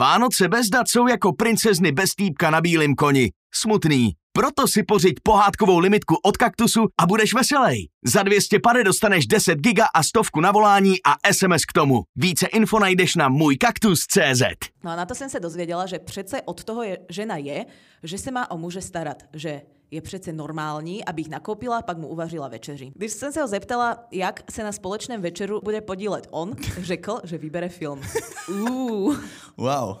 Vánoce 0.00 0.48
bez 0.48 0.68
dat 0.68 0.88
jsou 0.88 1.08
jako 1.08 1.32
princezny 1.32 1.92
bez 1.92 2.14
týpka 2.14 2.50
na 2.50 2.60
bílém 2.60 2.94
koni. 2.94 3.30
Smutný. 3.54 4.12
Proto 4.32 4.68
si 4.68 4.82
pořiď 4.82 5.14
pohádkovou 5.22 5.78
limitku 5.78 6.16
od 6.24 6.36
Kaktusu 6.36 6.86
a 7.00 7.06
budeš 7.06 7.34
veselej. 7.34 7.88
Za 8.04 8.22
200 8.22 8.60
pady 8.60 8.84
dostaneš 8.84 9.26
10 9.26 9.58
giga 9.58 9.86
a 9.94 10.02
stovku 10.02 10.40
na 10.40 10.52
volání 10.52 10.94
a 11.06 11.32
SMS 11.32 11.64
k 11.64 11.72
tomu. 11.72 12.02
Více 12.16 12.46
info 12.46 12.78
najdeš 12.78 13.14
na 13.14 13.28
můjkaktus.cz 13.28 14.42
No 14.84 14.90
a 14.90 14.96
na 14.96 15.06
to 15.06 15.14
jsem 15.14 15.30
se 15.30 15.40
dozvěděla, 15.40 15.86
že 15.86 15.98
přece 15.98 16.42
od 16.42 16.64
toho 16.64 16.82
je, 16.82 16.98
žena 17.08 17.36
je, 17.36 17.66
že 18.02 18.18
se 18.18 18.30
má 18.30 18.50
o 18.50 18.58
muže 18.58 18.80
starat, 18.80 19.22
že 19.34 19.62
je 19.90 20.00
přece 20.00 20.32
normální, 20.32 21.04
aby 21.04 21.22
ich 21.22 21.28
nakoupila, 21.28 21.82
pak 21.82 21.98
mu 21.98 22.08
uvařila 22.08 22.48
večeři. 22.48 22.92
Když 22.94 23.12
jsem 23.12 23.32
se 23.32 23.40
ho 23.40 23.48
zeptala, 23.48 24.04
jak 24.10 24.42
se 24.50 24.64
na 24.64 24.72
společném 24.72 25.22
večeru 25.22 25.60
bude 25.64 25.80
podílet 25.80 26.26
on, 26.30 26.54
řekl, 26.80 27.20
že 27.24 27.38
vybere 27.38 27.68
film. 27.68 28.00
Uh. 28.50 29.16
Wow. 29.56 29.96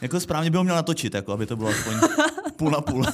Jako 0.00 0.20
správně 0.20 0.50
by 0.50 0.56
ho 0.56 0.64
měl 0.64 0.76
natočit, 0.76 1.14
jako 1.14 1.32
aby 1.32 1.46
to 1.46 1.56
bylo 1.56 1.68
aspoň 1.68 1.94
půl 2.56 2.70
na 2.70 2.80
půl. 2.80 3.04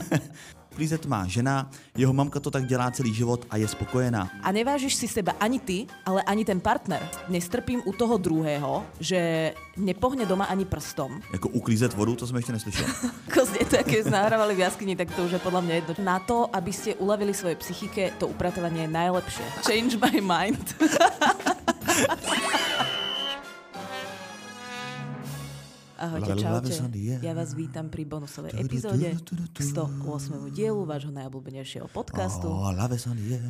Klízet 0.74 1.06
má 1.06 1.26
žena, 1.26 1.70
jeho 1.96 2.12
mamka 2.12 2.40
to 2.40 2.50
tak 2.50 2.66
dělá 2.66 2.90
celý 2.90 3.14
život 3.14 3.46
a 3.50 3.56
je 3.56 3.68
spokojená. 3.68 4.30
A 4.42 4.52
nevážiš 4.52 4.94
si 4.94 5.08
seba 5.08 5.32
ani 5.40 5.58
ty, 5.58 5.86
ale 6.06 6.22
ani 6.22 6.44
ten 6.44 6.60
partner. 6.60 7.08
Nestrpím 7.28 7.82
u 7.84 7.92
toho 7.92 8.18
druhého, 8.18 8.86
že 9.00 9.54
nepohne 9.76 10.26
doma 10.26 10.44
ani 10.44 10.64
prstom. 10.64 11.22
Jako 11.32 11.48
uklízet 11.48 11.94
vodu, 11.94 12.16
to 12.16 12.26
jsem 12.26 12.36
ještě 12.36 12.52
neslyšel. 12.52 12.86
Kozne 13.34 13.58
to, 13.58 13.76
keď 13.84 14.10
nahrávali 14.10 14.54
v 14.54 14.58
jaskyni, 14.58 14.96
tak 14.96 15.14
to 15.14 15.24
už 15.24 15.32
je 15.32 15.38
podľa 15.38 15.60
mňa 15.60 15.74
jedno. 15.74 15.94
Na 16.02 16.18
to, 16.18 16.50
aby 16.50 16.72
ste 16.72 16.94
uľavili 16.98 17.34
svoje 17.34 17.54
psychike, 17.56 18.12
to 18.18 18.26
upratovanie 18.26 18.82
je 18.82 18.90
najlepšie. 18.90 19.44
Change 19.62 19.94
my 19.98 20.20
mind. 20.20 20.64
Ahojte, 25.94 26.34
čaute. 26.34 26.74
Ja 27.22 27.30
vás 27.38 27.54
vítam 27.54 27.86
pri 27.86 28.02
bonusovej 28.02 28.50
epizóde 28.58 29.14
k 29.54 29.58
108. 29.62 30.50
dielu 30.50 30.82
vášho 30.82 31.14
najobľúbenejšieho 31.14 31.86
podcastu, 31.86 32.50
Oh, 32.50 32.74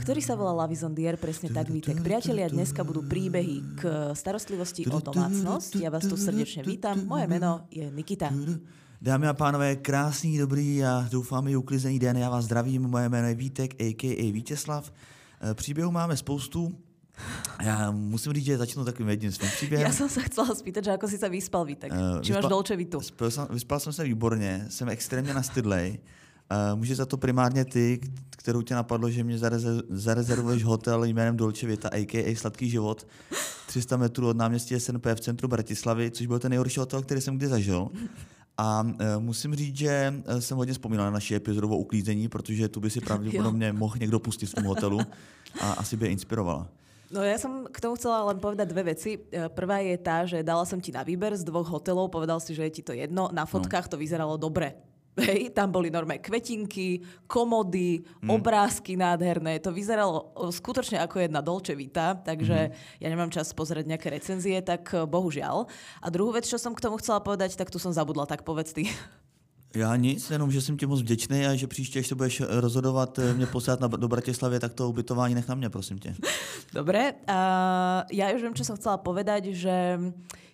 ktorý 0.05 0.20
sa 0.20 0.37
volá 0.37 0.53
Love 0.53 0.77
is 0.77 0.84
on 0.84 0.92
the 0.92 1.09
air, 1.09 1.17
presne 1.17 1.48
tak 1.48 1.72
vítek. 1.72 2.05
Priatelia, 2.05 2.53
dneska 2.53 2.84
budú 2.84 3.00
príbehy 3.00 3.81
k 3.81 3.83
starostlivosti 4.12 4.84
o 4.92 5.00
domácnosť. 5.00 5.81
Ja 5.81 5.89
vás 5.89 6.05
tu 6.05 6.20
srdečne 6.20 6.69
vítam. 6.69 7.00
Moje 7.09 7.25
meno 7.33 7.65
je 7.72 7.89
Nikita. 7.89 8.28
Dámy 9.00 9.27
a 9.28 9.34
pánové, 9.37 9.77
krásný, 9.81 10.37
dobrý 10.39 10.84
a 10.84 11.09
doufám 11.12 11.48
i 11.48 11.56
uklizený 11.56 11.98
den. 11.98 12.17
Já 12.17 12.31
vás 12.31 12.45
zdravím, 12.45 12.89
moje 12.89 13.09
jméno 13.09 13.28
je 13.28 13.34
Vítek, 13.34 13.70
a.k.a. 13.81 14.33
Vítězslav. 14.33 14.92
Eh, 15.41 15.55
Příběhů 15.55 15.91
máme 15.91 16.17
spoustu. 16.17 16.72
Já 17.62 17.91
musím 17.91 18.33
říct, 18.33 18.45
že 18.45 18.59
začnu 18.59 18.84
takovým 18.84 19.09
jedním 19.09 19.33
svým 19.33 19.51
příběhem. 19.51 19.87
Ja 19.87 19.93
som 19.95 20.09
sa 20.11 20.20
chcela 20.27 20.51
spýtať, 20.55 20.84
že 20.84 20.93
ako 20.98 21.07
si 21.09 21.17
sa 21.19 21.29
vyspal, 21.31 21.65
Vítek. 21.65 21.91
Eh, 21.95 22.21
Či 22.21 22.34
máš 22.34 22.43
vyspal- 22.43 22.51
dolče 22.51 22.75
Vitu? 22.77 22.98
Vyspal 22.98 23.31
jsem, 23.31 23.47
vyspal 23.51 23.79
jsem 23.81 23.93
se 23.93 24.05
výborně, 24.05 24.67
jsem 24.69 24.89
extrémně 24.89 25.34
nastydlej. 25.34 25.98
Uh, 26.45 26.79
může 26.79 26.95
za 26.95 27.06
to 27.06 27.17
primárně 27.17 27.65
ty, 27.65 28.01
kterou 28.31 28.62
tě 28.62 28.75
napadlo, 28.75 29.11
že 29.11 29.25
mě 29.25 29.39
zareze, 29.39 29.83
zarezervuješ 29.89 30.65
hotel 30.65 31.05
jménem 31.05 31.37
Dolce 31.37 31.67
Vita, 31.67 31.89
a.k.a. 31.89 32.37
Sladký 32.37 32.71
život, 32.71 33.06
300 33.67 33.97
metrů 33.97 34.28
od 34.28 34.37
náměstí 34.37 34.81
SNP 34.81 35.06
v 35.15 35.21
centru 35.21 35.49
Bratislavy, 35.49 36.11
což 36.11 36.27
byl 36.27 36.39
ten 36.39 36.51
nejhorší 36.51 36.81
hotel, 36.81 37.03
který 37.03 37.21
jsem 37.21 37.37
kdy 37.37 37.49
zažil. 37.49 37.89
A 38.59 38.83
uh, 38.83 38.93
musím 39.19 39.55
říct, 39.55 39.77
že 39.77 40.15
uh, 40.28 40.39
jsem 40.39 40.56
hodně 40.56 40.73
vzpomínal 40.75 41.06
na 41.06 41.11
naši 41.11 41.34
epizodu 41.34 41.69
o 41.69 41.77
uklízení, 41.77 42.28
protože 42.28 42.69
tu 42.69 42.81
by 42.81 42.91
si 42.91 43.01
pravděpodobně 43.01 43.73
mohl 43.73 43.97
někdo 44.01 44.19
pustit 44.21 44.47
v 44.47 44.55
tom 44.55 44.65
hotelu 44.65 45.01
a 45.61 45.73
asi 45.73 45.97
by 45.97 46.06
je 46.06 46.11
inspirovala. 46.12 46.69
No 47.12 47.20
ja 47.20 47.36
som 47.36 47.69
k 47.69 47.78
tomu 47.83 48.00
chcela 48.00 48.24
len 48.33 48.41
povedať 48.41 48.66
dve 48.70 48.97
veci. 48.97 49.20
E, 49.20 49.48
Prvá 49.52 49.84
je 49.84 49.97
tá, 50.00 50.24
že 50.24 50.41
dala 50.41 50.64
som 50.64 50.80
ti 50.80 50.88
na 50.88 51.05
výber 51.05 51.36
z 51.36 51.44
dvoch 51.44 51.69
hotelov, 51.69 52.08
povedal 52.08 52.41
si, 52.41 52.56
že 52.56 52.64
je 52.69 52.80
ti 52.80 52.83
to 52.83 52.97
jedno. 52.97 53.28
Na 53.33 53.44
fotkách 53.44 53.92
to 53.92 54.00
vyzeralo 54.00 54.41
dobre. 54.41 54.77
Hej, 55.20 55.55
tam 55.55 55.70
boli 55.70 55.94
normálne 55.94 56.19
kvetinky, 56.19 56.98
komody, 57.30 58.02
obrázky 58.27 58.98
nádherné. 58.98 59.62
To 59.62 59.70
vyzeralo 59.70 60.34
o, 60.34 60.50
skutočne 60.50 60.98
ako 61.06 61.22
jedna 61.22 61.38
Dolce 61.38 61.78
Vita, 61.78 62.19
takže 62.19 62.75
ja 62.98 63.06
nemám 63.06 63.31
čas 63.31 63.54
pozrieť 63.54 63.87
nejaké 63.87 64.10
recenzie, 64.10 64.59
tak 64.59 64.91
e, 64.91 65.06
bohužiaľ. 65.06 65.70
A 66.03 66.06
druhú 66.10 66.34
vec, 66.34 66.50
čo 66.50 66.59
som 66.59 66.75
k 66.75 66.82
tomu 66.82 66.98
chcela 66.98 67.22
povedať, 67.22 67.54
tak 67.54 67.70
tu 67.70 67.78
som 67.78 67.94
zabudla, 67.94 68.26
tak 68.26 68.43
povedz 68.43 68.75
ty. 68.75 68.91
Já 69.75 69.97
nic, 69.97 70.31
jenom 70.31 70.51
že 70.51 70.61
jsem 70.61 70.77
ti 70.77 70.87
moc 70.87 71.01
vděčný 71.01 71.47
a 71.47 71.55
že 71.55 71.67
příště, 71.67 71.99
až 71.99 72.07
se 72.07 72.15
budeš 72.15 72.43
rozhodovat 72.49 73.19
eh, 73.19 73.35
mě 73.35 73.47
poslat 73.47 73.81
na, 73.81 73.89
do 73.89 74.09
Bratislavy, 74.09 74.61
tak 74.61 74.75
to 74.75 74.89
ubytování 74.89 75.35
nech 75.35 75.49
na 75.49 75.55
mě, 75.55 75.71
prosím 75.71 75.99
tě. 75.99 76.15
Dobre, 76.75 77.15
a 77.31 77.39
ja 78.11 78.35
už 78.35 78.43
viem, 78.43 78.55
čo 78.59 78.67
som 78.67 78.75
chcela 78.75 78.99
povedať, 78.99 79.55
že 79.55 79.95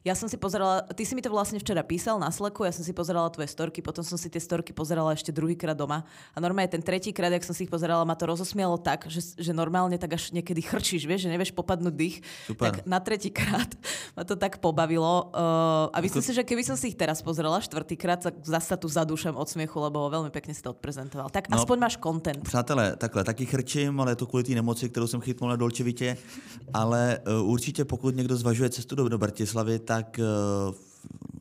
ja 0.00 0.16
som 0.16 0.32
si 0.32 0.40
pozerala, 0.40 0.80
ty 0.96 1.04
si 1.04 1.12
mi 1.12 1.20
to 1.20 1.28
vlastne 1.28 1.60
včera 1.60 1.84
písal 1.84 2.16
na 2.16 2.32
Slacku, 2.32 2.64
ja 2.64 2.72
som 2.72 2.80
si 2.80 2.96
pozerala 2.96 3.28
tvoje 3.28 3.52
storky, 3.52 3.84
potom 3.84 4.00
som 4.00 4.16
si 4.16 4.32
tie 4.32 4.40
storky 4.40 4.72
pozerala 4.72 5.12
ešte 5.12 5.28
druhýkrát 5.28 5.76
doma 5.76 6.08
a 6.32 6.38
normálne 6.40 6.72
ten 6.72 6.80
tretíkrát, 6.80 7.28
jak 7.28 7.44
som 7.44 7.52
si 7.52 7.68
ich 7.68 7.72
pozerala, 7.72 8.00
ma 8.08 8.16
to 8.16 8.24
rozosmialo 8.24 8.80
tak, 8.80 9.04
že, 9.12 9.20
že 9.36 9.52
normálne 9.52 10.00
tak 10.00 10.16
až 10.16 10.32
niekedy 10.32 10.64
chrčíš, 10.64 11.04
vieš, 11.04 11.28
že 11.28 11.30
nevieš 11.30 11.52
popadnúť 11.52 11.92
dých. 11.92 12.16
Super. 12.48 12.64
Tak 12.72 12.88
na 12.88 12.96
tretíkrát 12.96 13.68
ma 14.16 14.24
to 14.24 14.40
tak 14.40 14.56
pobavilo. 14.64 15.28
Uh, 15.36 15.92
a 15.92 16.00
myslím 16.00 16.24
Ako- 16.24 16.28
si, 16.32 16.32
že 16.32 16.48
keby 16.48 16.62
som 16.64 16.80
si 16.80 16.92
ich 16.92 16.96
teraz 16.96 17.20
pozerala 17.20 17.60
štvrtýkrát, 17.60 18.24
tak 18.24 18.40
zasa 18.40 18.80
tu 18.80 18.88
zadúšam 18.88 19.36
od 19.36 19.48
smiechu, 19.52 19.76
lebo 19.84 20.08
veľmi 20.08 20.32
pekne 20.32 20.56
si 20.56 20.64
to 20.64 20.72
odprezentoval. 20.72 21.28
Tak 21.28 21.52
No. 21.52 21.60
aspoň 21.60 21.76
máš 21.76 22.00
content. 22.00 22.40
Přátelé, 22.40 22.96
takhle, 22.96 23.24
taky 23.24 23.44
chrčím, 23.46 24.00
ale 24.00 24.12
je 24.12 24.16
to 24.16 24.26
kvůli 24.26 24.44
té 24.48 24.52
nemoci, 24.56 24.88
kterou 24.88 25.06
jsem 25.06 25.20
chytnul 25.20 25.50
na 25.50 25.56
Dolčevitě, 25.56 26.16
ale 26.72 27.18
uh, 27.26 27.50
určitě 27.50 27.84
pokud 27.84 28.16
někdo 28.16 28.36
zvažuje 28.36 28.70
cestu 28.70 28.94
do, 28.96 29.08
do 29.08 29.18
Bratislavy, 29.18 29.78
tak 29.90 30.22
uh, 30.22 30.70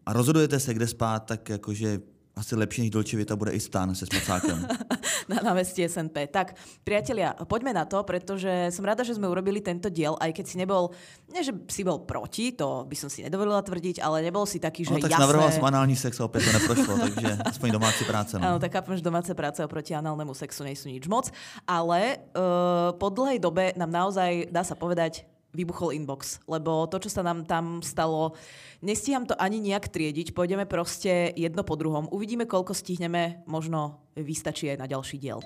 a 0.06 0.14
rozhodujete 0.14 0.60
se, 0.60 0.74
kde 0.74 0.88
spát, 0.88 1.20
tak 1.20 1.50
jakože 1.50 2.02
asi 2.36 2.56
lepší 2.56 2.82
než 2.82 2.90
Dolčevita 2.90 3.36
bude 3.36 3.52
i 3.52 3.60
stán 3.60 3.96
se 3.96 4.06
spacákem. 4.06 4.68
na 5.30 5.44
námestí 5.44 5.84
SNP. 5.90 6.32
Tak, 6.32 6.56
priatelia, 6.88 7.36
poďme 7.46 7.76
na 7.76 7.86
to, 7.86 8.00
pretože 8.08 8.72
som 8.72 8.88
rada, 8.88 9.04
že 9.04 9.20
sme 9.20 9.28
urobili 9.28 9.60
tento 9.62 9.92
diel, 9.92 10.16
aj 10.18 10.32
keď 10.34 10.46
si 10.48 10.56
nebol, 10.58 10.96
nie 11.30 11.44
že 11.44 11.52
si 11.68 11.84
bol 11.84 12.00
proti, 12.08 12.56
to 12.56 12.88
by 12.88 12.96
som 12.96 13.12
si 13.12 13.22
nedovolila 13.28 13.60
tvrdiť, 13.62 14.00
ale 14.00 14.24
nebol 14.24 14.48
si 14.48 14.58
taký, 14.58 14.88
že 14.88 14.96
No 14.96 15.04
tak 15.04 15.12
jasné... 15.12 15.22
navrhoval 15.28 15.52
jsem 15.52 15.66
anální 15.66 15.96
sex 16.00 16.16
a 16.20 16.26
opět 16.26 16.48
to 16.48 16.52
neprošlo, 16.58 16.94
takže 17.06 17.30
aspoň 17.46 17.70
domácí 17.72 18.04
práce. 18.08 18.34
Áno, 18.40 18.56
No. 18.56 18.60
tak 18.64 18.72
chápem, 18.72 18.98
že 18.98 19.04
domáce 19.04 19.36
práce 19.36 19.60
oproti 19.62 19.94
análnemu 19.94 20.34
sexu 20.34 20.64
sú 20.64 20.88
nič 20.90 21.06
moc, 21.12 21.28
ale 21.68 22.24
uh, 22.34 22.96
po 22.96 23.12
dlhej 23.12 23.38
dobe 23.44 23.76
nám 23.76 23.92
naozaj, 23.92 24.48
dá 24.50 24.64
sa 24.64 24.80
povedať, 24.80 25.28
vybuchol 25.54 25.98
inbox, 25.98 26.40
lebo 26.48 26.86
to, 26.88 27.02
čo 27.02 27.10
sa 27.10 27.26
nám 27.26 27.46
tam 27.46 27.82
stalo, 27.82 28.38
nestíham 28.86 29.26
to 29.26 29.34
ani 29.42 29.58
nejak 29.60 29.90
triediť, 29.90 30.34
pôjdeme 30.34 30.70
proste 30.70 31.34
jedno 31.34 31.66
po 31.66 31.74
druhom. 31.74 32.06
Uvidíme, 32.14 32.46
koľko 32.46 32.78
stihneme, 32.78 33.44
možno 33.50 34.06
vystačí 34.14 34.70
aj 34.70 34.78
na 34.78 34.88
ďalší 34.88 35.18
diel. 35.18 35.42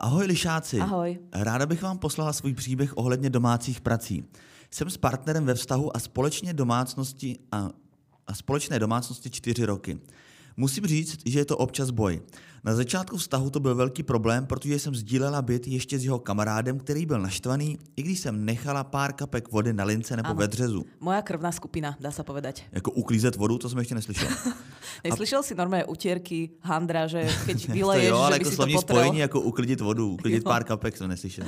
Ahoj 0.00 0.26
lišáci. 0.26 0.80
Ahoj. 0.80 1.18
Ráda 1.32 1.66
bych 1.66 1.82
vám 1.82 1.98
poslala 1.98 2.32
svůj 2.32 2.54
příběh 2.54 2.96
ohledně 2.96 3.30
domácích 3.30 3.80
prací. 3.80 4.24
Jsem 4.70 4.90
s 4.90 4.96
partnerem 4.96 5.46
ve 5.46 5.54
vztahu 5.54 5.96
a 5.96 6.00
společně 6.00 6.52
domácnosti 6.52 7.38
a, 7.52 7.70
a 8.26 8.34
společné 8.34 8.78
domácnosti 8.78 9.30
čtyři 9.30 9.64
roky. 9.64 9.98
Musím 10.56 10.86
říct, 10.86 11.18
že 11.26 11.38
je 11.38 11.44
to 11.44 11.56
občas 11.56 11.90
boj. 11.90 12.20
Na 12.64 12.74
začátku 12.74 13.16
vztahu 13.16 13.50
to 13.50 13.60
byl 13.60 13.74
velký 13.74 14.02
problém, 14.02 14.46
protože 14.46 14.78
jsem 14.78 14.94
sdílela 14.94 15.42
byt 15.42 15.66
ještě 15.66 15.98
s 15.98 16.04
jeho 16.04 16.18
kamarádem, 16.18 16.78
který 16.78 17.06
byl 17.06 17.20
naštvaný, 17.20 17.78
i 17.96 18.02
když 18.02 18.20
jsem 18.20 18.44
nechala 18.44 18.84
pár 18.84 19.12
kapek 19.12 19.52
vody 19.52 19.72
na 19.72 19.84
lince 19.84 20.16
nebo 20.16 20.28
Ano. 20.28 20.38
ve 20.38 20.48
dřezu. 20.48 20.84
Moja 21.00 21.22
krvná 21.22 21.52
skupina, 21.52 21.96
dá 22.00 22.10
sa 22.10 22.22
povedať. 22.24 22.64
Jako 22.72 22.90
uklízet 22.90 23.36
vodu, 23.36 23.58
to 23.58 23.68
jsem 23.68 23.78
ještě 23.78 23.94
neslyšel. 23.94 24.28
Neslyšel 25.04 25.42
si 25.42 25.54
normálne 25.54 25.84
utierky, 25.84 26.50
handra, 26.64 27.04
že 27.06 27.28
keď 27.46 27.66
To 27.66 27.72
vyleješ, 27.72 28.08
jo, 28.08 28.16
ale 28.16 28.36
že 28.36 28.38
by 28.38 28.44
jako 28.44 28.50
si 28.50 28.56
to 28.56 28.62
potrel. 28.62 28.80
spojení 28.80 29.18
jako 29.18 29.40
uklidit 29.40 29.80
vodu, 29.80 30.08
uklidit 30.16 30.42
Jo. 30.44 30.48
pár 30.48 30.64
kapek 30.64 30.96
jsem 30.96 31.08
neslyšel. 31.08 31.44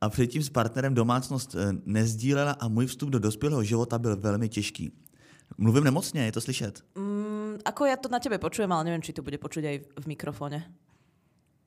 A 0.00 0.08
předtím 0.08 0.42
s 0.42 0.48
partnerem 0.52 0.94
domácnost 0.94 1.54
eh, 1.54 1.72
nezdílela 1.84 2.52
a 2.60 2.68
můj 2.68 2.86
vstup 2.86 3.10
do 3.10 3.18
dospělého 3.18 3.64
života 3.64 3.98
byl 3.98 4.16
velmi 4.16 4.48
těžký. 4.48 4.92
Mluvím 5.58 5.84
nemocně, 5.84 6.24
je 6.24 6.32
to 6.32 6.40
slyšet. 6.40 6.82
Mm, 6.98 7.25
ako 7.64 7.82
ja 7.86 7.96
to 7.96 8.08
na 8.12 8.20
tebe 8.20 8.36
počujem, 8.36 8.68
ale 8.72 8.92
neviem, 8.92 9.04
či 9.04 9.14
to 9.16 9.24
bude 9.24 9.38
počuť 9.40 9.64
aj 9.64 9.76
v 10.02 10.06
mikrofóne. 10.06 10.66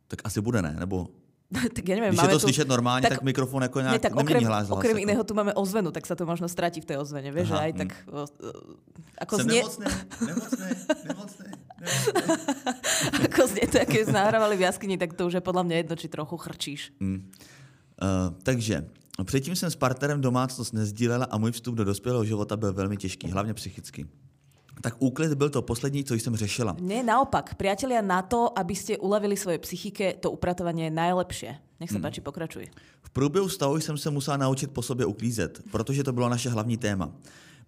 Tak 0.09 0.25
asi 0.25 0.41
bude 0.41 0.61
ne, 0.61 0.73
nebo 0.77 1.09
tak 1.75 1.81
ja 1.81 1.97
neviem, 1.97 2.13
když 2.13 2.21
je 2.21 2.29
máme 2.29 2.37
to 2.37 2.39
slyšet 2.39 2.67
normálně, 2.67 3.09
tak, 3.09 3.21
mikrofon 3.21 3.63
jako 3.63 3.79
nějak 3.81 3.93
ne, 3.93 3.99
tak 3.99 4.15
okrem, 4.15 4.43
hlas. 4.45 4.69
okrem 4.69 4.97
jako. 4.97 5.01
iného 5.01 5.23
tu 5.23 5.33
máme 5.33 5.53
ozvenu, 5.53 5.91
tak 5.91 6.05
sa 6.05 6.13
to 6.15 6.25
možno 6.25 6.45
stratí 6.45 6.77
v 6.81 6.85
tej 6.85 6.97
ozvene, 7.01 7.33
vieš, 7.33 7.49
Aha, 7.57 7.65
aj 7.65 7.71
hm. 7.73 7.77
tak 7.77 7.89
o, 8.05 8.21
ako, 9.17 9.33
Jsem 9.35 9.45
znie, 9.49 9.61
nemocný, 9.65 9.85
nemocný, 10.29 10.69
nemocný, 11.09 11.49
ako 13.25 13.41
znie 13.49 13.65
to, 13.65 13.77
sme 13.81 14.13
nahrávali 14.13 14.55
v 14.61 14.69
jaskyni, 14.69 14.95
tak 15.01 15.17
to 15.17 15.25
už 15.25 15.41
je 15.41 15.43
podľa 15.43 15.63
mňa 15.65 15.75
jedno, 15.81 15.95
či 15.97 16.07
trochu 16.07 16.37
chrčíš. 16.37 16.81
Uh, 17.01 18.29
takže 18.43 18.85
předtím 19.25 19.55
jsem 19.55 19.71
s 19.71 19.75
partnerem 19.75 20.21
domácnost 20.21 20.73
nezdílela 20.73 21.25
a 21.25 21.37
můj 21.37 21.51
vstup 21.51 21.75
do 21.75 21.83
dospělého 21.83 22.25
života 22.25 22.57
byl 22.57 22.73
velmi 22.73 22.97
těžký, 22.97 23.31
hlavně 23.31 23.53
psychicky. 23.53 24.05
Tak 24.81 24.95
úklid 24.99 25.33
byl 25.33 25.49
to 25.49 25.61
poslední, 25.61 26.03
co 26.03 26.13
jsem 26.13 26.35
řešila. 26.35 26.75
Nie, 26.79 27.03
naopak. 27.03 27.55
Priatelia, 27.55 28.01
na 28.01 28.21
to, 28.21 28.47
aby 28.59 28.75
ste 28.75 28.95
uľavili 28.95 29.35
svoje 29.35 29.59
psychike, 29.59 30.15
to 30.23 30.31
upratovanie 30.31 30.87
je 30.87 30.93
najlepšie. 30.95 31.51
Nech 31.79 31.91
sa 31.91 31.99
Hm. 31.99 32.03
páči, 32.07 32.19
pokračuj. 32.23 32.65
V 33.03 33.09
průběhu 33.09 33.47
vztahu 33.47 33.79
jsem 33.79 33.97
se 33.97 34.09
musela 34.09 34.37
naučit 34.37 34.71
po 34.71 34.81
sobě 34.81 35.05
uklízet, 35.05 35.59
protože 35.71 36.03
to 36.03 36.11
bylo 36.13 36.29
naše 36.29 36.49
hlavní 36.49 36.77
téma. 36.77 37.11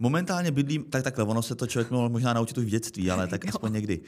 Momentálně 0.01 0.51
bydlím, 0.51 0.83
tak 0.89 1.03
takhle, 1.03 1.23
ono 1.23 1.41
se 1.41 1.55
to 1.55 1.67
člověk 1.67 1.91
mohl 1.91 2.09
možná 2.09 2.33
naučit 2.33 2.57
už 2.57 2.65
v 2.65 2.69
dětství, 2.69 3.11
ale 3.11 3.27
tak 3.27 3.45
aspoň 3.49 3.73
někdy. 3.73 3.99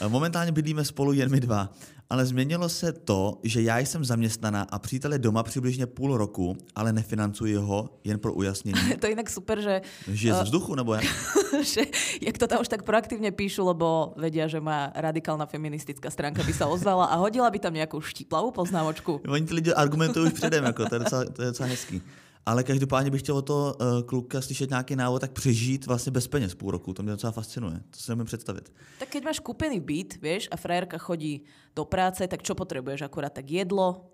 Eh, 0.00 0.08
Momentálně 0.08 0.52
bydlíme 0.52 0.84
spolu 0.84 1.12
jen 1.12 1.30
my 1.30 1.40
dva, 1.40 1.74
ale 2.10 2.26
změnilo 2.26 2.68
se 2.68 2.92
to, 2.92 3.38
že 3.42 3.62
já 3.62 3.78
jsem 3.78 4.04
zaměstnaná 4.04 4.62
a 4.70 4.78
přítel 4.78 5.12
je 5.12 5.18
doma 5.18 5.42
přibližně 5.42 5.86
půl 5.86 6.16
roku, 6.16 6.56
ale 6.74 6.92
nefinancuji 6.92 7.54
ho, 7.54 7.90
jen 8.04 8.18
pro 8.18 8.32
ujasnění. 8.32 8.78
To 9.00 9.06
je 9.06 9.12
inak 9.12 9.30
super, 9.30 9.60
že, 9.60 9.82
Žije 10.06 10.34
z 10.34 10.42
vzduchu, 10.42 10.74
nebo 10.74 10.94
jak? 10.94 11.04
že 11.74 11.82
jak 12.22 12.38
to 12.38 12.46
tam 12.46 12.60
už 12.60 12.68
tak 12.68 12.82
proaktívne 12.82 13.30
píšu, 13.34 13.66
lebo 13.66 14.14
vedia, 14.14 14.46
že 14.46 14.62
má 14.62 14.94
radikálna 14.94 15.50
feministická 15.50 16.10
stránka 16.14 16.46
by 16.46 16.52
sa 16.54 16.70
ozvala 16.70 17.10
a 17.10 17.18
hodila 17.18 17.50
by 17.50 17.58
tam 17.58 17.74
nejakú 17.74 17.98
štiplavú 17.98 18.54
poznámočku. 18.54 19.18
Oni 19.26 19.42
ty 19.42 19.54
lidi 19.54 19.74
argumentují 19.74 20.30
už 20.30 20.32
předem, 20.32 20.64
jako, 20.64 20.86
to, 20.86 20.94
je 20.94 20.98
docela, 20.98 21.24
to 21.24 21.42
je 21.42 21.46
docela 21.46 21.68
hezký. 21.68 22.02
Ale 22.46 22.64
každopádně 22.64 23.10
bych 23.10 23.22
chtěl 23.22 23.42
toho 23.42 23.74
uh, 23.80 24.02
kluka 24.02 24.40
slyšet 24.42 24.70
nějaký 24.70 24.96
návod, 24.96 25.20
tak 25.20 25.32
přežít 25.32 25.86
vlastně 25.86 26.12
bez 26.12 26.28
peněz 26.28 26.54
půl 26.54 26.70
roku. 26.70 26.92
To 26.92 27.02
mě 27.02 27.12
docela 27.12 27.32
fascinuje. 27.32 27.80
To 27.90 28.00
si 28.00 28.10
nemůžu 28.10 28.26
představit. 28.26 28.72
Tak 28.98 29.08
keď 29.08 29.24
máš 29.24 29.38
kúpený 29.40 29.80
byt, 29.80 30.18
vieš, 30.22 30.48
a 30.50 30.56
frajerka 30.56 30.98
chodí 30.98 31.44
do 31.76 31.84
práce, 31.84 32.28
tak 32.28 32.42
čo 32.42 32.54
potrebuješ? 32.54 33.02
Akurát 33.02 33.32
tak 33.32 33.50
jedlo, 33.50 34.10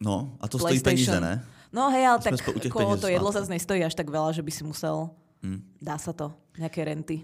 No, 0.00 0.38
a 0.40 0.48
to 0.48 0.58
stojí 0.58 0.80
peníze, 0.80 1.20
ne? 1.20 1.44
No 1.72 1.90
hej, 1.90 2.06
ale 2.06 2.18
tak 2.18 2.34
peněz 2.72 3.00
to 3.00 3.08
jedlo 3.08 3.32
zase 3.32 3.50
nestojí 3.50 3.84
až 3.84 3.94
tak 3.94 4.08
veľa, 4.08 4.32
že 4.32 4.42
by 4.42 4.50
si 4.50 4.64
musel, 4.64 5.10
Hm. 5.42 5.62
dá 5.82 5.98
sa 5.98 6.12
to, 6.12 6.34
nejaké 6.58 6.82
renty. 6.84 7.22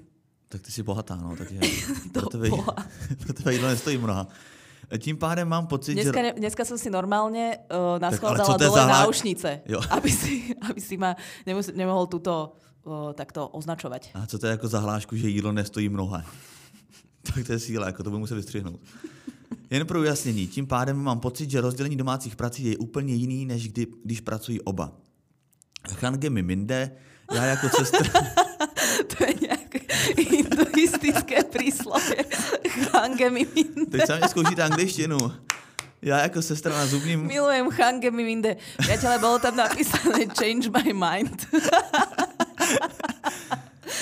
Tak 0.48 0.62
ty 0.62 0.70
jsi 0.70 0.82
bohatá, 0.82 1.16
no, 1.16 1.36
takže 1.36 1.58
To 2.12 2.20
pro 2.20 2.28
tebe, 2.30 2.48
pro 3.24 3.32
tebe 3.34 3.52
jídlo 3.52 3.68
nestojí 3.68 3.98
mnoha. 3.98 4.28
Tím 4.98 5.16
pádem 5.16 5.48
mám 5.48 5.66
pocit, 5.66 5.94
Dneska, 5.94 6.18
že... 6.18 6.22
ne, 6.22 6.30
dneska 6.32 6.64
som 6.64 6.78
si 6.78 6.90
normálne 6.90 7.58
uh, 7.70 7.98
na 7.98 8.10
Tak, 8.10 8.18
schvál 8.18 8.30
ale 8.30 8.38
co 8.38 8.52
dala 8.52 8.58
to 8.58 8.64
je 8.64 8.68
dole 8.68 8.80
za 8.80 8.86
náušnice, 8.86 9.48
Jo. 9.66 9.80
aby 9.96 10.10
si, 10.10 10.54
aby 10.70 10.80
si 10.80 10.94
ma 10.96 11.16
nemus, 11.46 11.66
nemohol 11.74 12.06
túto 12.06 12.56
uh, 12.84 13.12
takto 13.12 13.48
označovať. 13.48 14.14
A 14.14 14.26
co 14.26 14.38
to 14.38 14.46
je 14.46 14.50
jako 14.50 14.68
zahlášku, 14.68 15.16
že 15.16 15.28
jídlo 15.28 15.52
nestojí 15.52 15.88
mnoha? 15.88 16.24
tak 17.34 17.46
to 17.46 17.52
je 17.52 17.58
síla, 17.58 17.86
jako 17.86 18.02
to 18.02 18.10
budu 18.10 18.20
muset 18.20 18.34
vystřihnout. 18.34 18.80
Jen 19.70 19.86
pro 19.86 20.00
ujasnění, 20.00 20.46
tím 20.46 20.66
pádem 20.66 20.96
mám 20.96 21.20
pocit, 21.20 21.50
že 21.50 21.60
rozdělení 21.60 21.96
domácích 21.96 22.36
prací 22.36 22.64
je 22.64 22.78
úplně 22.78 23.14
jiný, 23.14 23.46
než 23.46 23.68
kdy, 23.68 23.86
když 24.04 24.20
pracují 24.20 24.60
oba. 24.60 24.92
Change 25.88 26.30
mi 26.30 26.42
minde, 26.42 26.90
já 27.34 27.44
jako 27.44 27.68
sestra... 27.68 28.10
To 28.94 29.24
je 29.24 29.34
nejaké 29.48 29.80
hinduistické 30.74 31.46
príslovie. 31.46 32.26
Change 32.90 33.30
mi 33.30 33.46
minde. 33.54 33.86
Teď 33.90 34.06
sami 34.06 34.22
zkoušíte 34.28 34.62
angličtinu. 34.62 35.18
Já 36.02 36.18
jako 36.18 36.42
sestra 36.42 36.72
na 36.78 36.86
zubním... 36.86 37.26
Milujem 37.26 37.70
Change 37.70 38.10
minde. 38.10 38.56
Priateľe, 38.76 39.18
bolo 39.18 39.38
tam 39.38 39.56
napísané 39.56 40.26
change 40.36 40.68
my 40.68 40.92
mind. 40.92 41.46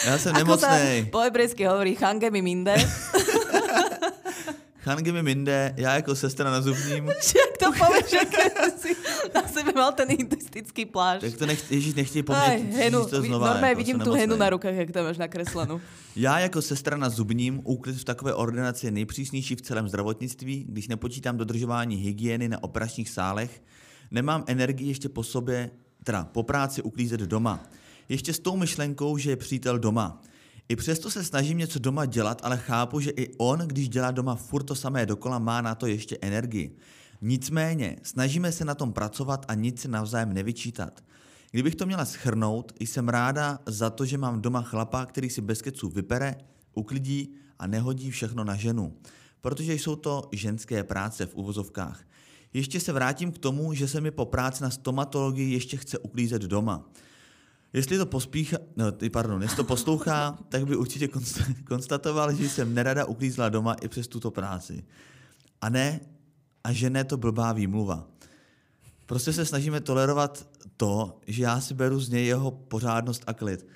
Já 0.06 0.18
jsem 0.18 0.34
nemocnej. 0.34 1.06
po 1.12 1.18
hebrejsky 1.18 1.66
hovorí 1.66 1.94
Change 1.94 2.30
mi 2.30 2.42
Change 4.84 5.12
mi 5.12 5.22
minde, 5.22 5.74
já 5.76 5.94
jako 5.94 6.14
sestra 6.14 6.50
na 6.50 6.60
zubním. 6.60 7.06
Jak 7.08 7.58
to 7.58 7.72
povieš, 7.78 8.10
že 8.10 8.18
si 8.78 8.96
na 9.34 9.48
sebe 9.48 9.72
mal 9.72 9.92
ten 9.92 10.08
hinduistický 10.08 10.84
plášť. 10.84 11.20
Tak 11.20 11.38
to 11.38 11.46
nech, 11.46 11.70
ježíš, 11.70 11.94
nechtějí 11.94 12.22
po 12.22 12.32
mně 12.32 12.74
henu, 12.76 13.06
to 13.06 13.22
znova. 13.22 13.46
normálne 13.46 13.68
jako, 13.68 13.78
vidím 13.78 14.00
tu 14.00 14.12
henu 14.12 14.36
na 14.36 14.50
rukách, 14.50 14.74
jak 14.74 14.90
tam 14.90 15.04
máš 15.04 15.18
nakreslenú. 15.18 15.80
Já 16.16 16.38
jako 16.38 16.62
sestra 16.62 16.96
na 16.96 17.08
zubním, 17.08 17.60
úklid 17.64 17.96
v 17.96 18.04
takové 18.04 18.34
ordinaci 18.34 18.86
je 18.86 18.90
nejpřísnější 18.90 19.56
v 19.56 19.62
celém 19.62 19.88
zdravotnictví, 19.88 20.66
když 20.68 20.88
nepočítám 20.88 21.36
dodržování 21.36 21.96
hygieny 21.96 22.48
na 22.48 22.62
operačních 22.62 23.10
sálech, 23.10 23.62
nemám 24.10 24.44
energii 24.46 24.88
ještě 24.88 25.08
po 25.08 25.22
sobě, 25.22 25.70
teda 26.04 26.24
po 26.24 26.42
práci 26.42 26.82
uklízet 26.82 27.20
doma. 27.20 27.62
Ještě 28.08 28.32
s 28.32 28.38
tou 28.38 28.56
myšlenkou, 28.56 29.18
že 29.18 29.30
je 29.30 29.36
přítel 29.36 29.78
doma. 29.78 30.22
I 30.72 30.76
přesto 30.76 31.10
se 31.10 31.24
snažím 31.24 31.58
něco 31.58 31.78
doma 31.78 32.06
dělat, 32.06 32.40
ale 32.44 32.58
chápu, 32.58 33.00
že 33.00 33.10
i 33.10 33.34
on, 33.38 33.58
když 33.58 33.88
dělá 33.88 34.10
doma 34.10 34.34
furt 34.34 34.62
to 34.62 34.74
samé 34.74 35.06
dokola, 35.06 35.38
má 35.38 35.60
na 35.60 35.74
to 35.74 35.86
ještě 35.86 36.18
energii. 36.20 36.76
Nicméně, 37.20 37.96
snažíme 38.02 38.52
se 38.52 38.64
na 38.64 38.74
tom 38.74 38.92
pracovat 38.92 39.44
a 39.48 39.54
nic 39.54 39.80
si 39.80 39.88
navzájem 39.88 40.32
nevyčítat. 40.32 41.04
Kdybych 41.50 41.74
to 41.74 41.86
měla 41.86 42.04
schrnout, 42.04 42.72
jsem 42.80 43.08
ráda 43.08 43.58
za 43.66 43.90
to, 43.90 44.04
že 44.04 44.18
mám 44.18 44.42
doma 44.42 44.62
chlapa, 44.62 45.06
který 45.06 45.30
si 45.30 45.40
bez 45.40 45.62
keců 45.62 45.88
vypere, 45.88 46.34
uklidí 46.74 47.34
a 47.58 47.66
nehodí 47.66 48.10
všechno 48.10 48.44
na 48.44 48.56
ženu. 48.56 48.96
Protože 49.40 49.74
jsou 49.74 49.96
to 49.96 50.28
ženské 50.32 50.84
práce 50.84 51.26
v 51.26 51.34
uvozovkách. 51.34 52.04
Ještě 52.52 52.80
se 52.80 52.92
vrátím 52.92 53.32
k 53.32 53.38
tomu, 53.38 53.74
že 53.74 53.88
se 53.88 54.00
mi 54.00 54.10
po 54.10 54.24
práci 54.24 54.62
na 54.62 54.70
stomatologii 54.70 55.52
ještě 55.52 55.76
chce 55.76 55.98
uklízet 55.98 56.42
doma. 56.42 56.88
Jestli 57.72 57.98
to 57.98 58.06
pospíchá, 58.06 58.56
no, 58.76 58.92
ty, 58.92 59.10
pardon, 59.10 59.42
jestli 59.42 59.56
to 59.56 59.64
poslouchá, 59.64 60.38
tak 60.48 60.66
by 60.66 60.76
určitě 60.76 61.06
konst- 61.06 61.64
konstatoval, 61.64 62.34
že 62.34 62.48
jsem 62.48 62.74
nerada 62.74 63.04
uklízla 63.04 63.48
doma 63.48 63.74
i 63.74 63.88
přes 63.88 64.08
tuto 64.08 64.30
práci. 64.30 64.84
A 65.60 65.68
ne, 65.68 66.00
a 66.64 66.72
že 66.72 66.90
ne 66.90 67.04
to 67.04 67.16
blbá 67.16 67.52
výmluva. 67.52 68.08
Prostě 69.06 69.32
se 69.32 69.46
snažíme 69.46 69.80
tolerovat 69.80 70.48
to, 70.76 71.20
že 71.26 71.42
já 71.42 71.60
si 71.60 71.74
beru 71.74 72.00
z 72.00 72.08
něj 72.08 72.26
jeho 72.26 72.50
pořádnost 72.50 73.24
a 73.26 73.32
klid. 73.32 73.66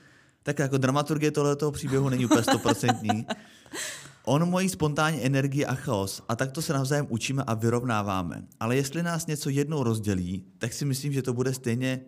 Tak 0.43 0.59
jako 0.59 0.79
dramaturgie 0.79 1.31
tohoto 1.31 1.73
příběhu 1.73 2.09
není 2.09 2.25
úplně 2.25 2.43
stoprocentní. 2.43 3.27
On 4.25 4.49
mojí 4.49 4.69
spontánní 4.69 5.25
energii 5.25 5.67
a 5.67 5.75
chaos 5.75 6.23
a 6.29 6.37
takto 6.37 6.63
se 6.63 6.73
navzájem 6.73 7.07
učíme 7.09 7.43
a 7.47 7.55
vyrovnáváme. 7.55 8.43
Ale 8.61 8.77
jestli 8.77 9.03
nás 9.03 9.27
něco 9.27 9.51
jednou 9.51 9.83
rozdělí, 9.83 10.45
tak 10.59 10.73
si 10.73 10.85
myslím, 10.85 11.13
že 11.13 11.23
to 11.23 11.33
bude 11.33 11.55
stejně 11.55 12.01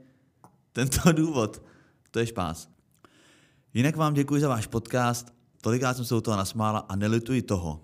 tento 0.72 1.12
důvod. 1.12 1.62
To 2.10 2.18
je 2.18 2.26
špás. 2.26 2.68
Jinak 3.74 3.96
vám 3.96 4.14
děkuji 4.14 4.40
za 4.40 4.48
váš 4.48 4.66
podcast. 4.66 5.32
Tolikrát 5.60 5.96
jsem 5.96 6.04
se 6.04 6.14
u 6.14 6.20
toho 6.20 6.36
nasmála 6.36 6.78
a 6.78 6.96
nelituji 6.96 7.42
toho, 7.42 7.80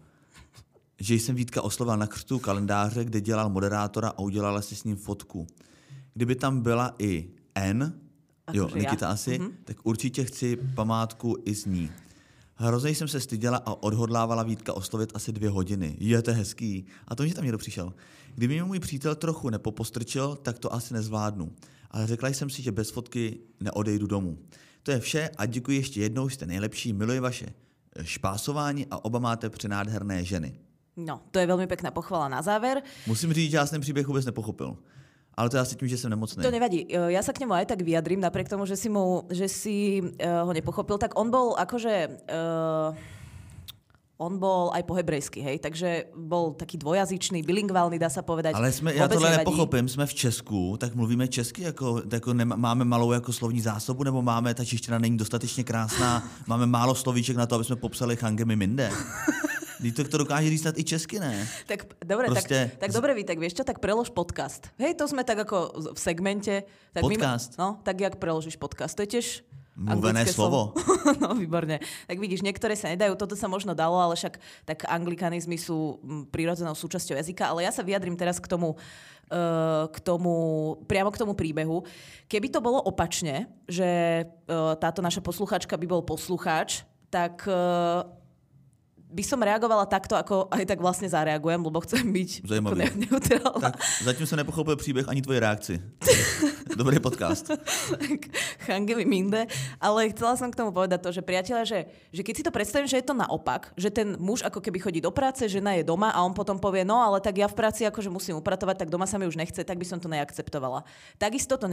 že 1.00 1.14
jsem 1.14 1.36
Vítka 1.36 1.62
oslovil 1.62 1.96
na 1.96 2.06
křtu 2.06 2.38
kalendáře, 2.38 3.04
kde 3.04 3.20
dělal 3.20 3.50
moderátora 3.50 4.08
a 4.08 4.18
udělala 4.18 4.62
si 4.62 4.76
s 4.76 4.84
ním 4.84 4.96
fotku. 4.96 5.46
Kdyby 6.14 6.34
tam 6.34 6.60
byla 6.60 6.94
i 6.98 7.30
N, 7.54 8.00
jo, 8.52 8.70
Nikita 8.74 9.06
ja. 9.06 9.12
asi, 9.12 9.40
tak 9.64 9.76
určitě 9.82 10.24
chci 10.24 10.56
památku 10.56 11.36
i 11.44 11.54
z 11.54 11.66
ní. 11.66 11.90
Hrozně 12.56 12.90
jsem 12.90 13.08
se 13.08 13.20
styděla 13.20 13.58
a 13.66 13.82
odhodlávala 13.82 14.42
Vítka 14.42 14.72
oslovit 14.72 15.12
asi 15.14 15.32
dvě 15.32 15.50
hodiny. 15.50 15.96
Je 16.00 16.22
to 16.22 16.32
hezký. 16.32 16.86
A 17.08 17.14
to, 17.14 17.26
že 17.26 17.34
tam 17.34 17.44
někdo 17.44 17.58
přišel. 17.58 17.94
Kdyby 18.34 18.54
mě 18.54 18.64
můj 18.64 18.80
přítel 18.80 19.14
trochu 19.14 19.50
nepopostrčil, 19.50 20.36
tak 20.42 20.58
to 20.58 20.74
asi 20.74 20.94
nezvládnu. 20.94 21.52
Ale 21.90 22.06
řekla 22.06 22.28
jsem 22.28 22.50
si, 22.50 22.62
že 22.62 22.72
bez 22.72 22.90
fotky 22.90 23.38
neodejdu 23.60 24.06
domů. 24.06 24.38
To 24.82 24.90
je 24.90 25.00
vše 25.00 25.30
a 25.36 25.46
děkuji 25.46 25.76
ještě 25.76 26.00
jednou, 26.00 26.28
jste 26.28 26.46
nejlepší, 26.46 26.92
miluji 26.92 27.20
vaše 27.20 27.46
špásování 28.02 28.86
a 28.90 29.04
oba 29.04 29.18
máte 29.18 29.50
přenádherné 29.50 30.24
ženy. 30.24 30.58
No, 30.96 31.26
to 31.34 31.42
je 31.42 31.46
veľmi 31.50 31.66
pekná 31.66 31.90
pochvala 31.90 32.30
na 32.30 32.38
záver. 32.38 32.78
Musím 33.06 33.32
říct, 33.32 33.50
že 33.50 33.56
já 33.56 33.66
jsem 33.66 33.80
příběh 33.80 34.06
vůbec 34.06 34.26
nepochopil. 34.26 34.78
Ale 35.36 35.50
to 35.50 35.56
je 35.56 35.60
asi 35.60 35.76
tím, 35.76 35.88
že 35.88 35.98
jsem 35.98 36.10
nemocný. 36.10 36.42
To 36.42 36.50
nevadí. 36.50 36.86
E, 36.86 37.12
Ja 37.12 37.22
sa 37.22 37.34
k 37.34 37.42
nemu 37.42 37.52
aj 37.54 37.66
tak 37.66 37.82
vyjadrím, 37.82 38.22
napriek 38.22 38.48
tomu, 38.48 38.66
že 38.66 38.76
si, 38.78 38.88
mu, 38.88 39.26
že 39.30 39.50
si 39.50 39.98
uh, 40.00 40.46
ho 40.46 40.52
nepochopil. 40.54 40.98
Tak 40.98 41.18
on 41.18 41.30
bol 41.30 41.58
akože... 41.58 42.22
Uh, 42.30 42.94
on 44.14 44.38
bol 44.38 44.70
aj 44.70 44.86
po 44.86 44.94
hebrejsky, 44.94 45.42
hej, 45.42 45.58
takže 45.58 46.14
bol 46.14 46.54
taký 46.54 46.78
dvojazyčný, 46.78 47.42
bilingválny, 47.42 47.98
dá 47.98 48.06
sa 48.06 48.22
povedať. 48.22 48.54
Ale 48.54 48.70
jsme, 48.72 48.94
já 48.94 49.08
tohle 49.08 49.30
nevadí. 49.30 49.38
nepochopím, 49.38 49.88
jsme 49.88 50.06
v 50.06 50.14
Česku, 50.14 50.76
tak 50.78 50.94
mluvíme 50.94 51.28
česky, 51.28 51.62
jako, 51.62 52.02
jako 52.12 52.34
nema, 52.34 52.56
máme 52.56 52.84
malou 52.84 53.12
jako 53.12 53.32
slovní 53.32 53.60
zásobu, 53.60 54.02
nebo 54.02 54.22
máme, 54.22 54.54
ta 54.54 54.64
čeština 54.64 54.98
není 54.98 55.16
dostatečně 55.16 55.64
krásná, 55.64 56.22
máme 56.46 56.66
málo 56.66 56.94
slovíček 56.94 57.36
na 57.36 57.46
to, 57.46 57.54
aby 57.54 57.64
jsme 57.64 57.76
popsali 57.76 58.16
Changemi 58.16 58.56
Minde. 58.56 58.90
To, 59.82 60.04
to 60.04 60.16
dokáže 60.18 60.48
říct 60.50 60.66
i 60.76 60.84
česky, 60.84 61.20
ne? 61.20 61.48
Tak 61.66 61.86
dobre, 62.04 62.26
Proste- 62.30 62.70
tak, 62.70 62.78
tak 62.78 62.90
dobre, 62.92 63.10
tak 63.24 63.38
vieš 63.38 63.58
čo, 63.58 63.64
tak 63.66 63.82
prelož 63.82 64.10
podcast. 64.14 64.70
Hej, 64.78 64.94
to 64.94 65.10
sme 65.10 65.26
tak 65.26 65.42
ako 65.42 65.74
z- 65.74 65.90
v 65.94 65.98
segmente. 65.98 66.54
Tak 66.94 67.02
Podcast? 67.02 67.58
My, 67.58 67.62
no, 67.62 67.68
tak 67.82 67.98
jak 68.00 68.14
preložíš 68.16 68.54
podcast? 68.54 68.94
To 68.94 69.02
je 69.02 69.18
tiež 69.18 69.26
Mluvené 69.74 70.22
anglické 70.22 70.30
slovo. 70.30 70.70
no, 71.22 71.34
výborne. 71.34 71.82
Tak 72.06 72.22
vidíš, 72.22 72.46
niektoré 72.46 72.78
sa 72.78 72.94
nedajú, 72.94 73.18
toto 73.18 73.34
sa 73.34 73.50
možno 73.50 73.74
dalo, 73.74 73.98
ale 73.98 74.14
však 74.14 74.38
tak 74.62 74.86
anglikanizmy 74.86 75.58
sú 75.58 75.98
mm, 75.98 76.30
prirodzenou 76.30 76.78
súčasťou 76.78 77.18
jazyka, 77.18 77.50
ale 77.50 77.66
ja 77.66 77.74
sa 77.74 77.82
vyjadrím 77.82 78.14
teraz 78.14 78.38
k 78.38 78.46
tomu, 78.46 78.78
eh, 79.34 79.84
k 79.90 79.98
tomu, 79.98 80.34
priamo 80.86 81.10
k 81.10 81.18
tomu 81.18 81.34
príbehu. 81.34 81.82
Keby 82.30 82.54
to 82.54 82.62
bolo 82.62 82.78
opačne, 82.86 83.50
že 83.66 83.88
eh, 84.22 84.74
táto 84.78 85.02
naša 85.02 85.18
posluchačka 85.26 85.74
by 85.74 85.86
bol 85.90 86.06
poslucháč, 86.06 86.86
tak 87.10 87.42
eh, 87.50 88.22
by 89.14 89.22
som 89.22 89.38
reagovala 89.38 89.86
takto, 89.86 90.18
ako 90.18 90.50
aj 90.50 90.66
tak 90.66 90.82
vlastne 90.82 91.06
zareagujem, 91.06 91.62
lebo 91.62 91.78
chcem 91.86 92.02
byť 92.02 92.30
Zajímavý. 92.50 92.82
neutrálna. 93.06 93.70
Tak 93.70 93.74
zatím 94.02 94.26
jsem 94.26 94.36
nepochopil 94.36 94.76
příběh 94.76 95.08
ani 95.08 95.22
tvoji 95.22 95.38
reakci. 95.38 95.74
Dobrý 96.74 96.98
podcast. 96.98 97.54
Changeli 98.66 99.06
Minde. 99.06 99.46
Ale 99.78 100.10
chcela 100.10 100.34
som 100.34 100.50
k 100.50 100.58
tomu 100.58 100.74
povedať 100.74 101.06
to, 101.06 101.14
že 101.14 101.22
priateľa, 101.22 101.62
že, 101.62 101.86
že 102.10 102.22
keď 102.26 102.34
si 102.34 102.42
to 102.42 102.50
predstavím, 102.50 102.90
že 102.90 102.98
je 102.98 103.06
to 103.06 103.14
naopak, 103.14 103.70
že 103.78 103.94
ten 103.94 104.18
muž 104.18 104.42
ako 104.42 104.58
keby 104.58 104.82
chodí 104.82 104.98
do 104.98 105.14
práce, 105.14 105.46
žena 105.46 105.78
je 105.78 105.86
doma 105.86 106.10
a 106.10 106.26
on 106.26 106.34
potom 106.34 106.58
povie, 106.58 106.82
no 106.82 106.98
ale 106.98 107.22
tak 107.22 107.38
ja 107.38 107.46
v 107.46 107.54
práci 107.54 107.86
akože 107.86 108.10
musím 108.10 108.42
upratovať, 108.42 108.82
tak 108.82 108.90
doma 108.90 109.06
sa 109.06 109.22
mi 109.22 109.30
už 109.30 109.38
nechce, 109.38 109.62
tak 109.62 109.78
by 109.78 109.86
som 109.86 110.02
to 110.02 110.10
neakceptovala. 110.10 110.82
Takisto 111.14 111.54
to 111.54 111.70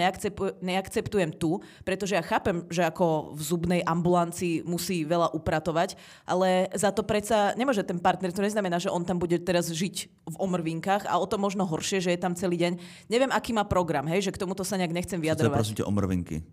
neakceptujem 0.62 1.34
tu, 1.34 1.66
pretože 1.82 2.14
ja 2.14 2.22
chápem, 2.22 2.70
že 2.70 2.86
ako 2.86 3.34
v 3.34 3.42
zubnej 3.42 3.82
ambulancii 3.82 4.62
musí 4.70 5.02
veľa 5.02 5.34
upratovať, 5.34 5.98
ale 6.30 6.70
za 6.78 6.94
to 6.94 7.02
predsa 7.02 7.58
nemôže 7.58 7.82
ten 7.82 7.98
partner, 7.98 8.30
to 8.30 8.46
neznamená, 8.46 8.78
že 8.78 8.94
on 8.94 9.02
tam 9.02 9.18
bude 9.18 9.42
teraz 9.42 9.74
žiť 9.74 10.30
v 10.30 10.36
omrvinkách 10.38 11.10
a 11.10 11.18
o 11.18 11.26
to 11.26 11.42
možno 11.42 11.66
horšie, 11.66 12.06
že 12.06 12.14
je 12.14 12.22
tam 12.22 12.38
celý 12.38 12.62
deň. 12.62 12.74
Neviem, 13.10 13.34
aký 13.34 13.50
má 13.50 13.66
program, 13.66 14.06
hej, 14.06 14.30
že 14.30 14.34
k 14.38 14.42
tomuto 14.46 14.62
sa 14.62 14.78
nejak 14.78 14.91
nechcem 14.94 15.10
Co 15.10 15.12
to 15.12 15.16
je 15.16 15.22
vyjadrovať. 15.22 15.54
prosím 15.58 15.76
tě 15.76 15.84
omrvinky? 15.84 16.44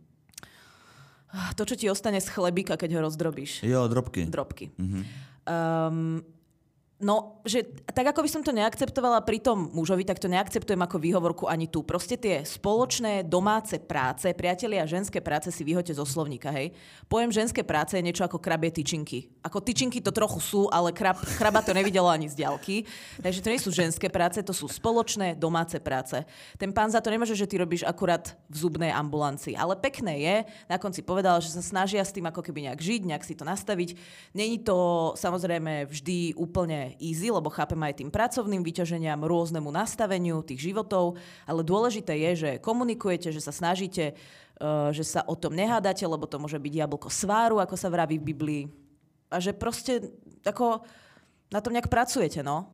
To, 1.56 1.64
čo 1.68 1.76
ti 1.76 1.90
ostane 1.92 2.20
z 2.24 2.28
chlebíka, 2.32 2.76
keď 2.80 2.96
ho 2.96 3.00
rozdrobíš. 3.04 3.60
Jo, 3.62 3.84
drobky. 3.88 4.26
Drobky. 4.32 4.70
Um, 4.80 6.24
No, 6.98 7.38
že 7.46 7.62
tak 7.94 8.10
ako 8.10 8.26
by 8.26 8.30
som 8.30 8.42
to 8.42 8.50
neakceptovala 8.50 9.22
pri 9.22 9.38
tom 9.38 9.70
mužovi, 9.70 10.02
tak 10.02 10.18
to 10.18 10.26
neakceptujem 10.26 10.82
ako 10.82 10.98
výhovorku 10.98 11.44
ani 11.46 11.70
tu. 11.70 11.86
Proste 11.86 12.18
tie 12.18 12.42
spoločné 12.42 13.22
domáce 13.22 13.78
práce, 13.78 14.26
priatelia 14.34 14.82
ženské 14.82 15.22
práce 15.22 15.54
si 15.54 15.62
vyhoďte 15.62 15.94
zo 15.94 16.02
slovníka, 16.02 16.50
hej. 16.50 16.74
Pojem 17.06 17.30
ženské 17.30 17.62
práce 17.62 17.94
je 17.94 18.02
niečo 18.02 18.26
ako 18.26 18.42
krabie 18.42 18.74
tyčinky. 18.74 19.30
Ako 19.46 19.62
tyčinky 19.62 20.02
to 20.02 20.10
trochu 20.10 20.42
sú, 20.42 20.66
ale 20.74 20.90
krab, 20.90 21.22
kraba 21.38 21.62
to 21.62 21.70
nevidelo 21.70 22.10
ani 22.10 22.26
z 22.26 22.34
diaľky. 22.34 22.82
Takže 23.22 23.46
to 23.46 23.52
nie 23.54 23.62
sú 23.62 23.70
ženské 23.70 24.10
práce, 24.10 24.42
to 24.42 24.50
sú 24.50 24.66
spoločné 24.66 25.38
domáce 25.38 25.78
práce. 25.78 26.18
Ten 26.58 26.74
pán 26.74 26.90
za 26.90 26.98
to 26.98 27.14
nemôže, 27.14 27.38
že 27.38 27.46
ty 27.46 27.62
robíš 27.62 27.86
akurát 27.86 28.34
v 28.50 28.58
zubnej 28.58 28.90
ambulancii. 28.90 29.54
Ale 29.54 29.78
pekné 29.78 30.18
je, 30.18 30.36
na 30.66 30.82
konci 30.82 31.06
povedal, 31.06 31.38
že 31.38 31.54
sa 31.54 31.62
snažia 31.62 32.02
s 32.02 32.10
tým 32.10 32.26
ako 32.26 32.42
keby 32.42 32.66
nejak 32.66 32.82
žiť, 32.82 33.00
nejak 33.06 33.22
si 33.22 33.38
to 33.38 33.46
nastaviť. 33.46 33.94
Není 34.34 34.66
to 34.66 35.14
samozrejme 35.14 35.86
vždy 35.86 36.34
úplne 36.34 36.87
easy, 36.96 37.28
lebo 37.28 37.52
chápem 37.52 37.76
aj 37.84 38.00
tým 38.00 38.08
pracovným 38.08 38.64
vyťaženiam, 38.64 39.20
rôznemu 39.20 39.68
nastaveniu 39.68 40.40
tých 40.40 40.72
životov, 40.72 41.20
ale 41.44 41.60
dôležité 41.60 42.16
je, 42.16 42.30
že 42.34 42.50
komunikujete, 42.64 43.28
že 43.28 43.44
sa 43.44 43.52
snažíte, 43.52 44.16
uh, 44.60 44.88
že 44.96 45.04
sa 45.04 45.20
o 45.28 45.36
tom 45.36 45.52
nehádate, 45.52 46.08
lebo 46.08 46.24
to 46.24 46.40
môže 46.40 46.56
byť 46.56 46.72
jablko 46.72 47.08
sváru, 47.12 47.60
ako 47.60 47.76
sa 47.76 47.92
vraví 47.92 48.16
v 48.16 48.28
Biblii. 48.32 48.62
A 49.28 49.42
že 49.42 49.52
proste 49.52 50.14
ako 50.40 50.80
na 51.52 51.60
tom 51.60 51.76
nejak 51.76 51.92
pracujete, 51.92 52.40
no. 52.40 52.72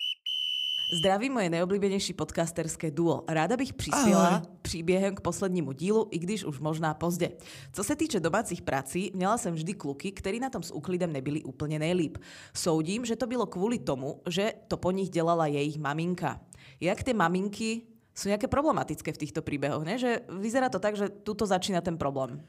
Zdraví 0.92 1.30
moje 1.30 1.50
nejoblíbenější 1.50 2.12
podcasterské 2.12 2.90
duo. 2.90 3.24
Ráda 3.28 3.56
bych 3.56 3.72
přispěla 3.72 4.28
Ahoj. 4.28 4.48
příběhem 4.62 5.14
k 5.14 5.20
poslednímu 5.20 5.72
dílu, 5.72 6.08
i 6.10 6.18
když 6.18 6.44
už 6.44 6.60
možná 6.60 6.94
pozdě. 6.94 7.32
Co 7.72 7.84
se 7.84 7.96
týče 7.96 8.20
domácích 8.20 8.62
prací, 8.62 9.10
měla 9.14 9.38
jsem 9.38 9.54
vždy 9.54 9.74
kluky, 9.74 10.12
který 10.12 10.40
na 10.40 10.50
tom 10.50 10.62
s 10.62 10.74
úklidem 10.74 11.12
nebyli 11.12 11.42
úplně 11.42 11.78
nejlíp. 11.78 12.18
Soudím, 12.56 13.04
že 13.04 13.16
to 13.16 13.26
bylo 13.26 13.46
kvůli 13.46 13.78
tomu, 13.78 14.20
že 14.28 14.52
to 14.68 14.76
po 14.76 14.90
nich 14.90 15.10
dělala 15.10 15.46
jejich 15.46 15.78
maminka. 15.78 16.40
Jak 16.80 17.02
ty 17.02 17.14
maminky 17.14 17.82
sú 18.14 18.30
nejaké 18.30 18.46
problematické 18.46 19.10
v 19.10 19.20
týchto 19.26 19.42
príbehoch, 19.42 19.82
ne? 19.82 19.98
Že 19.98 20.22
vyzerá 20.38 20.70
to 20.70 20.78
tak, 20.78 20.94
že 20.94 21.10
tuto 21.10 21.46
začína 21.46 21.82
ten 21.82 21.98
problém. 21.98 22.46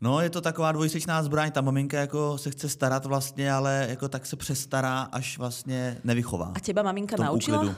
No, 0.00 0.20
je 0.20 0.30
to 0.30 0.40
taková 0.40 0.72
dvojsečná 0.72 1.22
zbraň. 1.22 1.50
Ta 1.50 1.60
maminka 1.60 2.00
jako 2.00 2.38
se 2.38 2.50
chce 2.50 2.68
starat 2.68 3.06
vlastně, 3.06 3.52
ale 3.52 3.86
jako 3.90 4.08
tak 4.08 4.26
se 4.26 4.36
přestará, 4.36 5.00
až 5.00 5.38
vlastně 5.38 5.98
nevychová. 6.04 6.52
A 6.54 6.60
teba 6.60 6.82
maminka 6.82 7.16
naučila? 7.16 7.58
úklidu. 7.58 7.76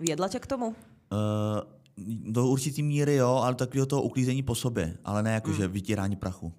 Viedla 0.00 0.28
ťa 0.28 0.38
k 0.38 0.46
tomu? 0.46 0.66
Uh, 0.66 0.74
do 2.32 2.46
určitý 2.46 2.82
míry 2.82 3.14
jo, 3.14 3.40
ale 3.44 3.54
takového 3.54 3.86
toho 3.86 4.02
uklízení 4.02 4.42
po 4.42 4.54
sobě, 4.54 4.98
ale 5.04 5.22
ne 5.22 5.32
jako, 5.34 5.52
že 5.52 5.68
vytírání 5.68 6.16
prachu. 6.16 6.52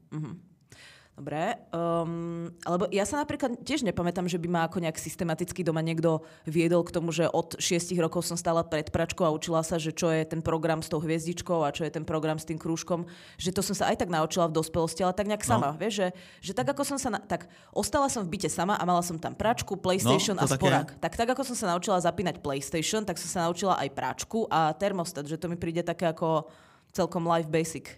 Dobre, 1.17 1.57
um, 1.74 2.45
alebo 2.62 2.86
ja 2.93 3.01
sa 3.01 3.17
napríklad 3.17 3.65
tiež 3.65 3.81
nepamätám, 3.81 4.29
že 4.29 4.38
by 4.38 4.45
ma 4.53 4.62
ako 4.69 4.86
nejak 4.86 5.01
systematicky 5.01 5.65
doma 5.65 5.81
niekto 5.81 6.21
viedol 6.45 6.86
k 6.86 6.93
tomu, 6.93 7.09
že 7.09 7.25
od 7.25 7.57
6 7.57 7.89
rokov 7.97 8.21
som 8.21 8.38
stála 8.38 8.62
pred 8.62 8.93
pračkou 8.93 9.25
a 9.25 9.33
učila 9.33 9.65
sa, 9.65 9.81
že 9.81 9.97
čo 9.97 10.13
je 10.13 10.21
ten 10.29 10.45
program 10.45 10.86
s 10.86 10.93
tou 10.93 11.01
hviezdičkou 11.01 11.65
a 11.65 11.74
čo 11.74 11.89
je 11.89 11.91
ten 11.97 12.05
program 12.05 12.38
s 12.38 12.45
tým 12.45 12.62
krúžkom, 12.62 13.09
že 13.33 13.50
to 13.50 13.65
som 13.65 13.74
sa 13.74 13.89
aj 13.89 14.05
tak 14.05 14.13
naučila 14.13 14.45
v 14.45 14.62
dospelosti, 14.62 15.01
ale 15.01 15.17
tak 15.17 15.25
nejak 15.25 15.41
No. 15.41 15.50
sama, 15.57 15.69
vieš, 15.74 16.05
že, 16.05 16.07
že 16.38 16.51
tak 16.53 16.69
ako 16.69 16.86
som 16.86 17.01
sa, 17.01 17.09
na, 17.09 17.17
tak 17.17 17.50
ostala 17.74 18.13
som 18.13 18.21
v 18.21 18.38
byte 18.38 18.53
sama 18.53 18.77
a 18.77 18.86
mala 18.86 19.01
som 19.01 19.17
tam 19.17 19.33
pračku, 19.33 19.74
PlayStation 19.74 20.38
No, 20.38 20.45
a 20.45 20.53
sporák. 20.53 21.01
Tak 21.01 21.17
tak 21.17 21.33
ako 21.33 21.41
som 21.50 21.57
sa 21.57 21.74
naučila 21.74 21.97
zapínať 21.97 22.45
PlayStation, 22.45 23.01
tak 23.01 23.17
som 23.17 23.25
sa 23.25 23.50
naučila 23.50 23.74
aj 23.81 23.89
pračku 23.89 24.45
a 24.53 24.69
termostat, 24.77 25.25
že 25.25 25.41
to 25.41 25.50
mi 25.50 25.57
príde 25.57 25.81
také 25.81 26.05
ako 26.13 26.45
celkom 26.93 27.25
life 27.25 27.50
basic. 27.50 27.89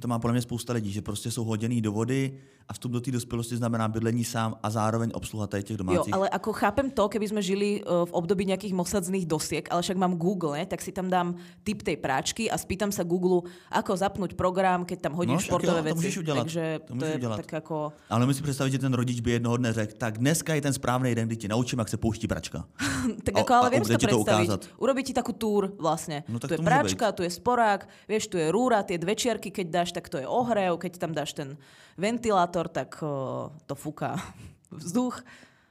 To 0.00 0.08
má 0.08 0.18
podle 0.18 0.32
mě 0.32 0.42
spousta 0.42 0.72
lidí, 0.72 0.92
že 0.92 1.02
prostě 1.02 1.30
jsou 1.30 1.44
hoděný 1.44 1.82
do 1.82 1.92
vody 1.92 2.38
a 2.68 2.72
vstup 2.72 2.92
do 2.92 3.00
té 3.00 3.10
dospělosti 3.10 3.56
znamená 3.56 3.88
bydlení 3.88 4.24
sám 4.24 4.54
a 4.62 4.70
zároveň 4.70 5.10
obsluha 5.14 5.46
tady 5.46 5.62
těch 5.62 5.74
Jo, 5.74 5.84
domácích. 5.84 6.14
ale 6.14 6.28
ako 6.28 6.52
chápem 6.52 6.90
to, 6.92 7.08
keby 7.08 7.28
sme 7.28 7.40
žili 7.40 7.80
uh, 7.80 8.04
v 8.04 8.12
období 8.12 8.44
nejakých 8.44 8.76
mosadzných 8.76 9.24
dosiek, 9.24 9.64
ale 9.72 9.80
však 9.80 9.96
mám 9.96 10.20
Google, 10.20 10.52
ne? 10.60 10.66
tak 10.68 10.84
si 10.84 10.92
tam 10.92 11.08
dám 11.08 11.32
tip 11.64 11.80
tej 11.80 11.96
práčky 11.96 12.50
a 12.52 12.60
spýtam 12.60 12.92
sa 12.92 13.08
Google, 13.08 13.48
ako 13.72 13.96
zapnúť 13.96 14.36
program, 14.36 14.84
keď 14.84 15.08
tam 15.08 15.16
hodím 15.16 15.40
No, 15.40 15.40
športové 15.40 15.80
jo, 15.80 15.88
to 15.88 15.94
můžeš 15.94 16.16
udělat, 16.18 16.44
Takže 16.44 16.64
to 16.84 16.92
to, 16.94 17.04
je 17.04 17.14
udělat. 17.14 17.36
tak 17.36 17.54
ako... 17.54 17.92
Ale 18.10 18.26
musím 18.26 18.42
představit, 18.44 18.70
že 18.70 18.78
ten 18.78 18.92
rodič 18.94 19.20
by 19.20 19.30
jednoho 19.40 19.56
dne 19.56 19.72
řekl, 19.72 19.92
tak 19.98 20.18
dneska 20.18 20.54
je 20.54 20.60
ten 20.60 20.72
správný 20.72 21.14
den, 21.14 21.26
kdy 21.26 21.36
ti 21.36 21.48
naučím, 21.48 21.78
jak 21.78 21.88
se 21.88 21.96
pouští 21.96 22.26
pračka. 22.28 22.64
Tak 23.24 23.34
A- 23.36 23.40
ako, 23.40 23.52
ale 23.54 23.70
si 23.84 23.94
kde 23.96 24.06
to 24.10 24.18
ukázat? 24.20 24.60
Urobí 24.76 25.02
ti 25.06 25.14
takú 25.14 25.32
túr 25.32 25.70
vlastne. 25.78 26.26
No 26.28 26.42
tak 26.42 26.50
tu 26.50 26.54
je 26.58 26.66
práčka, 26.66 27.12
tu 27.14 27.22
je 27.22 27.30
sporák, 27.30 27.86
vieš, 28.10 28.26
tu 28.26 28.36
je 28.36 28.50
rúra, 28.50 28.82
tie 28.82 28.98
dve 28.98 29.14
čiarky, 29.14 29.54
keď 29.54 29.66
dáš, 29.70 29.94
tak 29.94 30.10
to 30.10 30.18
je 30.18 30.26
ohrev, 30.26 30.74
keď 30.82 30.98
tam 30.98 31.14
dáš 31.14 31.30
ten 31.32 31.54
ventilátor, 31.94 32.57
tak 32.66 32.98
uh, 33.06 33.54
to 33.70 33.78
fúka 33.78 34.18
vzduch. 34.74 35.22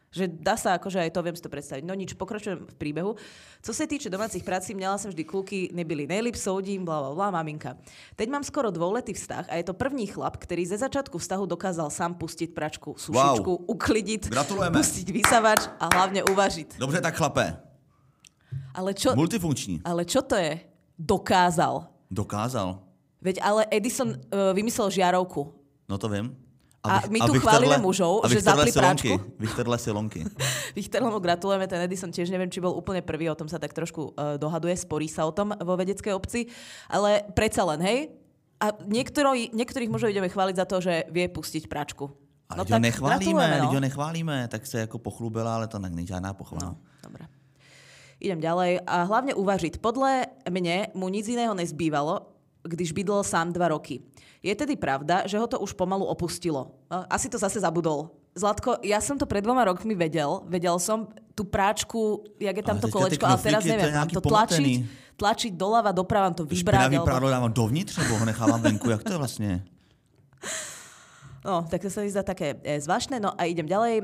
Že 0.08 0.40
dá 0.40 0.56
sa, 0.56 0.80
akože 0.80 1.04
aj 1.04 1.12
to 1.12 1.20
viem 1.20 1.36
si 1.36 1.44
to 1.44 1.52
predstaviť. 1.52 1.84
No 1.84 1.92
nič, 1.92 2.16
pokračujem 2.16 2.64
v 2.64 2.76
príbehu. 2.80 3.20
Co 3.62 3.72
se 3.76 3.84
týče 3.88 4.10
domácich 4.10 4.40
prací, 4.44 4.72
měla 4.74 4.96
som 4.98 5.12
vždy 5.12 5.24
kluky, 5.28 5.70
nebyli 5.76 6.08
nejlíp, 6.08 6.36
soudím, 6.40 6.86
bla, 6.88 7.02
bla, 7.04 7.12
bla, 7.14 7.28
maminka. 7.32 7.76
Teď 8.16 8.30
mám 8.32 8.44
skoro 8.44 8.72
dvouletý 8.72 9.14
vztah 9.14 9.46
a 9.52 9.56
je 9.60 9.64
to 9.68 9.74
první 9.76 10.08
chlap, 10.08 10.38
který 10.40 10.66
ze 10.66 10.78
začátku 10.80 11.18
vztahu 11.20 11.46
dokázal 11.46 11.90
sám 11.92 12.16
pustit 12.16 12.48
pračku, 12.56 12.96
sušičku, 12.98 13.52
Wow. 13.52 13.66
uklidit, 13.68 14.32
Gratulujeme. 14.32 14.80
pustit 14.80 15.10
vysavač 15.12 15.68
a 15.80 15.86
hlavně 15.96 16.24
uvařit. 16.24 16.80
Dobře, 16.80 17.02
tak 17.02 17.16
chlape. 17.16 17.60
Ale 18.74 18.94
čo, 18.94 19.12
Multifunkční. 19.16 19.82
ale 19.84 20.06
čo 20.06 20.22
to 20.24 20.36
je? 20.40 20.60
Dokázal. 21.00 21.88
Dokázal. 22.12 22.80
Veď 23.22 23.38
ale 23.44 23.66
Edison 23.72 24.08
uh, 24.08 24.16
vymyslel 24.56 24.90
žiarovku. 24.90 25.54
No 25.90 25.98
to 25.98 26.10
vím. 26.10 26.32
A 26.88 27.06
my 27.12 27.20
tu 27.22 27.34
chválíme 27.38 27.78
mužov, 27.84 28.24
a 28.24 28.32
že 28.32 28.42
zapli 28.42 28.72
práčku. 28.72 29.20
Vychtrle 29.38 29.78
silonky. 29.78 30.24
Victorlomu 30.80 31.20
gratulujeme, 31.20 31.68
ten 31.68 31.84
Edison 31.84 32.10
tiež 32.10 32.32
neviem, 32.32 32.48
či 32.48 32.64
bol 32.64 32.74
úplne 32.74 33.04
prvý, 33.04 33.28
o 33.28 33.38
tom 33.38 33.52
sa 33.52 33.60
tak 33.60 33.76
trošku 33.76 34.16
uh, 34.16 34.40
dohaduje, 34.42 34.74
sporí 34.74 35.06
sa 35.12 35.28
o 35.28 35.36
tom 35.36 35.54
vo 35.54 35.74
vedeckej 35.76 36.14
obci, 36.16 36.48
ale 36.88 37.28
predsa 37.36 37.68
len, 37.68 37.80
hej? 37.84 38.00
A 38.58 38.74
niektorý, 38.90 39.54
niektorých 39.54 39.92
mužov 39.92 40.10
ideme 40.10 40.32
chváliť 40.32 40.56
za 40.58 40.66
to, 40.66 40.82
že 40.82 41.06
vie 41.14 41.30
pustiť 41.30 41.70
práčku. 41.70 42.10
Ale 42.48 42.64
no 42.64 42.76
ho 42.76 42.80
nechválíme, 42.80 43.46
no. 43.60 43.76
ho 43.76 43.80
nechválíme, 43.84 44.48
tak 44.48 44.66
se 44.66 44.80
jako 44.80 44.98
pochlubila, 44.98 45.56
ale 45.56 45.68
to 45.68 45.80
není 45.80 46.08
žádná 46.08 46.34
pochvala. 46.34 46.64
No, 46.64 46.78
dobre. 47.04 47.28
Idem 48.18 48.40
ďalej. 48.42 48.82
A 48.88 49.06
hlavne 49.06 49.38
uvažiť. 49.38 49.78
Podle 49.78 50.26
mne 50.50 50.90
mu 50.98 51.06
nic 51.12 51.28
iného 51.30 51.54
nezbývalo, 51.54 52.37
když 52.64 52.92
bydlel 52.92 53.24
sám 53.24 53.54
dva 53.54 53.68
roky. 53.68 54.02
Je 54.44 54.56
tedy 54.56 54.76
pravda, 54.76 55.28
že 55.28 55.38
ho 55.38 55.48
to 55.48 55.60
už 55.60 55.74
pomalu 55.74 56.06
opustilo. 56.06 56.72
No, 56.92 57.06
Asi 57.10 57.30
to 57.30 57.38
zase 57.38 57.60
zabudol. 57.60 58.10
Zlatko, 58.38 58.78
ja 58.86 59.02
som 59.02 59.18
to 59.18 59.26
pred 59.26 59.42
dvoma 59.42 59.66
rokmi 59.66 59.98
vedel. 59.98 60.46
Vedel 60.46 60.78
som 60.78 61.10
tú 61.34 61.42
práčku, 61.42 62.22
jak 62.38 62.54
je 62.54 62.66
tam 62.66 62.78
Ale 62.78 62.84
to 62.86 62.88
kolečko, 62.94 63.26
ale 63.26 63.42
teraz 63.42 63.66
neviem. 63.66 63.90
Mám 63.90 64.14
to 64.14 64.22
tlačiť, 64.22 64.62
pomatený. 64.62 64.74
tlačiť 65.18 65.52
doľava, 65.58 65.90
doprava, 65.90 66.30
to 66.38 66.46
vybrať. 66.46 66.86
Špinavý 66.86 66.98
Alebo... 67.02 67.10
prádlo 67.10 67.30
dávám 67.34 67.54
dovnitř, 67.54 67.98
nebo 67.98 68.14
ho 68.22 68.26
nechávám 68.30 68.62
venku? 68.62 68.90
Jak 68.94 69.04
to 69.04 69.12
je 69.12 69.18
vlastně? 69.18 69.66
No, 71.48 71.64
tak 71.64 71.80
to 71.80 71.88
sa 71.88 72.04
mi 72.04 72.12
zdá 72.12 72.28
také 72.28 72.60
e, 72.60 72.76
zvláštne. 72.76 73.24
No 73.24 73.32
a 73.32 73.48
idem 73.48 73.64
ďalej. 73.64 73.96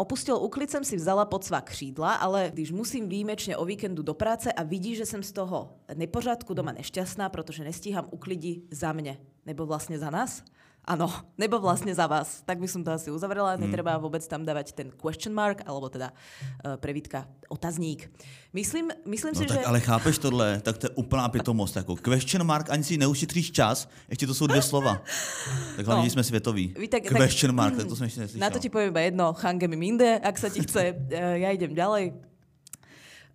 opustil 0.00 0.40
uklid 0.40 0.72
som 0.72 0.80
si 0.80 0.96
vzala 0.96 1.28
pod 1.28 1.44
svá 1.44 1.60
křídla, 1.60 2.16
ale 2.16 2.48
když 2.48 2.72
musím 2.72 3.12
výjimečne 3.12 3.60
o 3.60 3.68
víkendu 3.68 4.00
do 4.00 4.16
práce 4.16 4.48
a 4.48 4.64
vidí, 4.64 4.96
že 4.96 5.04
som 5.04 5.20
z 5.20 5.36
toho 5.36 5.76
nepořádku 5.92 6.56
doma 6.56 6.72
nešťastná, 6.72 7.28
protože 7.28 7.60
nestíham 7.60 8.08
uklidi 8.08 8.64
za 8.72 8.96
mne. 8.96 9.20
Nebo 9.44 9.68
vlastne 9.68 10.00
za 10.00 10.08
nás? 10.08 10.40
Áno, 10.86 11.10
nebo 11.34 11.58
vlastne 11.58 11.90
za 11.90 12.06
vás. 12.06 12.46
Tak 12.46 12.62
by 12.62 12.68
som 12.70 12.86
to 12.86 12.94
asi 12.94 13.10
uzavrela. 13.10 13.58
Netreba 13.58 13.98
vôbec 13.98 14.22
tam 14.22 14.46
dávať 14.46 14.70
ten 14.70 14.94
question 14.94 15.34
mark, 15.34 15.66
alebo 15.66 15.90
teda 15.90 16.14
e, 16.62 16.78
prevítka 16.78 17.26
otazník. 17.50 18.06
Myslím, 18.54 18.94
myslím 19.02 19.34
No 19.34 19.38
si, 19.42 19.46
tak 19.50 19.58
že... 19.60 19.66
ale 19.66 19.82
chápeš 19.82 20.18
tohle, 20.22 20.62
tak 20.62 20.78
to 20.78 20.86
je 20.86 20.90
úplná 20.94 21.26
pitomost. 21.28 21.74
Jako 21.76 21.98
question 21.98 22.46
mark, 22.46 22.70
ani 22.70 22.84
si 22.86 22.94
neušetříš 23.02 23.50
čas, 23.50 23.88
ještě 24.08 24.26
to 24.26 24.34
jsou 24.34 24.46
dvě 24.46 24.62
slova. 24.62 25.02
Tak 25.76 25.86
hlavně, 25.86 26.04
No. 26.04 26.10
jsme 26.10 26.24
světoví. 26.24 26.74
Vy 26.78 26.88
tak- 26.88 27.02
question 27.02 27.50
tak- 27.50 27.56
mark, 27.56 27.76
tak 27.76 27.86
to 27.86 27.96
jsem 27.96 28.04
ještě 28.04 28.20
neslyšel. 28.20 28.40
Na 28.40 28.50
to 28.50 28.58
ti 28.58 28.70
iba 28.70 29.00
jedno, 29.00 29.34
Hange 29.42 29.68
mi 29.68 29.76
minde, 29.76 30.18
ak 30.22 30.38
sa 30.38 30.48
ti 30.48 30.62
chce, 30.62 30.94
e, 31.10 31.38
ja 31.42 31.50
idem 31.50 31.74
ďalej. 31.74 32.14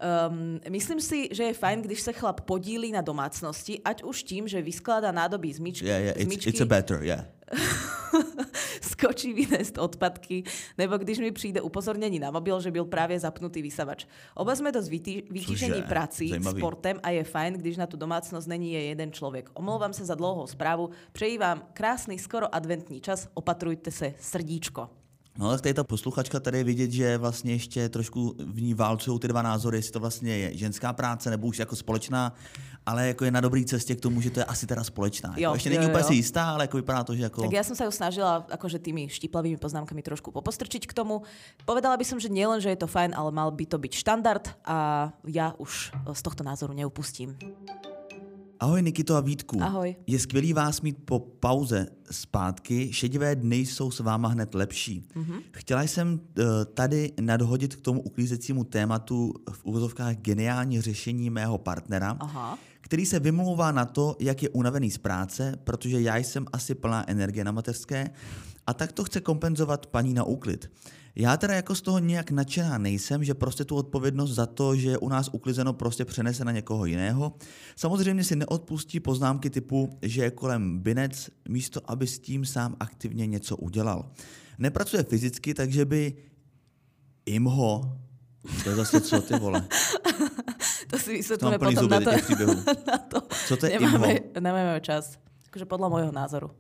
Um, 0.01 0.60
myslím 0.70 1.01
si, 1.01 1.29
že 1.31 1.43
je 1.43 1.53
fajn, 1.53 1.81
když 1.81 2.01
se 2.01 2.13
chlap 2.13 2.41
podílí 2.41 2.91
na 2.91 3.01
domácnosti, 3.01 3.81
ať 3.86 4.03
už 4.03 4.24
tím, 4.24 4.48
že 4.48 4.62
vyskladá 4.62 5.12
nádoby 5.12 5.53
z 5.53 5.60
myčky. 5.60 5.86
Yeah, 5.86 6.03
yeah, 6.03 6.17
it's, 6.17 6.29
myčky 6.29 6.50
it's 6.50 6.62
a 6.62 6.65
better, 6.65 7.03
yeah. 7.03 7.25
skočí 8.81 9.34
vynést 9.34 9.77
odpadky, 9.77 10.43
nebo 10.77 10.98
když 10.98 11.20
mi 11.20 11.31
přijde 11.31 11.62
upozornění 11.62 12.20
na 12.20 12.31
mobil, 12.31 12.62
že 12.62 12.72
byl 12.72 12.86
právě 12.86 13.20
zapnutý 13.20 13.62
vysavač. 13.62 14.05
Oba 14.36 14.55
jsme 14.55 14.72
dost 14.72 14.89
vytížení 14.89 15.81
prací, 15.81 16.29
Zajímavý. 16.29 16.62
sportem 16.62 17.00
a 17.03 17.10
je 17.10 17.24
fajn, 17.24 17.53
když 17.53 17.77
na 17.77 17.88
tu 17.88 17.98
domácnost 17.98 18.48
není 18.48 18.74
je 18.74 18.84
jeden 18.84 19.12
člověk. 19.12 19.50
Omlouvám 19.53 19.93
se 19.93 20.05
za 20.05 20.15
dlouhou 20.15 20.48
zprávu, 20.48 20.89
přeji 21.12 21.38
vám 21.38 21.63
krásný 21.74 22.20
skoro 22.20 22.55
adventní 22.55 23.01
čas, 23.01 23.27
opatrujte 23.34 23.91
se, 23.91 24.13
srdíčko. 24.20 25.00
No 25.38 25.51
tak 25.51 25.61
tady 25.61 25.73
ta 25.73 25.83
posluchačka 25.83 26.39
tady 26.39 26.57
je 26.57 26.63
vidět, 26.63 26.91
že 26.91 27.17
vlastně 27.17 27.53
ještě 27.53 27.89
trošku 27.89 28.35
v 28.38 28.61
ní 28.61 28.73
válcují 28.73 29.19
ty 29.19 29.27
dva 29.27 29.41
názory, 29.41 29.77
jestli 29.77 29.91
to 29.91 30.00
vlastně 30.00 30.38
je 30.38 30.57
ženská 30.57 30.93
práce 30.93 31.29
nebo 31.29 31.47
už 31.47 31.59
jako 31.59 31.75
společná, 31.75 32.33
ale 32.85 33.07
jako 33.07 33.25
je 33.25 33.31
na 33.31 33.41
dobré 33.41 33.63
cestě 33.63 33.95
k 33.95 34.01
tomu, 34.01 34.21
že 34.21 34.29
to 34.29 34.39
je 34.39 34.45
asi 34.45 34.67
teda 34.67 34.83
společná. 34.83 35.33
Jo, 35.38 35.41
jako 35.41 35.55
ještě 35.55 35.69
jo, 35.69 35.73
není 35.73 35.83
jo, 35.83 35.89
úplně 35.89 36.03
si 36.03 36.13
jistá, 36.13 36.51
ale 36.51 36.63
jako 36.63 36.77
vypadá 36.77 37.03
to, 37.03 37.15
že 37.15 37.23
jako... 37.23 37.41
Tak 37.41 37.53
ja 37.53 37.63
som 37.63 37.75
sa 37.79 37.88
ju 37.88 37.91
snažila 37.95 38.43
akože 38.51 38.83
tými 38.83 39.07
štiplavými 39.07 39.55
poznámkami 39.55 40.03
trošku 40.03 40.35
popostrčiť 40.35 40.83
k 40.83 40.93
tomu. 40.93 41.23
Povedala 41.63 41.95
by 41.95 42.03
som, 42.03 42.19
že 42.19 42.27
nielen, 42.27 42.59
že 42.59 42.69
je 42.75 42.79
to 42.83 42.91
fajn, 42.91 43.15
ale 43.15 43.31
mal 43.31 43.51
by 43.55 43.65
to 43.65 43.79
byť 43.79 43.93
štandard 43.95 44.45
a 44.67 45.09
ja 45.31 45.55
už 45.55 45.95
z 46.11 46.21
tohto 46.21 46.43
názoru 46.43 46.75
neupustím. 46.75 47.39
Ahoj 48.61 48.81
Nikito 48.81 49.15
a 49.15 49.21
Vítku. 49.21 49.63
Ahoj. 49.63 49.95
Je 50.07 50.19
skvělý 50.19 50.53
vás 50.53 50.81
mít 50.81 50.97
po 51.05 51.19
pauze 51.19 51.87
zpátky. 52.11 52.93
Šedivé 52.93 53.35
dny 53.35 53.55
jsou 53.55 53.91
s 53.91 53.99
váma 53.99 54.27
hned 54.27 54.55
lepší. 54.55 55.03
Mhm. 55.15 55.31
Mm-hmm. 55.31 55.41
Chtěla 55.51 55.81
jsem 55.81 56.19
eh, 56.39 56.43
tady 56.65 57.13
nadhodit 57.21 57.75
k 57.75 57.81
tomu 57.81 58.01
uklízecímu 58.01 58.63
tématu 58.63 59.33
v 59.51 59.65
uvozovkách 59.65 60.15
geniální 60.15 60.81
řešení 60.81 61.29
mého 61.29 61.57
partnera, 61.57 62.17
Aha. 62.19 62.57
který 62.81 63.05
se 63.05 63.19
vymlouvá 63.19 63.71
na 63.71 63.85
to, 63.85 64.15
jak 64.19 64.43
je 64.43 64.49
unavený 64.49 64.91
z 64.91 64.97
práce, 64.97 65.53
protože 65.63 66.01
já 66.01 66.17
jsem 66.17 66.45
asi 66.53 66.75
plná 66.75 67.09
energie 67.09 67.43
na 67.43 67.51
mateřské 67.51 68.09
a 68.67 68.73
tak 68.73 68.91
to 68.91 69.03
chce 69.03 69.21
kompenzovat 69.21 69.85
paní 69.85 70.13
na 70.13 70.23
úklid. 70.23 70.71
Já 71.15 71.37
teda 71.37 71.53
jako 71.53 71.75
z 71.75 71.81
toho 71.81 71.99
nějak 71.99 72.31
nadšená 72.31 72.77
nejsem, 72.77 73.23
že 73.23 73.33
prostě 73.33 73.65
tu 73.65 73.75
odpovědnost 73.75 74.31
za 74.31 74.45
to, 74.45 74.75
že 74.75 74.89
je 74.89 74.97
u 74.97 75.09
nás 75.09 75.29
uklizeno, 75.31 75.73
prostě 75.73 76.05
přenese 76.05 76.45
na 76.45 76.51
někoho 76.51 76.85
jiného. 76.85 77.33
Samozřejmě 77.75 78.23
si 78.23 78.35
neodpustí 78.35 78.99
poznámky 78.99 79.49
typu, 79.49 79.97
že 80.01 80.23
je 80.23 80.31
kolem 80.31 80.79
binec, 80.79 81.29
místo 81.49 81.79
aby 81.85 82.07
s 82.07 82.19
tím 82.19 82.45
sám 82.45 82.75
aktivně 82.79 83.27
něco 83.27 83.57
udělal. 83.57 84.11
Nepracuje 84.57 85.03
fyzicky, 85.03 85.53
takže 85.53 85.85
by 85.85 86.13
imho, 87.25 87.97
to 88.63 88.69
je 88.69 88.75
zase 88.75 89.01
co 89.01 89.21
ty 89.21 89.39
vole, 89.39 89.67
To 90.91 90.99
si 90.99 91.23
plný 91.39 91.55
potom 91.55 91.87
na 91.87 91.99
to, 92.03 92.11
na 92.91 92.97
to. 92.97 93.17
Co 93.47 93.57
to 93.57 93.65
je 93.65 93.71
imho? 93.71 93.95
Nemáme, 93.95 94.19
nemáme 94.39 94.81
čas. 94.83 95.15
Akože 95.47 95.63
podľa 95.63 95.87
môjho 95.87 96.11
názoru. 96.11 96.51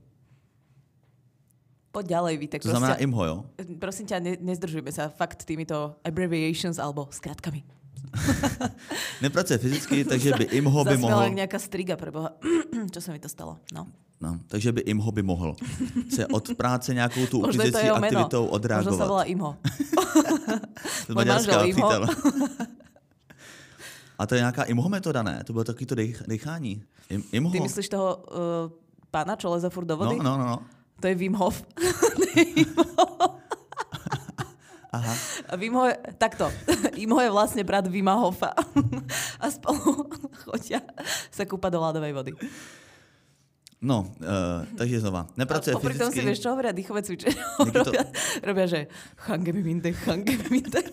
Poď 1.91 2.05
ďalej, 2.07 2.33
Vítek. 2.39 2.59
To 2.63 2.71
znamená 2.71 2.95
Proste- 2.95 3.03
imho, 3.03 3.23
jo? 3.25 3.37
Prosím 3.79 4.05
ťa, 4.07 4.17
ne, 4.23 4.33
nezdržujme 4.39 4.91
sa 4.95 5.11
fakt 5.11 5.43
týmito 5.43 5.99
abbreviations 6.07 6.79
alebo 6.79 7.11
skratkami. 7.11 7.67
Nepracuje 9.23 9.59
fyzicky, 9.59 10.03
takže 10.11 10.31
by 10.39 10.45
imho 10.55 10.81
by 10.83 10.97
mohl... 10.97 11.21
jak 11.27 11.35
nejaká 11.35 11.59
striga 11.59 11.95
preboha. 11.99 12.35
Čo 12.91 12.99
sa 12.99 13.11
mi 13.11 13.19
to 13.19 13.27
stalo? 13.27 13.59
No. 13.75 13.87
No, 14.21 14.37
takže 14.47 14.71
by 14.71 14.81
imho 14.85 15.11
by 15.11 15.23
mohl 15.25 15.55
se 16.13 16.27
od 16.27 16.53
práce 16.53 16.93
nějakou 16.93 17.25
tu 17.25 17.25
je 17.25 17.27
to 17.27 17.37
uklízecí 17.37 17.85
jeho 17.85 17.99
meno. 17.99 18.05
aktivitou 18.05 18.43
Možno 18.45 18.51
sa 18.51 18.55
odreagovat. 18.55 19.07
volá 19.07 19.23
Imho. 19.25 19.51
To 21.07 21.19
je 21.19 21.25
manžel 21.25 21.65
Imho. 21.65 21.89
A 24.19 24.25
to 24.27 24.35
je 24.35 24.41
nějaká 24.41 24.63
imho 24.63 24.89
metoda, 24.89 25.23
ne? 25.23 25.43
To 25.43 25.53
bylo 25.53 25.63
takový 25.63 25.85
to 25.85 25.95
dech, 25.95 26.23
dechání. 26.27 26.83
Im, 27.09 27.23
imho. 27.31 27.51
Ty 27.51 27.59
myslíš 27.59 27.89
toho 27.89 28.15
uh, 28.15 28.71
pána, 29.11 29.35
čo 29.35 29.49
leze 29.49 29.69
furt 29.69 29.85
do 29.85 29.97
vody? 29.97 30.17
No, 30.17 30.23
no, 30.23 30.37
no, 30.37 30.45
no. 30.45 30.59
To 31.01 31.09
je 31.09 31.15
Wim 31.17 31.33
Hof. 31.33 31.65
Wim 32.37 32.71
Hof. 32.95 33.41
Aha. 34.91 35.13
Wim 35.55 35.73
Hof 35.73 35.87
je, 35.87 35.95
takto, 36.15 36.51
Imho 37.03 37.17
je 37.17 37.31
vlastne 37.31 37.63
brat 37.63 37.87
Vima 37.87 38.11
Hofa. 38.13 38.51
A 39.43 39.47
spolu 39.47 40.05
chodia 40.45 40.83
sa 41.31 41.47
kúpať 41.47 41.71
do 41.71 41.79
ľadovej 41.79 42.13
vody. 42.13 42.31
No, 43.81 44.05
uh, 44.21 44.61
takže 44.77 45.01
znova. 45.01 45.25
Nepracuje 45.33 45.73
A 45.73 45.79
popri 45.79 45.97
tom 45.97 46.13
si 46.13 46.21
fyzicky. 46.21 46.27
vieš, 46.27 46.39
čo 46.45 46.53
hovoria 46.53 46.69
dýchové 46.69 47.01
cvičenia? 47.01 47.41
Niekedy 47.65 47.71
to- 47.73 47.89
robia, 47.89 48.03
robia, 48.45 48.65
že 48.69 48.79
change 49.17 49.49
mi 49.49 49.63
minte, 49.65 49.89
change 49.95 50.37
mi 50.37 50.61
minte. 50.61 50.85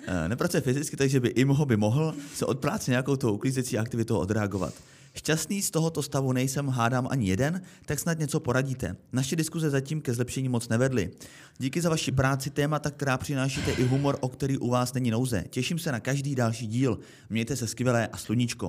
Eh, 0.00 0.28
Nepracuje 0.28 0.60
fyzicky, 0.60 0.94
takže 0.96 1.20
by 1.20 1.28
imho 1.34 1.64
by 1.66 1.76
mohl 1.76 2.14
se 2.34 2.46
od 2.46 2.58
práce 2.58 2.90
nějakou 2.90 3.16
tou 3.16 3.32
uklízecí 3.34 3.78
aktivitou 3.78 4.18
odreagovat. 4.18 4.74
Šťastný 5.14 5.62
z 5.62 5.70
tohoto 5.70 6.02
stavu 6.02 6.32
nejsem, 6.32 6.68
hádám 6.68 7.08
ani 7.10 7.28
jeden, 7.28 7.62
tak 7.86 7.98
snad 7.98 8.18
něco 8.18 8.40
poradíte. 8.40 8.96
Naše 9.12 9.36
diskuze 9.36 9.70
zatím 9.70 10.00
ke 10.00 10.14
zlepšení 10.14 10.48
moc 10.48 10.68
nevedly. 10.68 11.10
Díky 11.58 11.80
za 11.80 11.90
vaši 11.90 12.12
práci, 12.12 12.50
témata, 12.50 12.90
která 12.90 13.18
přinášíte 13.18 13.72
i 13.72 13.84
humor, 13.84 14.18
o 14.20 14.28
který 14.28 14.58
u 14.58 14.70
vás 14.70 14.94
není 14.94 15.10
nouze. 15.10 15.44
Těším 15.50 15.78
se 15.78 15.92
na 15.92 16.00
každý 16.00 16.34
další 16.34 16.66
díl. 16.66 16.98
Mějte 17.30 17.56
se 17.56 17.66
skvělé 17.66 18.06
a 18.06 18.16
sluníčko. 18.16 18.68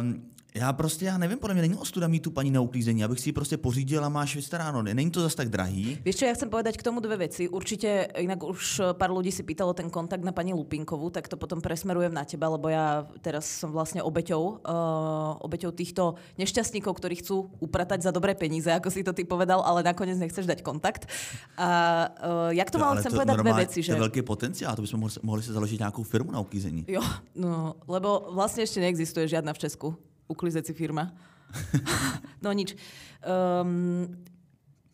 Um, 0.00 0.22
já 0.58 0.72
prostě, 0.72 1.04
já 1.04 1.18
nevím, 1.18 1.38
podle 1.38 1.54
mě 1.54 1.62
není 1.62 1.74
ostuda 1.74 2.08
mít 2.08 2.20
tu 2.20 2.30
paní 2.30 2.50
na 2.50 2.60
uklízení, 2.60 3.04
abych 3.04 3.20
si 3.20 3.28
ji 3.28 3.32
prostě 3.32 3.56
pořídil 3.56 4.04
a 4.04 4.08
máš 4.08 4.36
vystaráno. 4.36 4.82
Není 4.82 5.10
to 5.10 5.20
zas 5.22 5.34
tak 5.34 5.48
drahý. 5.48 5.98
Vieš 6.04 6.16
čo, 6.18 6.24
ja 6.26 6.34
chcem 6.34 6.50
povedať 6.50 6.74
k 6.76 6.82
tomu 6.82 6.98
dve 7.00 7.16
veci. 7.28 7.46
Určite, 7.48 8.10
inak 8.18 8.42
už 8.42 8.94
pár 8.98 9.14
ľudí 9.14 9.30
si 9.30 9.46
pýtalo 9.46 9.70
ten 9.72 9.86
kontakt 9.90 10.24
na 10.26 10.34
pani 10.34 10.50
Lupinkovú, 10.52 11.10
tak 11.14 11.30
to 11.30 11.38
potom 11.38 11.62
presmerujem 11.62 12.10
na 12.10 12.26
teba, 12.26 12.50
lebo 12.50 12.66
ja 12.68 13.06
teraz 13.22 13.46
som 13.46 13.70
vlastne 13.70 14.02
obeťou, 14.02 14.42
uh, 14.66 15.38
obeťou 15.46 15.70
týchto 15.70 16.18
nešťastníkov, 16.42 16.92
ktorí 16.98 17.22
chcú 17.22 17.54
upratať 17.62 18.02
za 18.02 18.10
dobré 18.10 18.34
peníze, 18.34 18.66
ako 18.66 18.90
si 18.90 19.06
to 19.06 19.14
ty 19.14 19.22
povedal, 19.22 19.62
ale 19.62 19.86
nakoniec 19.86 20.18
nechceš 20.18 20.48
dať 20.48 20.66
kontakt. 20.66 21.06
A 21.54 21.68
uh, 22.10 22.50
jak 22.50 22.70
to 22.70 22.78
mal, 22.82 22.96
ale 22.96 23.00
chcem 23.06 23.12
to 23.12 23.18
povedať 23.22 23.36
dve 23.36 23.44
normálně- 23.44 23.64
veci, 23.66 23.80
To 23.80 23.86
že... 23.86 23.92
je 23.92 24.00
velký 24.00 24.22
potenciál, 24.22 24.76
to 24.76 24.82
bychom 24.82 25.00
mohli, 25.00 25.14
mohli 25.22 25.42
si 25.42 25.52
založit 25.52 25.78
nějakou 25.78 26.02
firmu 26.02 26.30
na 26.32 26.40
uklízení. 26.40 26.84
Jo, 26.88 27.02
no, 27.36 27.74
lebo 27.88 28.32
vlastne 28.34 28.62
ešte 28.64 28.80
neexistuje 28.80 29.28
žiadna 29.28 29.52
v 29.52 29.58
Česku 29.58 29.88
uklizeci 30.28 30.76
firma. 30.76 31.10
no 32.44 32.52
nič. 32.52 32.76
Um, 33.24 34.06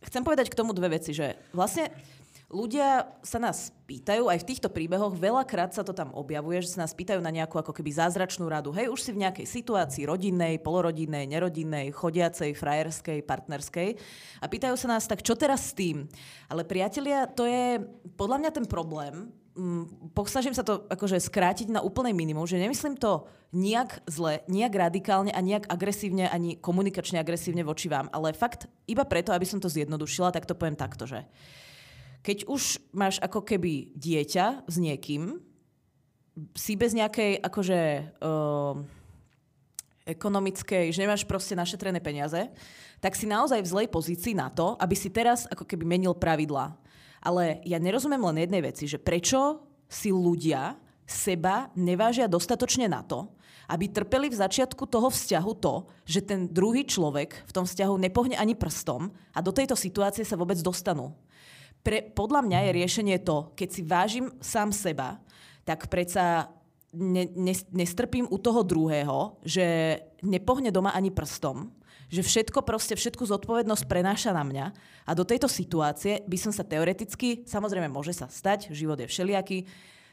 chcem 0.07 0.23
povedať 0.23 0.49
k 0.49 0.59
tomu 0.59 0.71
dve 0.71 0.97
veci, 0.97 1.11
že 1.11 1.35
vlastne 1.51 1.91
ľudia 2.55 3.11
sa 3.27 3.43
nás 3.43 3.75
pýtajú, 3.91 4.31
aj 4.31 4.47
v 4.47 4.49
týchto 4.55 4.71
príbehoch, 4.71 5.19
veľakrát 5.19 5.75
sa 5.75 5.83
to 5.83 5.91
tam 5.91 6.15
objavuje, 6.15 6.63
že 6.63 6.79
sa 6.79 6.87
nás 6.87 6.95
pýtajú 6.95 7.19
na 7.19 7.35
nejakú 7.35 7.59
ako 7.59 7.75
keby 7.75 7.91
zázračnú 7.91 8.47
radu. 8.47 8.71
Hej, 8.71 8.95
už 8.95 9.01
si 9.03 9.11
v 9.11 9.27
nejakej 9.27 9.47
situácii 9.51 10.07
rodinnej, 10.07 10.63
polorodinnej, 10.63 11.27
nerodinnej, 11.27 11.91
chodiacej, 11.91 12.55
frajerskej, 12.55 13.27
partnerskej 13.27 13.89
a 14.39 14.47
pýtajú 14.47 14.79
sa 14.79 14.95
nás, 14.95 15.05
tak 15.11 15.27
čo 15.27 15.35
teraz 15.35 15.75
s 15.75 15.77
tým? 15.77 16.07
Ale 16.47 16.63
priatelia, 16.63 17.27
to 17.27 17.43
je 17.45 17.83
podľa 18.15 18.47
mňa 18.47 18.51
ten 18.55 18.67
problém, 18.71 19.35
mm, 19.55 20.15
posnažím 20.15 20.55
sa 20.55 20.67
to 20.67 20.87
akože 20.91 21.19
skrátiť 21.19 21.71
na 21.71 21.81
úplné 21.81 22.15
minimum, 22.15 22.47
že 22.47 22.61
nemyslím 22.61 22.99
to 22.99 23.27
nijak 23.55 24.03
zle, 24.11 24.43
nijak 24.51 24.75
radikálne 24.75 25.31
a 25.31 25.41
nijak 25.41 25.71
agresívne, 25.71 26.27
ani 26.27 26.59
komunikačne 26.59 27.23
agresívne 27.23 27.63
voči 27.63 27.87
vám, 27.87 28.11
ale 28.11 28.35
fakt 28.35 28.67
iba 28.91 29.07
preto, 29.07 29.31
aby 29.31 29.47
som 29.47 29.63
to 29.63 29.71
zjednodušila, 29.71 30.35
tak 30.35 30.47
to 30.47 30.59
poviem 30.59 30.79
takto, 30.79 31.07
že 31.07 31.23
keď 32.25 32.49
už 32.49 32.81
máš 32.97 33.21
ako 33.21 33.45
keby 33.45 33.95
dieťa 33.95 34.65
s 34.65 34.77
niekým, 34.81 35.39
si 36.57 36.75
bez 36.75 36.97
nejakej 36.97 37.39
akože 37.39 37.81
uh, 38.19 38.75
ekonomickej, 40.05 40.91
že 40.91 41.03
nemáš 41.05 41.23
proste 41.25 41.55
našetrené 41.55 42.01
peniaze, 42.03 42.51
tak 42.99 43.15
si 43.15 43.29
naozaj 43.29 43.61
v 43.61 43.71
zlej 43.71 43.89
pozícii 43.93 44.35
na 44.37 44.49
to, 44.49 44.75
aby 44.81 44.97
si 44.97 45.13
teraz 45.13 45.45
ako 45.49 45.65
keby 45.69 45.85
menil 45.85 46.17
pravidlá. 46.17 46.77
Ale 47.25 47.65
ja 47.65 47.81
nerozumiem 47.81 48.21
len 48.21 48.45
jednej 48.45 48.63
veci, 48.63 48.85
že 48.85 49.01
prečo 49.01 49.65
si 49.89 50.13
ľudia 50.13 50.77
seba 51.09 51.73
nevážia 51.77 52.29
dostatočne 52.29 52.89
na 52.89 53.01
to, 53.01 53.33
aby 53.69 53.89
trpeli 53.89 54.29
v 54.29 54.41
začiatku 54.41 54.85
toho 54.85 55.09
vzťahu 55.09 55.53
to, 55.57 55.75
že 56.05 56.21
ten 56.25 56.49
druhý 56.53 56.85
človek 56.85 57.49
v 57.49 57.53
tom 57.53 57.65
vzťahu 57.65 57.95
nepohne 57.97 58.37
ani 58.37 58.53
prstom 58.53 59.09
a 59.33 59.39
do 59.41 59.53
tejto 59.57 59.73
situácie 59.73 60.25
sa 60.25 60.37
vôbec 60.37 60.61
dostanú. 60.61 61.17
Pre, 61.85 62.13
podľa 62.13 62.45
mňa 62.45 62.59
je 62.69 62.77
riešenie 62.77 63.17
to, 63.25 63.53
keď 63.57 63.69
si 63.69 63.81
vážim 63.85 64.27
sám 64.41 64.73
seba, 64.73 65.21
tak 65.65 65.89
predsa 65.89 66.49
ne, 66.97 67.29
ne, 67.37 67.55
nestrpím 67.73 68.29
u 68.29 68.37
toho 68.41 68.65
druhého, 68.65 69.41
že 69.45 70.01
nepohne 70.25 70.73
doma 70.73 70.93
ani 70.97 71.13
prstom, 71.13 71.73
že 72.15 72.23
všetko 72.23 72.63
proste, 72.63 72.95
všetku 72.95 73.27
zodpovednosť 73.27 73.91
prenáša 73.91 74.31
na 74.31 74.47
mňa 74.47 74.67
a 75.03 75.11
do 75.19 75.27
tejto 75.27 75.51
situácie 75.51 76.23
by 76.31 76.39
som 76.39 76.55
sa 76.55 76.63
teoreticky, 76.63 77.43
samozrejme 77.43 77.91
môže 77.91 78.15
sa 78.15 78.31
stať, 78.31 78.71
život 78.71 79.03
je 79.03 79.11
všelijaký, 79.11 79.67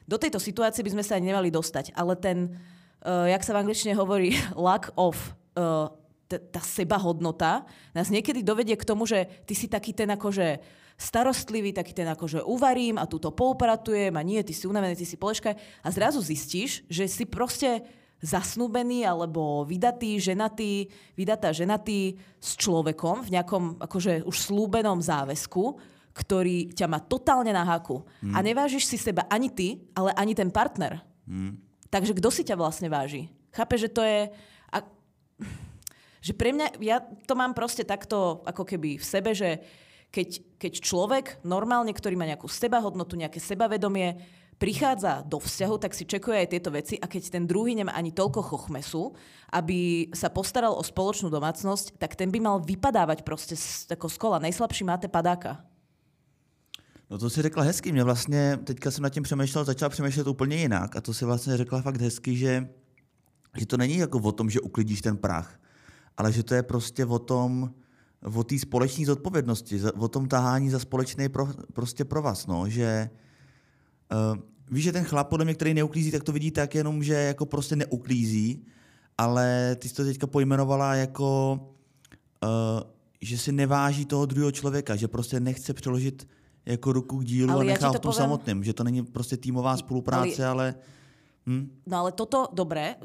do 0.09 0.17
tejto 0.17 0.41
situácie 0.41 0.81
by 0.81 0.97
sme 0.97 1.05
sa 1.05 1.21
ani 1.21 1.29
nemali 1.29 1.53
dostať, 1.53 1.93
ale 1.93 2.17
ten, 2.17 2.57
uh, 3.05 3.29
jak 3.29 3.45
sa 3.45 3.53
v 3.53 3.61
angličtine 3.61 3.93
hovorí, 3.93 4.33
lack 4.57 4.89
of 4.97 5.13
uh, 5.53 5.93
t- 6.25 6.41
tá 6.49 6.59
sebahodnota 6.65 7.69
nás 7.93 8.09
niekedy 8.09 8.41
dovedie 8.41 8.73
k 8.73 8.87
tomu, 8.87 9.05
že 9.05 9.29
ty 9.45 9.53
si 9.53 9.69
taký 9.69 9.93
ten 9.93 10.09
akože 10.09 10.57
starostlivý, 10.97 11.73
taký 11.73 11.97
ten 11.97 12.05
akože 12.09 12.45
uvarím 12.45 13.01
a 13.01 13.09
túto 13.09 13.33
poupratujem 13.33 14.13
a 14.13 14.21
nie, 14.21 14.41
ty 14.45 14.53
si 14.53 14.69
unavený, 14.69 14.93
ty 14.93 15.05
si 15.05 15.17
poleškaj 15.17 15.53
a 15.81 15.87
zrazu 15.89 16.21
zistíš, 16.21 16.85
že 16.89 17.09
si 17.09 17.25
proste 17.25 17.81
zasnúbený 18.21 19.03
alebo 19.03 19.65
vydatý, 19.65 20.21
ženatý, 20.21 20.87
vydatá 21.17 21.49
ženatý 21.49 22.15
s 22.37 22.53
človekom 22.53 23.25
v 23.25 23.33
nejakom 23.33 23.81
akože 23.81 24.23
už 24.29 24.35
slúbenom 24.37 25.01
záväzku, 25.01 25.81
ktorý 26.13 26.71
ťa 26.77 26.85
má 26.85 27.01
totálne 27.01 27.49
na 27.49 27.65
háku. 27.65 28.05
Hmm. 28.21 28.37
A 28.37 28.45
nevážiš 28.45 28.85
si 28.85 28.97
seba 29.01 29.25
ani 29.27 29.49
ty, 29.49 29.81
ale 29.97 30.13
ani 30.13 30.37
ten 30.37 30.53
partner. 30.53 31.01
Hmm. 31.25 31.57
Takže 31.89 32.15
kto 32.15 32.29
si 32.29 32.45
ťa 32.45 32.55
vlastne 32.55 32.87
váži? 32.87 33.27
Chápe, 33.51 33.75
že 33.75 33.91
to 33.91 34.05
je... 34.05 34.29
A, 34.71 34.77
že 36.21 36.37
pre 36.37 36.53
mňa, 36.53 36.77
ja 36.79 37.01
to 37.01 37.33
mám 37.33 37.57
proste 37.57 37.81
takto 37.81 38.45
ako 38.45 38.63
keby 38.63 39.01
v 39.01 39.05
sebe, 39.05 39.33
že 39.33 39.59
keď, 40.11 40.59
keď 40.59 40.73
človek 40.83 41.25
normálne, 41.47 41.95
ktorý 41.95 42.19
má 42.19 42.27
nejakú 42.27 42.45
sebahodnotu, 42.51 43.15
nejaké 43.15 43.39
sebavedomie, 43.39 44.19
prichádza 44.61 45.25
do 45.25 45.41
vzťahu, 45.41 45.75
tak 45.81 45.97
si 45.97 46.05
čekuje 46.05 46.45
aj 46.45 46.51
tieto 46.53 46.69
veci 46.69 47.01
a 47.01 47.09
keď 47.09 47.33
ten 47.33 47.49
druhý 47.49 47.73
nemá 47.73 47.97
ani 47.97 48.13
toľko 48.13 48.45
chochmesu, 48.45 49.09
aby 49.49 50.05
sa 50.13 50.29
postaral 50.29 50.77
o 50.77 50.85
spoločnú 50.85 51.33
domácnosť, 51.33 51.97
tak 51.97 52.13
ten 52.13 52.29
by 52.29 52.37
mal 52.37 52.61
vypadávať 52.61 53.25
proste 53.25 53.57
z, 53.57 53.89
ako 53.89 54.05
z 54.05 54.17
kola. 54.21 54.37
Nejslabší 54.37 54.85
máte 54.85 55.09
padáka. 55.09 55.65
No 57.09 57.17
to 57.17 57.29
si 57.29 57.41
řekla 57.41 57.63
hezky. 57.63 57.91
Mě 57.91 58.03
vlastně, 58.03 58.59
teďka 58.63 58.91
jsem 58.91 59.03
nad 59.03 59.09
tím 59.09 59.23
přemýšlel, 59.23 59.65
začal 59.65 59.89
přemýšlet 59.89 60.27
úplně 60.27 60.55
jinak. 60.55 60.95
A 60.95 61.01
to 61.01 61.13
si 61.13 61.25
vlastně 61.25 61.57
řekla 61.57 61.81
fakt 61.81 61.97
hezky, 61.97 62.37
že, 62.37 62.69
že 63.57 63.65
to 63.65 63.77
není 63.77 63.97
jako 63.97 64.19
o 64.19 64.31
tom, 64.31 64.49
že 64.49 64.61
uklidíš 64.61 65.01
ten 65.01 65.17
prach, 65.17 65.59
ale 66.17 66.31
že 66.31 66.43
to 66.43 66.53
je 66.53 66.63
prostě 66.63 67.05
o 67.05 67.19
tom, 67.19 67.73
o 68.35 68.43
té 68.43 68.59
společné 68.59 69.05
zodpovědnosti, 69.05 69.81
o 69.97 70.07
tom 70.07 70.27
tahání 70.27 70.69
za 70.69 70.79
společný 70.79 71.29
pro, 71.29 71.49
prostě 71.73 72.05
pro 72.05 72.21
vás, 72.21 72.47
no, 72.47 72.69
že 72.69 73.09
uh, 74.13 74.50
víš, 74.71 74.83
že 74.83 74.91
ten 74.91 75.03
chlap, 75.03 75.27
podle 75.29 75.45
mě, 75.45 75.53
který 75.53 75.73
neuklízí, 75.73 76.11
tak 76.11 76.23
to 76.23 76.31
vidí 76.31 76.51
tak 76.51 76.75
jenom, 76.75 77.03
že 77.03 77.13
jako 77.13 77.45
prostě 77.45 77.75
neuklízí, 77.75 78.65
ale 79.17 79.75
ty 79.75 79.89
jsi 79.89 79.95
to 79.95 80.03
teďka 80.03 80.27
pojmenovala 80.27 80.95
jako, 80.95 81.59
uh, 82.43 82.49
že 83.21 83.37
si 83.37 83.51
neváží 83.51 84.05
toho 84.05 84.25
druhého 84.25 84.51
člověka, 84.51 84.95
že 84.95 85.07
prostě 85.07 85.39
nechce 85.39 85.73
přeložit 85.73 86.27
jako 86.65 86.93
ruku 86.93 87.17
k 87.17 87.25
dílu 87.25 87.51
ale 87.51 87.65
a 87.65 87.67
nechá 87.67 87.89
v 87.89 87.99
tom 87.99 88.11
poviem... 88.11 88.23
samotným, 88.23 88.63
že 88.63 88.73
to 88.73 88.83
není 88.83 89.03
prostě 89.03 89.37
týmová 89.37 89.77
spolupráce, 89.77 90.45
ale... 90.45 90.73
ale 90.73 90.75
Hm? 91.41 91.81
No 91.89 92.05
ale 92.05 92.11
toto, 92.13 92.53
dobre, 92.53 93.01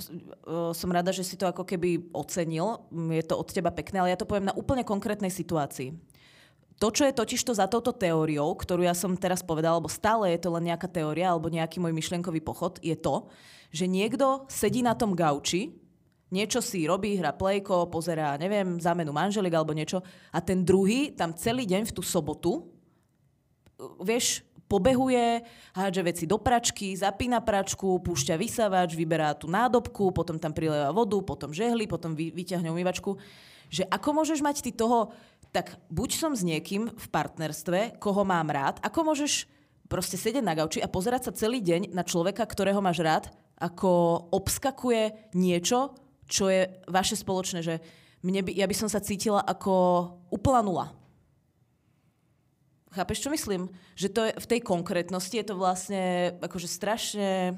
som 0.72 0.92
rada, 0.92 1.08
že 1.08 1.24
si 1.24 1.40
to 1.40 1.48
ako 1.48 1.64
keby 1.64 2.12
ocenil, 2.12 2.84
je 2.92 3.24
to 3.24 3.32
od 3.32 3.48
teba 3.48 3.72
pekné, 3.72 4.04
ale 4.04 4.12
ja 4.12 4.20
to 4.20 4.28
poviem 4.28 4.52
na 4.52 4.56
úplne 4.56 4.84
konkrétnej 4.84 5.32
situácii. 5.32 5.96
To, 6.76 6.92
čo 6.92 7.08
je 7.08 7.16
totiž 7.16 7.40
to 7.40 7.56
za 7.56 7.64
touto 7.64 7.96
teóriou, 7.96 8.52
ktorú 8.52 8.84
ja 8.84 8.92
som 8.92 9.16
teraz 9.16 9.40
povedala, 9.40 9.80
alebo 9.80 9.88
stále 9.88 10.28
je 10.36 10.44
to 10.44 10.52
len 10.52 10.68
nejaká 10.68 10.84
teória 10.92 11.32
alebo 11.32 11.48
nejaký 11.48 11.80
môj 11.80 11.96
myšlienkový 11.96 12.44
pochod, 12.44 12.76
je 12.84 12.92
to, 12.92 13.24
že 13.72 13.88
niekto 13.88 14.44
sedí 14.52 14.84
na 14.84 14.92
tom 14.92 15.16
gauči, 15.16 15.72
niečo 16.28 16.60
si 16.60 16.84
robí, 16.84 17.16
hra 17.16 17.32
plejko, 17.32 17.88
pozerá, 17.88 18.36
neviem, 18.36 18.76
zámenu 18.76 19.08
manželik 19.08 19.56
alebo 19.56 19.72
niečo 19.72 20.04
a 20.28 20.38
ten 20.44 20.68
druhý 20.68 21.16
tam 21.16 21.32
celý 21.32 21.64
deň 21.64 21.88
v 21.88 21.94
tú 21.96 22.02
sobotu, 22.04 22.68
vieš, 24.04 24.44
pobehuje, 24.66 25.46
hádže 25.78 26.02
veci 26.02 26.24
do 26.26 26.36
pračky, 26.42 26.98
zapína 26.98 27.38
pračku, 27.38 28.02
púšťa 28.02 28.34
vysavač, 28.34 28.98
vyberá 28.98 29.32
tú 29.38 29.46
nádobku, 29.46 30.10
potom 30.10 30.36
tam 30.42 30.50
prileva 30.50 30.90
vodu, 30.90 31.18
potom 31.22 31.54
žehli, 31.54 31.86
potom 31.86 32.18
vy, 32.18 32.34
vyťahne 32.34 32.66
umývačku. 32.74 33.14
Že 33.66 33.86
ako 33.90 34.08
môžeš 34.22 34.42
mať 34.42 34.62
ty 34.62 34.70
toho, 34.70 35.10
tak 35.56 35.80
buď 35.88 36.10
som 36.20 36.36
s 36.36 36.44
niekým 36.44 36.92
v 36.92 37.06
partnerstve, 37.08 37.96
koho 37.96 38.28
mám 38.28 38.52
rád, 38.52 38.76
ako 38.84 39.08
môžeš 39.08 39.48
proste 39.88 40.20
sedieť 40.20 40.44
na 40.44 40.52
gauči 40.52 40.84
a 40.84 40.92
pozerať 40.92 41.32
sa 41.32 41.32
celý 41.32 41.64
deň 41.64 41.96
na 41.96 42.04
človeka, 42.04 42.44
ktorého 42.44 42.84
máš 42.84 43.00
rád, 43.00 43.32
ako 43.56 43.88
obskakuje 44.36 45.32
niečo, 45.32 45.96
čo 46.28 46.52
je 46.52 46.68
vaše 46.92 47.16
spoločné, 47.16 47.64
že 47.64 47.80
mne 48.20 48.44
by, 48.44 48.52
ja 48.52 48.68
by 48.68 48.76
som 48.76 48.92
sa 48.92 49.00
cítila 49.00 49.40
ako 49.40 49.72
úplná 50.28 50.60
nula. 50.60 50.86
Chápeš, 52.92 53.24
čo 53.24 53.32
myslím? 53.32 53.72
Že 53.96 54.08
to 54.12 54.20
je, 54.28 54.32
v 54.36 54.50
tej 54.52 54.60
konkrétnosti 54.60 55.40
je 55.40 55.46
to 55.48 55.56
vlastne 55.56 56.36
akože 56.36 56.68
strašne 56.68 57.56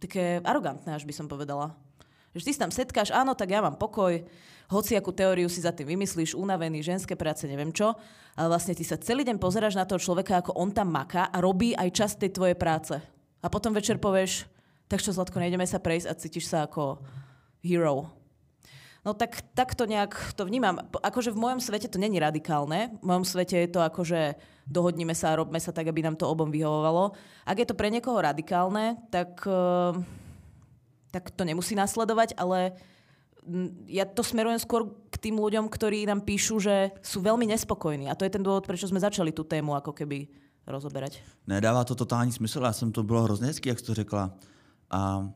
také 0.00 0.40
arogantné, 0.40 0.96
až 0.96 1.04
by 1.04 1.12
som 1.12 1.28
povedala. 1.28 1.76
Že 2.32 2.44
ty 2.48 2.50
si 2.56 2.62
tam 2.62 2.72
setkáš, 2.72 3.12
áno, 3.12 3.36
tak 3.36 3.52
ja 3.52 3.60
mám 3.60 3.76
pokoj, 3.76 4.24
hoci 4.68 4.92
akú 4.94 5.16
teóriu 5.16 5.48
si 5.48 5.64
za 5.64 5.72
tým 5.72 5.96
vymyslíš, 5.96 6.36
unavený, 6.36 6.84
ženské 6.84 7.16
práce, 7.16 7.48
neviem 7.48 7.72
čo, 7.72 7.96
ale 8.36 8.48
vlastne 8.52 8.76
ty 8.76 8.84
sa 8.84 9.00
celý 9.00 9.24
deň 9.24 9.40
pozeráš 9.40 9.74
na 9.80 9.88
toho 9.88 9.96
človeka, 9.96 10.44
ako 10.44 10.54
on 10.60 10.70
tam 10.70 10.92
maká 10.92 11.32
a 11.32 11.40
robí 11.40 11.72
aj 11.72 11.88
časť 11.88 12.14
tej 12.22 12.30
tvojej 12.36 12.56
práce. 12.56 12.94
A 13.40 13.46
potom 13.48 13.72
večer 13.72 13.96
povieš, 13.96 14.44
tak 14.86 15.00
čo, 15.00 15.12
Zlatko, 15.12 15.40
nejdeme 15.40 15.64
sa 15.64 15.80
prejsť 15.80 16.06
a 16.06 16.18
cítiš 16.20 16.46
sa 16.52 16.68
ako 16.68 17.00
hero. 17.64 18.12
No 19.06 19.16
tak, 19.16 19.40
tak 19.56 19.72
to 19.72 19.88
nejak 19.88 20.12
to 20.36 20.44
vnímam. 20.44 20.84
Akože 21.00 21.32
v 21.32 21.40
mojom 21.40 21.64
svete 21.64 21.88
to 21.88 21.96
není 21.96 22.20
radikálne. 22.20 22.92
V 23.00 23.04
mojom 23.08 23.24
svete 23.24 23.56
je 23.64 23.70
to 23.72 23.80
akože 23.80 24.36
dohodnime 24.68 25.16
sa 25.16 25.32
a 25.32 25.38
robme 25.40 25.56
sa 25.62 25.72
tak, 25.72 25.88
aby 25.88 26.04
nám 26.04 26.20
to 26.20 26.28
obom 26.28 26.52
vyhovovalo. 26.52 27.16
Ak 27.48 27.56
je 27.56 27.64
to 27.64 27.78
pre 27.78 27.88
niekoho 27.88 28.20
radikálne, 28.20 29.00
tak, 29.08 29.38
eh, 29.48 29.92
tak 31.08 31.32
to 31.32 31.46
nemusí 31.46 31.72
nasledovať, 31.72 32.36
ale 32.36 32.76
ja 33.88 34.04
to 34.04 34.22
smerujem 34.22 34.60
skôr 34.60 34.88
k 35.08 35.16
tým 35.16 35.40
ľuďom, 35.40 35.66
ktorí 35.66 36.04
nám 36.06 36.22
píšu, 36.22 36.60
že 36.60 36.92
sú 37.02 37.24
veľmi 37.24 37.48
nespokojní. 37.48 38.06
A 38.06 38.16
to 38.16 38.28
je 38.28 38.32
ten 38.32 38.44
dôvod, 38.44 38.68
prečo 38.68 38.86
sme 38.86 39.00
začali 39.00 39.32
tú 39.32 39.42
tému 39.42 39.74
ako 39.74 39.92
keby 39.96 40.28
rozoberať. 40.68 41.24
Nedává 41.48 41.84
to 41.84 41.94
totální 41.94 42.32
smysl, 42.32 42.62
já 42.62 42.72
jsem 42.72 42.92
to 42.92 43.02
bylo 43.02 43.22
hrozně 43.22 43.46
hezky, 43.46 43.68
jak 43.68 43.78
jsi 43.78 43.84
to 43.84 43.94
řekla. 43.94 44.30
A 44.90 45.28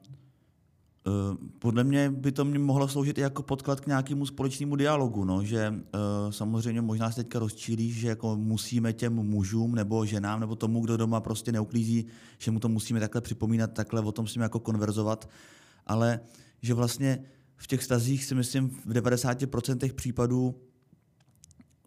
Eh, 1.07 1.37
podle 1.59 1.85
mě 1.85 2.11
by 2.11 2.33
to 2.33 2.45
mě 2.45 2.59
mohlo 2.59 2.89
sloužit 2.89 3.19
i 3.19 3.21
jako 3.21 3.43
podklad 3.43 3.81
k 3.81 3.87
nějakému 3.87 4.27
společnému 4.27 4.77
dialogu, 4.77 5.25
no, 5.25 5.45
že 5.45 5.71
uh, 5.71 6.31
samozřejmě 6.31 6.81
možná 6.81 7.11
se 7.11 7.17
teďka 7.17 7.39
rozčílí, 7.39 7.93
že 7.93 8.09
jako 8.09 8.37
musíme 8.37 8.93
těm 8.93 9.15
mužům 9.15 9.75
nebo 9.75 10.07
ženám 10.07 10.41
nebo 10.41 10.57
tomu, 10.57 10.81
kdo 10.81 10.97
doma 10.97 11.21
prostě 11.21 11.53
neuklízí, 11.53 12.07
že 12.39 12.51
mu 12.51 12.61
to 12.61 12.69
musíme 12.69 13.01
takhle 13.01 13.21
připomínat, 13.21 13.73
takhle 13.73 14.01
o 14.01 14.13
tom 14.13 14.27
s 14.27 14.35
ním 14.35 14.43
jako 14.43 14.61
konverzovat, 14.61 15.29
ale 15.87 16.21
že 16.63 16.75
vlastně 16.75 17.25
v 17.63 17.67
těch 17.67 17.85
stazích 17.85 18.25
si 18.25 18.35
myslím 18.35 18.69
v 18.69 18.93
90% 18.93 19.93
případů 19.93 20.55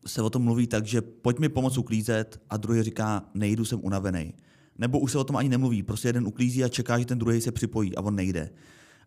se 0.07 0.21
o 0.21 0.29
tom 0.29 0.41
mluví 0.41 0.67
tak, 0.67 0.85
že 0.85 1.01
pojď 1.01 1.39
mi 1.39 1.49
pomoct 1.49 1.77
uklízet 1.77 2.41
a 2.49 2.57
druhý 2.57 2.83
říká, 2.83 3.23
nejdu, 3.33 3.65
jsem 3.65 3.79
unavený. 3.83 4.33
Nebo 4.77 4.99
už 4.99 5.11
se 5.11 5.17
o 5.17 5.23
tom 5.23 5.35
ani 5.35 5.49
nemluví, 5.49 5.83
prostě 5.83 6.07
jeden 6.07 6.27
uklízí 6.27 6.63
a 6.63 6.69
čeká, 6.69 6.99
že 6.99 7.05
ten 7.05 7.19
druhý 7.19 7.41
se 7.41 7.51
připojí 7.51 7.95
a 7.95 8.01
on 8.01 8.15
nejde 8.15 8.49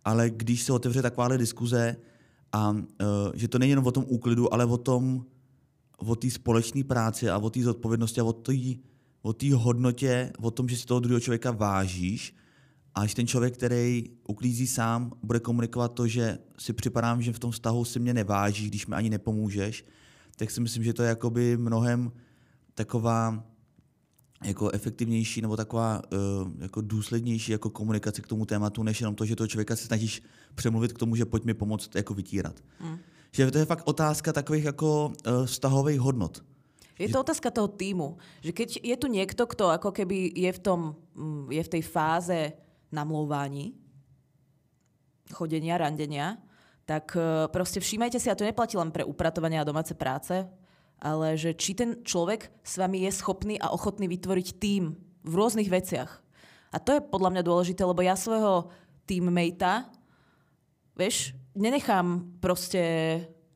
ale 0.05 0.31
když 0.31 0.63
se 0.63 0.73
otevře 0.73 1.03
takováhle 1.03 1.39
diskuze 1.39 1.97
a 2.53 2.71
uh, 2.71 2.87
že 3.35 3.49
to 3.49 3.59
není 3.59 3.71
jenom 3.71 3.87
o 3.87 3.93
tom 3.93 4.05
úklidu, 4.09 4.55
ale 4.55 4.65
o 4.65 4.79
tom, 4.79 5.25
o 5.97 6.17
té 6.17 6.31
společné 6.31 6.85
práci 6.85 7.31
a 7.31 7.39
o 7.39 7.51
té 7.51 7.63
zodpovědnosti 7.63 8.21
a 8.21 8.25
o 8.25 8.33
té 8.33 9.55
o 9.55 9.59
hodnotě, 9.59 10.33
o 10.41 10.51
tom, 10.51 10.69
že 10.69 10.77
si 10.77 10.87
toho 10.87 11.01
druhého 11.01 11.21
člověka 11.21 11.51
vážíš 11.51 12.35
a 12.99 13.07
že 13.07 13.15
ten 13.15 13.27
člověk, 13.27 13.55
který 13.55 14.05
uklízí 14.29 14.67
sám, 14.67 15.13
bude 15.23 15.41
komunikovat 15.41 15.89
to, 15.89 16.07
že 16.07 16.39
si 16.59 16.73
připadám, 16.73 17.23
že 17.23 17.33
v 17.33 17.39
tom 17.39 17.51
vztahu 17.51 17.85
si 17.85 18.01
mě 18.01 18.15
nevážíš, 18.15 18.69
když 18.69 18.87
mi 18.87 18.95
ani 18.95 19.11
nepomůžeš, 19.11 19.85
tak 20.37 20.51
si 20.51 20.61
myslím, 20.61 20.85
že 20.85 20.93
to 20.93 21.03
je 21.03 21.09
jakoby 21.09 21.57
mnohem 21.57 22.13
taková 22.75 23.45
jako 24.45 24.71
efektivnější 24.71 25.43
nebo 25.43 25.57
taková 25.57 26.03
uh, 26.13 26.53
jako 26.59 26.81
důslednější 26.81 27.53
jako 27.53 27.71
komunikace 27.71 28.23
k 28.23 28.27
tomu 28.27 28.47
tématu, 28.47 28.83
než 28.83 29.01
jenom 29.01 29.15
to, 29.15 29.25
že 29.25 29.37
toho 29.37 29.49
člověka 29.49 29.77
se 29.77 29.87
snažíš 29.87 30.23
přemluvit 30.55 30.93
k 30.93 30.99
tomu, 30.99 31.17
že 31.17 31.25
pojď 31.25 31.45
mi 31.45 31.55
pomoct 31.55 31.95
jako 31.95 32.15
vytírat. 32.15 32.61
Mm. 32.81 32.99
Že 33.33 33.51
to 33.51 33.59
je 33.59 33.65
fakt 33.65 33.83
otázka 33.87 34.33
takových 34.33 34.65
jako 34.65 35.13
uh, 35.27 35.47
vztahových 35.47 36.01
hodnot. 36.01 36.43
Je 36.99 37.09
to 37.09 37.21
otázka 37.21 37.51
toho 37.51 37.69
týmu. 37.69 38.19
Že 38.43 38.53
keď 38.53 38.69
je 38.83 38.97
tu 38.99 39.07
niekto, 39.07 39.47
kto 39.47 39.71
ako 39.71 39.95
keby 39.95 40.35
je 40.35 40.51
v, 40.51 40.59
tom, 40.59 40.99
mm, 41.15 41.55
je 41.55 41.63
v 41.63 41.73
tej 41.79 41.83
fáze 41.83 42.39
namlouvání, 42.93 43.75
chodenia, 45.33 45.79
randenia, 45.79 46.41
tak 46.89 47.13
uh, 47.17 47.47
proste 47.53 47.85
všímajte 47.85 48.17
si, 48.17 48.33
a 48.33 48.39
to 48.39 48.49
neplatí 48.49 48.81
len 48.81 48.89
pre 48.89 49.05
upratovanie 49.05 49.61
a 49.61 49.69
domáce 49.69 49.93
práce, 49.93 50.49
ale 50.99 51.37
že 51.37 51.53
či 51.53 51.77
ten 51.77 52.01
človek 52.01 52.49
s 52.65 52.81
vami 52.81 53.05
je 53.05 53.13
schopný 53.13 53.55
a 53.61 53.71
ochotný 53.71 54.09
vytvoriť 54.09 54.49
tým 54.57 54.97
v 55.23 55.33
rôznych 55.37 55.69
veciach. 55.69 56.11
A 56.73 56.77
to 56.81 56.97
je 56.97 57.05
podľa 57.05 57.37
mňa 57.37 57.43
dôležité, 57.45 57.85
lebo 57.85 58.01
ja 58.01 58.17
svojho 58.17 58.73
teammate, 59.09 59.89
vieš, 60.97 61.33
nenechám 61.57 62.39
proste... 62.41 62.81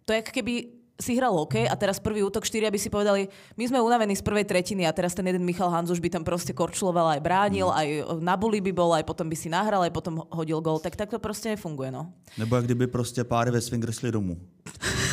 To 0.04 0.12
je 0.12 0.20
keby 0.24 0.81
si 1.00 1.16
hral 1.18 1.34
hokej 1.34 1.66
a 1.66 1.74
teraz 1.74 1.98
prvý 1.98 2.22
útok 2.22 2.46
štyri, 2.46 2.68
aby 2.68 2.78
si 2.78 2.92
povedali, 2.92 3.26
my 3.56 3.64
sme 3.68 3.78
unavení 3.80 4.14
z 4.14 4.22
prvej 4.22 4.44
tretiny 4.46 4.86
a 4.86 4.92
teraz 4.92 5.16
ten 5.16 5.26
jeden 5.26 5.42
Michal 5.42 5.72
Hanzuš 5.72 5.98
by 5.98 6.08
tam 6.08 6.24
proste 6.24 6.52
korčuloval 6.54 7.18
aj 7.18 7.20
bránil, 7.24 7.68
mm. 7.68 7.76
aj 7.76 7.86
na 8.22 8.34
buli 8.38 8.60
by 8.60 8.72
bol, 8.72 8.92
aj 8.94 9.02
potom 9.02 9.26
by 9.26 9.36
si 9.36 9.48
nahral, 9.50 9.82
aj 9.82 9.92
potom 9.92 10.22
hodil 10.30 10.60
gol. 10.60 10.78
Tak 10.78 10.94
tak 10.94 11.10
to 11.10 11.18
proste 11.18 11.56
nefunguje, 11.56 11.90
no. 11.90 12.12
Nebo 12.38 12.56
jak 12.56 12.64
kdyby 12.64 12.86
proste 12.86 13.24
páry 13.24 13.50
ve 13.50 13.60
swingersli 13.60 14.12
domů. 14.12 14.36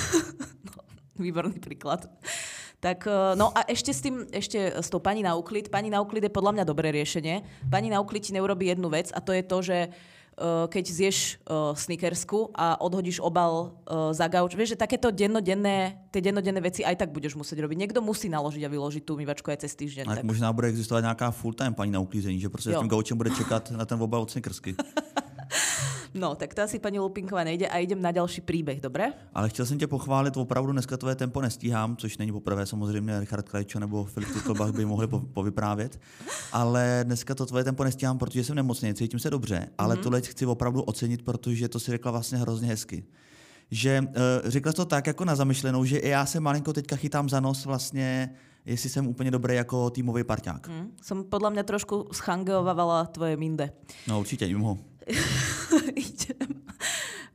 výborný 1.20 1.60
príklad. 1.60 2.08
Tak, 2.80 3.04
eh, 3.12 3.36
no 3.36 3.52
a 3.52 3.68
ešte 3.68 3.92
s 3.92 4.00
tým, 4.00 4.24
ešte 4.32 4.72
s 4.80 4.88
tou 4.88 5.04
pani 5.04 5.20
na 5.20 5.36
úklid. 5.36 5.68
Pani 5.68 5.92
na 5.92 6.00
úklid 6.00 6.24
je 6.24 6.32
podľa 6.32 6.56
mňa 6.56 6.66
dobré 6.66 6.96
riešenie. 6.96 7.44
Pani 7.68 7.92
na 7.92 8.00
úklid 8.00 8.24
ti 8.24 8.32
neurobi 8.32 8.72
jednu 8.72 8.88
vec 8.88 9.12
a 9.12 9.20
to 9.20 9.36
je 9.36 9.44
to, 9.44 9.58
že 9.60 9.78
eh, 9.84 9.92
keď 10.70 10.86
zješ 10.88 11.18
uh, 11.44 11.76
snickersku 11.76 12.56
a 12.56 12.80
odhodíš 12.80 13.20
obal 13.20 13.76
uh, 13.86 14.16
za 14.16 14.28
gauč. 14.32 14.56
Vieš, 14.56 14.76
že 14.76 14.78
takéto 14.80 15.12
dennodenné, 15.12 16.00
tie 16.16 16.22
dennodenné 16.24 16.64
veci 16.64 16.82
aj 16.88 16.96
tak 16.96 17.10
budeš 17.12 17.36
musieť 17.36 17.60
robiť. 17.68 17.78
Niekto 17.78 18.00
musí 18.00 18.32
naložiť 18.32 18.64
a 18.64 18.70
vyložiť 18.72 19.04
tú 19.04 19.20
umývačku 19.20 19.52
aj 19.52 19.68
cez 19.68 19.76
týždeň. 19.76 20.06
Tak, 20.08 20.18
tak. 20.24 20.26
možná 20.26 20.54
bude 20.54 20.68
existovat 20.72 21.04
nějaká 21.04 21.32
full-time 21.32 21.74
paní 21.74 21.92
na 21.92 22.00
uklízení, 22.00 22.40
že 22.40 22.50
prostě 22.50 22.72
s 22.72 22.80
tím 22.80 22.88
gaučem 22.88 23.18
bude 23.18 23.30
čekat 23.30 23.72
na 23.72 23.86
ten 23.86 24.02
obal 24.02 24.22
od 24.22 24.32
snickersky. 24.32 24.76
No, 26.14 26.36
tak 26.36 26.54
to 26.54 26.62
asi 26.62 26.80
paní 26.80 27.00
Lupinková 27.00 27.44
nejde 27.44 27.68
a 27.68 27.78
idem 27.78 28.02
na 28.02 28.12
další 28.12 28.42
příběh, 28.42 28.82
dobré? 28.82 29.14
Ale 29.34 29.50
chtěl 29.50 29.66
jsem 29.66 29.78
tě 29.78 29.88
pochválit, 29.88 30.38
opravdu 30.38 30.72
dneska 30.72 30.98
tvoje 30.98 31.16
tempo 31.16 31.42
nestíhám, 31.42 31.98
což 31.98 32.18
není 32.18 32.32
poprvé, 32.32 32.66
samozřejmě 32.66 33.20
Richard 33.20 33.50
Krajčo 33.50 33.80
nebo 33.80 34.06
Filip 34.06 34.30
Titlbach 34.34 34.72
by 34.72 34.86
mohli 34.86 35.08
povyprávět, 35.08 36.00
ale 36.52 37.00
dneska 37.04 37.36
to 37.36 37.46
tvoje 37.46 37.64
tempo 37.64 37.84
nestíhám, 37.84 38.18
protože 38.18 38.44
jsem 38.44 38.56
nemocný, 38.56 38.94
cítím 38.94 39.20
se 39.20 39.30
dobře, 39.30 39.70
ale 39.78 39.96
mm-hmm. 39.96 40.04
tohle 40.04 40.22
chci 40.22 40.46
opravdu 40.46 40.82
ocenit, 40.82 41.22
protože 41.22 41.70
to 41.70 41.80
si 41.80 41.92
řekla 41.92 42.12
vlastně 42.12 42.38
hrozně 42.38 42.68
hezky 42.68 43.04
že 43.72 44.02
uh, 44.02 44.50
řekla 44.50 44.74
to 44.74 44.86
tak 44.86 45.08
jako 45.08 45.26
na 45.26 45.36
zamyšlenou, 45.36 45.86
že 45.86 45.98
i 45.98 46.10
já 46.10 46.26
se 46.26 46.40
malinko 46.40 46.74
teďka 46.74 46.96
chytám 46.96 47.30
za 47.30 47.40
nos 47.40 47.66
vlastně, 47.66 48.36
jestli 48.66 48.90
jsem 48.90 49.08
úplně 49.08 49.32
dobrý 49.32 49.56
jako 49.56 49.90
týmový 49.90 50.24
parťák. 50.24 50.68
Mm, 50.68 50.92
jsem 51.02 51.24
podle 51.24 51.50
mě 51.50 51.64
trošku 51.64 52.08
schangeovala 52.12 53.06
tvoje 53.06 53.38
minde. 53.38 53.72
No 54.08 54.20
určitě, 54.20 54.46
jim 54.46 54.60
ho. 54.60 54.78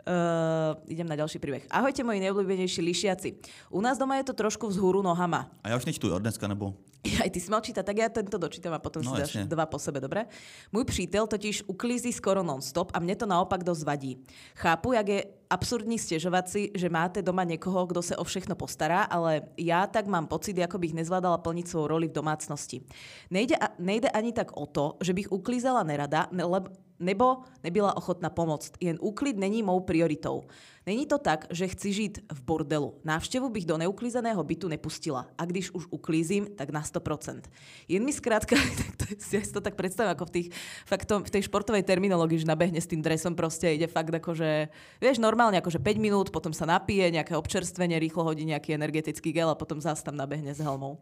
Uh, 0.04 0.76
idem 0.84 1.08
na 1.08 1.16
ďalší 1.16 1.40
príbeh. 1.40 1.64
Ahojte 1.72 2.04
moji 2.04 2.20
najobľúbenejší 2.28 2.84
lišiaci. 2.84 3.40
U 3.72 3.80
nás 3.80 3.96
doma 3.96 4.20
je 4.20 4.28
to 4.28 4.36
trošku 4.36 4.68
vzhúru 4.68 5.00
nohama. 5.00 5.48
A 5.64 5.72
ja 5.72 5.80
už 5.80 5.88
nečtu 5.88 6.12
od 6.12 6.20
dneska, 6.20 6.44
nebo? 6.44 6.76
Aj 7.24 7.32
ty 7.32 7.40
si 7.40 7.48
mal 7.48 7.64
čítať, 7.64 7.80
tak 7.80 7.96
ja 7.96 8.12
tento 8.12 8.36
dočítam 8.36 8.76
a 8.76 8.84
potom 8.84 9.00
no, 9.00 9.12
si 9.12 9.24
dáš 9.24 9.32
jasne. 9.32 9.48
dva 9.48 9.64
po 9.64 9.80
sebe, 9.80 10.04
dobre? 10.04 10.28
Môj 10.76 10.84
přítel 10.84 11.24
totiž 11.24 11.64
uklízí 11.68 12.12
skoro 12.12 12.44
non-stop 12.44 12.92
a 12.92 13.00
mne 13.00 13.16
to 13.16 13.24
naopak 13.24 13.64
dosť 13.64 13.82
vadí. 13.84 14.20
Chápu, 14.60 14.92
jak 14.92 15.08
je 15.08 15.20
absurdní 15.48 15.96
stiežovať 15.96 16.44
si, 16.48 16.62
že 16.76 16.92
máte 16.92 17.24
doma 17.24 17.44
niekoho, 17.44 17.88
kdo 17.88 18.04
se 18.04 18.16
o 18.16 18.24
všechno 18.24 18.56
postará, 18.56 19.08
ale 19.08 19.48
ja 19.56 19.88
tak 19.88 20.04
mám 20.04 20.28
pocit, 20.28 20.56
ako 20.60 20.80
bych 20.80 20.96
nezvládala 21.00 21.40
plniť 21.40 21.64
svoju 21.64 21.86
roli 21.86 22.06
v 22.08 22.16
domácnosti. 22.16 22.84
Nejde, 23.32 23.56
a, 23.56 23.72
nejde 23.80 24.12
ani 24.12 24.32
tak 24.36 24.52
o 24.56 24.68
to, 24.68 25.00
že 25.00 25.16
bych 25.16 25.32
uklízela 25.32 25.80
nerada, 25.80 26.28
lebo 26.32 26.72
nebo 26.98 27.36
nebyla 27.64 27.96
ochotná 27.96 28.30
pomoct. 28.30 28.72
Jen 28.80 28.98
úklid 29.00 29.36
není 29.36 29.62
mou 29.62 29.80
prioritou. 29.80 30.42
Není 30.86 31.06
to 31.06 31.18
tak, 31.18 31.46
že 31.50 31.68
chci 31.68 31.92
žít 31.92 32.18
v 32.32 32.40
bordelu. 32.42 32.94
Návštěvu 33.04 33.48
bych 33.48 33.64
do 33.64 33.78
neuklízeného 33.78 34.44
bytu 34.44 34.68
nepustila. 34.68 35.26
A 35.38 35.44
když 35.44 35.70
už 35.70 35.86
uklízím, 35.90 36.46
tak 36.56 36.70
na 36.70 36.82
100%. 36.82 37.40
Jen 37.88 38.04
mi 38.04 38.12
zkrátka, 38.12 38.56
tak 38.76 38.96
to, 38.96 39.04
si 39.18 39.52
to 39.52 39.60
tak 39.60 39.74
predstavím 39.74 40.12
ako 40.12 40.24
v, 40.24 40.30
tých, 40.30 40.48
fakt 40.86 41.04
to, 41.08 41.24
v 41.24 41.30
tej 41.30 41.42
športovej 41.48 41.82
terminológii, 41.82 42.44
že 42.44 42.50
nabehne 42.50 42.80
s 42.80 42.86
tým 42.86 43.00
dresom 43.00 43.32
proste, 43.32 43.72
ide 43.72 43.88
fakt 43.88 44.12
akože, 44.12 44.68
vieš, 45.00 45.16
normálne 45.16 45.56
akože 45.64 45.80
5 45.80 45.96
minút, 45.96 46.28
potom 46.28 46.52
sa 46.52 46.68
napije, 46.68 47.08
nejaké 47.08 47.32
občerstvenie, 47.32 47.96
rýchlo 47.96 48.28
hodí 48.28 48.44
nejaký 48.44 48.76
energetický 48.76 49.32
gel 49.32 49.48
a 49.48 49.56
potom 49.56 49.80
zás 49.80 50.04
tam 50.04 50.20
nabehne 50.20 50.52
s 50.52 50.60
helmou. 50.60 51.00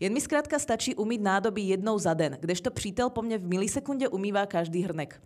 Jen 0.00 0.12
mi 0.12 0.20
zkrátka 0.20 0.58
stačí 0.58 0.92
umýť 0.92 1.20
nádoby 1.22 1.72
jednou 1.72 1.96
za 1.96 2.12
den, 2.12 2.36
kdežto 2.36 2.68
přítel 2.74 3.08
po 3.08 3.22
mne 3.22 3.38
v 3.38 3.46
milisekunde 3.56 4.10
umývá 4.10 4.44
každý 4.44 4.84
hrnek. 4.84 5.16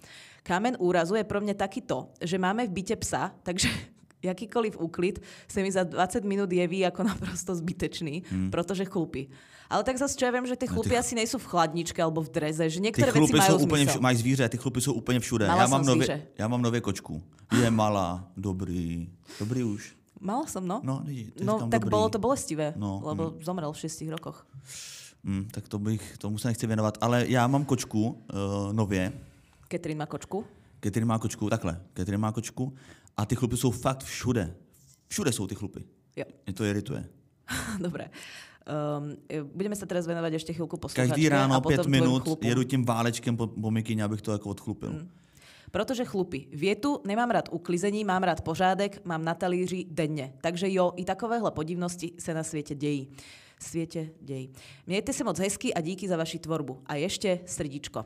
Kámen 0.43 0.77
úrazu 0.79 1.15
je 1.15 1.25
pro 1.25 1.41
mě 1.41 1.55
taky 1.55 1.81
to, 1.81 2.09
že 2.21 2.39
máme 2.39 2.67
v 2.67 2.71
byte 2.71 2.97
psa, 2.97 3.35
takže 3.43 3.69
jakýkoliv 4.23 4.81
úklid 4.81 5.23
se 5.49 5.63
mi 5.63 5.73
za 5.73 5.85
20 5.85 6.25
minút 6.25 6.53
jeví 6.53 6.87
ako 6.87 7.03
naprosto 7.03 7.55
zbytečný, 7.55 8.23
hmm. 8.31 8.51
protože 8.51 8.85
chlupy. 8.85 9.29
Ale 9.69 9.85
tak 9.85 10.01
zase, 10.01 10.17
čo 10.17 10.25
ja 10.25 10.33
viem, 10.33 10.49
že 10.49 10.57
ty 10.57 10.65
chlupy 10.65 10.97
no, 10.97 10.97
ty... 10.97 11.05
asi 11.05 11.13
nejsou 11.13 11.37
v 11.37 11.45
chladničke 11.45 12.01
alebo 12.01 12.25
v 12.25 12.33
dreze, 12.33 12.73
že 12.73 12.81
některé 12.81 13.13
věci 13.13 13.37
mají 13.37 13.53
jsou 13.53 13.59
úplně 13.59 13.85
vš- 13.87 14.01
mají 14.01 14.17
zvíře, 14.17 14.49
ty 14.49 14.57
chlupy 14.57 14.81
jsou 14.81 14.93
úplně 14.93 15.21
všude. 15.21 15.47
Mala 15.47 15.61
já 15.63 15.69
mám, 15.69 15.85
nově, 15.85 16.27
já 16.39 16.49
mám 16.49 16.63
nově 16.63 16.81
kočku. 16.81 17.23
Je 17.61 17.71
malá, 17.85 18.25
dobrý. 18.37 19.13
Dobrý 19.39 19.65
už. 19.65 19.93
Mala 20.21 20.47
som, 20.47 20.67
no. 20.67 20.81
No, 20.83 21.03
lidi, 21.05 21.33
no 21.45 21.69
tak 21.69 21.85
dobrý. 21.85 21.91
bolo 21.91 22.09
to 22.09 22.19
bolestivé, 22.19 22.75
no, 22.77 23.01
lebo 23.05 23.31
mm. 23.31 23.45
zomrel 23.45 23.73
v 23.73 23.79
6 23.79 24.03
rokoch. 24.11 24.47
Mm, 25.23 25.49
tak 25.51 25.69
to 25.69 25.79
bych, 25.79 26.19
tomu 26.19 26.39
se 26.39 26.49
nechci 26.49 26.67
věnovat. 26.67 26.99
Ale 27.01 27.25
já 27.29 27.47
mám 27.47 27.65
kočku 27.65 28.09
uh, 28.09 28.73
nově. 28.73 29.13
Ketrin 29.69 29.99
má 29.99 30.07
kočku? 30.07 30.45
Ketrin 30.81 31.07
má 31.07 31.19
kočku, 31.19 31.51
takhle. 31.51 31.81
Ketrin 31.93 32.21
má 32.21 32.33
kočku 32.33 32.75
a 33.17 33.27
ty 33.27 33.37
chlupy 33.37 33.57
jsou 33.57 33.71
fakt 33.71 34.05
všude. 34.05 34.55
Všude 35.09 35.33
jsou 35.33 35.47
ty 35.47 35.55
chlupy. 35.55 35.85
Jo. 36.17 36.25
Mě 36.47 36.55
to 36.55 36.65
irituje. 36.65 37.09
Dobré. 37.81 38.11
Um, 38.99 39.17
budeme 39.55 39.77
se 39.77 39.87
teraz 39.87 40.07
věnovat 40.07 40.33
ještě 40.33 40.53
chvilku 40.53 40.77
posluchačke. 40.77 41.09
Každý 41.09 41.29
ráno 41.29 41.55
a 41.55 41.61
pět 41.61 41.87
minut 41.87 42.45
jedu 42.45 42.63
tím 42.63 42.85
válečkem 42.85 43.37
po, 43.37 43.47
po 43.47 43.71
mikyně, 43.71 44.05
abych 44.05 44.23
to 44.23 44.33
jako 44.33 44.51
odchlupil. 44.51 44.93
Mm. 44.93 45.11
Protože 45.71 46.05
chlupy. 46.05 46.47
Větu 46.53 47.01
nemám 47.07 47.31
rád 47.31 47.49
uklizení, 47.53 48.05
mám 48.05 48.23
rád 48.23 48.41
pořádek, 48.41 49.01
mám 49.05 49.25
na 49.25 49.35
talíři 49.35 49.87
denne. 49.91 50.33
Takže 50.41 50.73
jo, 50.73 50.93
i 50.97 51.05
takovéhle 51.05 51.51
podivnosti 51.51 52.13
se 52.19 52.35
na 52.35 52.43
světě 52.43 52.75
dějí. 52.75 53.09
Světě 53.61 54.11
dějí. 54.21 54.53
Mějte 54.87 55.13
se 55.13 55.25
moc 55.25 55.39
hezky 55.39 55.75
a 55.75 55.81
díky 55.81 56.09
za 56.09 56.17
vaši 56.17 56.39
tvorbu. 56.39 56.83
A 56.87 56.95
ještě 56.95 57.41
srdíčko. 57.47 58.05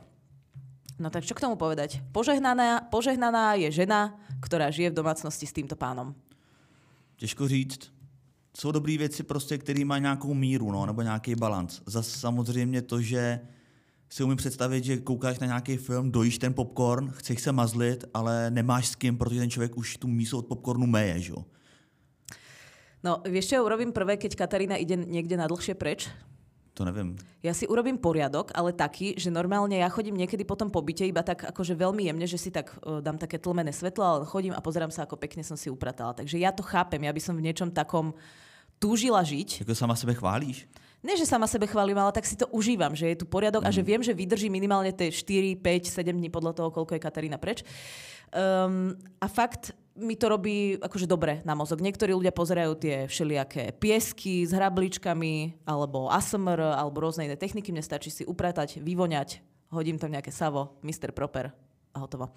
No 0.99 1.11
tak 1.11 1.25
čo 1.25 1.35
k 1.35 1.41
tomu 1.41 1.57
povedať? 1.57 2.05
Požehnaná, 2.13 2.89
požehnaná 2.93 3.55
je 3.55 3.71
žena, 3.73 4.19
která 4.41 4.71
žije 4.71 4.91
v 4.91 4.99
domácnosti 5.01 5.47
s 5.47 5.53
týmto 5.53 5.77
pánom. 5.77 6.15
Těžko 7.17 7.49
říct. 7.49 7.93
Jsou 8.57 8.73
dobré 8.73 8.99
věci, 8.99 9.23
prostě, 9.23 9.59
které 9.59 9.85
mají 9.85 10.03
nějakou 10.03 10.35
míru 10.35 10.73
no, 10.73 10.87
nebo 10.87 11.03
nějaký 11.03 11.35
balans. 11.35 11.81
Zase 11.87 12.19
samozřejmě 12.19 12.83
to, 12.83 13.01
že 13.01 13.41
si 14.13 14.25
umím 14.25 14.37
představit, 14.37 14.85
že 14.85 14.97
koukáš 14.97 15.39
na 15.39 15.47
nějaký 15.47 15.77
film, 15.77 16.13
dojíš 16.13 16.39
ten 16.39 16.55
popcorn, 16.55 17.11
chceš 17.11 17.41
se 17.41 17.53
mazlit, 17.53 18.05
ale 18.15 18.51
nemáš 18.51 18.89
s 18.89 18.95
kým, 18.95 19.19
protože 19.19 19.41
ten 19.41 19.51
člověk 19.51 19.77
už 19.77 19.97
tu 19.97 20.09
mísu 20.09 20.39
od 20.39 20.47
popcornu 20.47 20.87
meje, 20.87 21.21
že 21.21 21.33
jo? 21.33 21.45
No, 23.03 23.19
vieš, 23.27 23.51
čo 23.51 23.55
ja 23.59 23.67
urobím 23.67 23.91
prvé, 23.91 24.15
keď 24.15 24.39
Katarína 24.39 24.79
ide 24.79 24.95
niekde 24.95 25.35
na 25.35 25.51
dlhšie 25.51 25.75
preč? 25.75 26.07
To 26.73 26.89
nevím. 26.89 27.21
Ja 27.45 27.53
si 27.53 27.69
urobím 27.69 28.01
poriadok, 28.01 28.49
ale 28.57 28.73
taký, 28.73 29.13
že 29.21 29.29
normálne 29.29 29.77
ja 29.77 29.93
chodím 29.93 30.17
niekedy 30.17 30.41
potom 30.49 30.73
po 30.73 30.81
byte 30.81 31.05
iba 31.05 31.21
tak 31.21 31.45
akože 31.53 31.77
veľmi 31.77 32.09
jemne, 32.09 32.25
že 32.25 32.41
si 32.41 32.49
tak 32.49 32.73
uh, 32.81 33.05
dám 33.05 33.21
také 33.21 33.37
tlmené 33.37 33.77
svetlo, 33.77 34.01
ale 34.01 34.25
chodím 34.25 34.57
a 34.57 34.65
pozerám 34.65 34.89
sa, 34.89 35.05
ako 35.05 35.21
pekne 35.21 35.45
som 35.45 35.53
si 35.53 35.69
upratala. 35.69 36.17
Takže 36.17 36.41
ja 36.41 36.49
to 36.49 36.65
chápem, 36.65 37.05
ja 37.05 37.13
by 37.13 37.21
som 37.21 37.37
v 37.37 37.45
niečom 37.45 37.69
takom 37.69 38.17
túžila 38.81 39.21
žiť. 39.21 39.69
Jako 39.69 39.77
sama 39.77 39.93
sebe 39.93 40.17
chválíš? 40.17 40.65
Ne, 41.03 41.19
že 41.19 41.27
sama 41.27 41.51
sebe 41.51 41.67
chválim, 41.67 41.99
ale 41.99 42.15
tak 42.15 42.23
si 42.23 42.39
to 42.39 42.47
užívam, 42.55 42.95
že 42.95 43.11
je 43.11 43.21
tu 43.21 43.27
poriadok 43.27 43.67
mm. 43.67 43.69
a 43.69 43.75
že 43.75 43.83
mhm. 43.83 43.89
viem, 43.91 44.03
že 44.07 44.15
vydrží 44.15 44.49
minimálne 44.49 44.95
tie 44.95 45.11
4, 45.11 45.59
5, 45.59 45.91
7 45.91 46.15
dní 46.15 46.31
podľa 46.31 46.55
toho, 46.55 46.69
koľko 46.71 46.95
je 46.95 47.03
Katarína 47.03 47.43
preč. 47.43 47.67
Um, 48.33 48.97
a 49.21 49.27
fakt 49.29 49.77
mi 49.97 50.17
to 50.17 50.33
robí 50.33 50.81
akože 50.81 51.05
dobre 51.05 51.45
na 51.45 51.53
mozog. 51.53 51.85
Niektorí 51.85 52.17
ľudia 52.17 52.33
pozerajú 52.33 52.73
tie 52.81 52.97
všelijaké 53.09 53.77
piesky 53.77 54.49
s 54.49 54.53
hrabličkami, 54.57 55.65
alebo 55.69 56.09
ASMR, 56.09 56.77
alebo 56.77 57.05
rôzne 57.05 57.29
iné 57.29 57.37
techniky. 57.37 57.71
Mne 57.71 57.85
stačí 57.85 58.09
si 58.09 58.25
upratať, 58.25 58.81
vyvoňať, 58.81 59.45
hodím 59.73 60.01
tam 60.01 60.13
nejaké 60.13 60.33
savo, 60.33 60.81
Mr. 60.81 61.13
Proper 61.13 61.53
a 61.93 61.97
hotovo. 62.01 62.33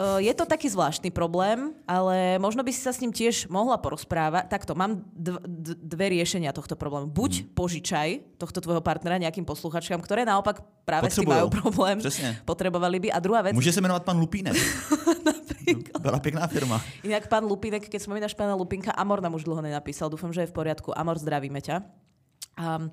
Uh, 0.00 0.16
je 0.16 0.32
to 0.32 0.48
taký 0.48 0.64
zvláštny 0.72 1.12
problém, 1.12 1.76
ale 1.84 2.40
možno 2.40 2.64
by 2.64 2.72
si 2.72 2.80
sa 2.80 2.88
s 2.88 3.04
ním 3.04 3.12
tiež 3.12 3.52
mohla 3.52 3.76
porozprávať. 3.76 4.48
Takto, 4.48 4.72
mám 4.72 5.04
dv- 5.12 5.44
dve 5.76 6.06
riešenia 6.16 6.56
tohto 6.56 6.72
problému. 6.72 7.12
Buď 7.12 7.44
mm. 7.44 7.46
požičaj 7.52 8.08
tohto 8.40 8.64
tvojho 8.64 8.80
partnera 8.80 9.20
nejakým 9.20 9.44
posluchačkám, 9.44 10.00
ktoré 10.00 10.24
naopak 10.24 10.64
práve 10.88 11.12
s 11.12 11.20
tým 11.20 11.28
majú 11.28 11.52
problém. 11.52 12.00
Přesně. 12.00 12.40
Potrebovali 12.48 12.96
by. 12.96 13.12
A 13.12 13.18
druhá 13.20 13.42
vec... 13.44 13.52
Může 13.52 13.72
se 13.76 13.80
jmenovat 13.80 14.04
pan 14.04 14.16
Lupínek. 14.16 14.56
Byla 16.00 16.18
pěkná 16.18 16.46
firma. 16.46 16.82
Inak 17.04 17.28
pán 17.28 17.44
Lupinek, 17.44 17.88
keď 17.88 18.02
spomínaš 18.02 18.34
pána 18.34 18.56
Lupinka, 18.56 18.90
Amor 18.96 19.20
nám 19.20 19.36
už 19.36 19.44
dlho 19.44 19.62
nenapísal. 19.62 20.08
Dúfam, 20.08 20.32
že 20.32 20.40
je 20.40 20.50
v 20.50 20.56
poriadku. 20.56 20.96
Amor, 20.96 21.20
zdravíme 21.20 21.60
ťa. 21.60 21.84
Um, 22.56 22.90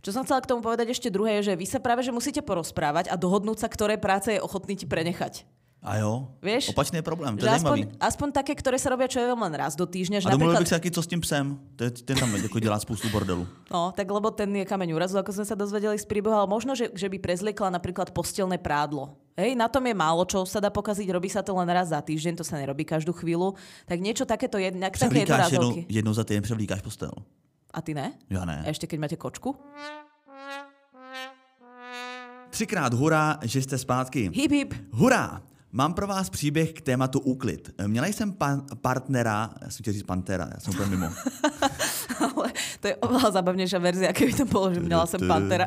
čo 0.00 0.12
som 0.12 0.22
chcela 0.24 0.40
k 0.40 0.48
tomu 0.48 0.62
povedať 0.62 0.92
ešte 0.92 1.10
druhé, 1.10 1.40
je, 1.40 1.52
že 1.52 1.54
vy 1.58 1.66
sa 1.66 1.82
práve 1.82 2.06
že 2.06 2.12
musíte 2.12 2.40
porozprávať 2.40 3.08
a 3.10 3.18
dohodnúť 3.18 3.64
sa, 3.64 3.68
ktoré 3.68 3.96
práce 3.96 4.36
je 4.36 4.40
ochotný 4.40 4.76
ti 4.76 4.86
prenechať. 4.86 5.44
A 5.84 6.00
jo, 6.00 6.32
Vieš, 6.40 6.72
opačný 6.72 6.96
je 6.98 7.04
problém, 7.04 7.36
to 7.36 7.44
je 7.44 7.52
aspoň, 7.52 8.00
aspoň 8.00 8.28
také, 8.32 8.56
které 8.56 8.80
se 8.80 8.88
robí 8.88 9.04
člověk 9.04 9.36
len 9.36 9.54
raz 9.54 9.76
do 9.76 9.84
týždně. 9.86 10.20
Že 10.20 10.28
a 10.28 10.30
domluvil 10.30 10.56
napríklad... 10.56 10.60
bych 10.60 10.68
se 10.68 10.74
taky, 10.74 10.90
co 10.90 11.02
s 11.02 11.06
tím 11.06 11.20
psem. 11.20 11.58
Ten 11.76 12.16
tam 12.18 12.36
jako 12.36 12.58
dělá 12.58 12.80
spoustu 12.80 13.08
bordelu. 13.08 13.46
No, 13.70 13.92
tak 13.92 14.10
lebo 14.10 14.30
ten 14.30 14.56
je 14.56 14.64
kameň 14.64 14.96
úrazu, 14.96 15.20
ako 15.20 15.32
sme 15.36 15.44
sa 15.44 15.52
dozvedeli 15.52 16.00
z 16.00 16.08
príbehu, 16.08 16.32
ale 16.32 16.48
možno, 16.48 16.72
že, 16.72 16.88
že 16.96 17.12
by 17.12 17.20
prezliekla 17.20 17.68
napríklad 17.68 18.16
postelné 18.16 18.56
prádlo. 18.56 19.12
Hej, 19.36 19.52
na 19.60 19.68
tom 19.68 19.84
je 19.84 19.92
málo, 19.92 20.24
čo 20.24 20.48
sa 20.48 20.56
dá 20.56 20.72
pokaziť, 20.72 21.04
robí 21.12 21.28
sa 21.28 21.44
to 21.44 21.52
len 21.52 21.68
raz 21.68 21.92
za 21.92 22.00
týždeň, 22.00 22.40
to 22.40 22.44
sa 22.48 22.56
nerobí 22.56 22.88
každú 22.88 23.12
chvíľu. 23.12 23.52
Tak 23.84 24.00
niečo 24.00 24.24
takéto 24.24 24.56
je, 24.56 24.72
také 24.72 25.20
jednou, 25.52 25.84
jednou 25.84 26.14
za 26.16 26.24
týden 26.24 26.42
převlíkáš 26.42 26.80
postel. 26.80 27.12
A 27.74 27.82
ty 27.84 27.92
ne? 27.92 28.16
Ja 28.32 28.48
ne. 28.48 28.64
A 28.64 28.72
ešte 28.72 28.88
keď 28.88 28.98
máte 29.04 29.16
kočku? 29.20 29.52
Třikrát 32.50 32.94
hurá, 32.94 33.38
že 33.42 33.62
jste 33.62 33.78
zpátky. 33.78 34.30
Hip 34.32 34.52
hip. 34.52 34.74
Hurá! 34.94 35.42
Mám 35.76 35.94
pro 35.94 36.06
vás 36.06 36.30
příběh 36.30 36.72
k 36.72 36.80
tématu 36.80 37.20
úklid. 37.20 37.70
Měla 37.86 38.06
jsem 38.06 38.32
pa- 38.32 38.62
partnera, 38.80 39.50
já 39.62 39.70
jsem 39.70 39.82
chtěl 39.82 39.92
říct 39.92 40.02
pantera, 40.02 40.48
já 40.54 40.60
jsem 40.60 40.74
úplně 40.74 40.90
mimo. 40.90 41.06
Ale 42.36 42.52
To 42.80 42.86
je 42.86 42.96
oveľa 43.00 43.30
zábavnejšia 43.40 43.80
verzia, 43.80 44.12
keby 44.12 44.32
to 44.32 44.44
bolo, 44.44 44.70
že 44.70 44.80
měla 44.80 45.06
jsem 45.06 45.20
pantera. 45.26 45.66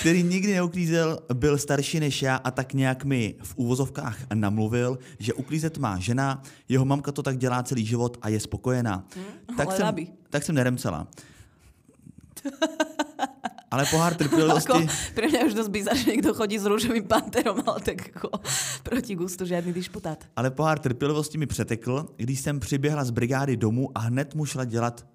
který 0.00 0.22
nikdy 0.22 0.52
neuklízel, 0.54 1.18
byl 1.34 1.58
starší 1.58 2.00
než 2.00 2.22
já 2.22 2.36
a 2.36 2.50
tak 2.50 2.74
nějak 2.74 3.04
mi 3.04 3.34
v 3.42 3.52
úvozovkách 3.56 4.18
namluvil, 4.34 4.98
že 5.18 5.34
uklízet 5.34 5.78
má 5.78 5.98
žena, 5.98 6.42
jeho 6.68 6.84
mamka 6.84 7.12
to 7.12 7.22
tak 7.22 7.38
dělá 7.38 7.62
celý 7.62 7.86
život 7.86 8.16
a 8.22 8.28
je 8.28 8.40
spokojená. 8.40 9.04
Hmm, 9.16 9.56
tak, 9.56 9.72
jsem, 9.72 9.94
tak 10.30 10.42
jsem 10.42 10.54
neremcela. 10.54 11.06
Ale 13.70 13.86
pohár 13.90 14.14
trpělivosti... 14.14 14.72
Ako, 14.72 14.86
pre 15.14 15.26
mňa 15.26 15.38
je 15.42 15.46
už 15.50 15.54
dosť 15.58 15.70
bizar, 15.74 15.96
že 15.98 16.06
niekto 16.06 16.30
chodí 16.38 16.54
s 16.54 16.70
rúžovým 16.70 17.02
panterom, 17.02 17.58
ale 17.66 17.82
tak 17.82 18.14
ako 18.14 18.38
proti 18.86 19.18
gustu 19.18 19.42
žiadny 19.42 19.74
dišputát. 19.74 20.22
Ale 20.38 20.50
pohár 20.50 20.78
trpělivosti 20.78 21.38
mi 21.38 21.46
přetekl, 21.46 22.06
když 22.16 22.40
jsem 22.40 22.60
přiběhla 22.60 23.04
z 23.04 23.10
brigády 23.10 23.56
domů 23.56 23.90
a 23.94 24.06
hned 24.06 24.34
mu 24.34 24.46
šla 24.46 24.64
dělat 24.64 25.06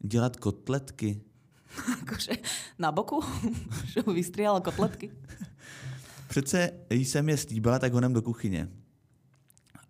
dělat 0.00 0.36
kotletky. 0.36 1.20
Akože 2.02 2.32
na 2.78 2.92
boku, 2.92 3.20
že 3.84 4.02
ho 4.06 4.12
vystriala 4.12 4.60
kotletky. 4.60 5.10
Přece 6.28 6.70
jsem 6.90 7.28
je 7.28 7.36
slíbila, 7.36 7.78
tak 7.78 7.92
honem 7.92 8.12
do 8.12 8.22
kuchyně. 8.22 8.68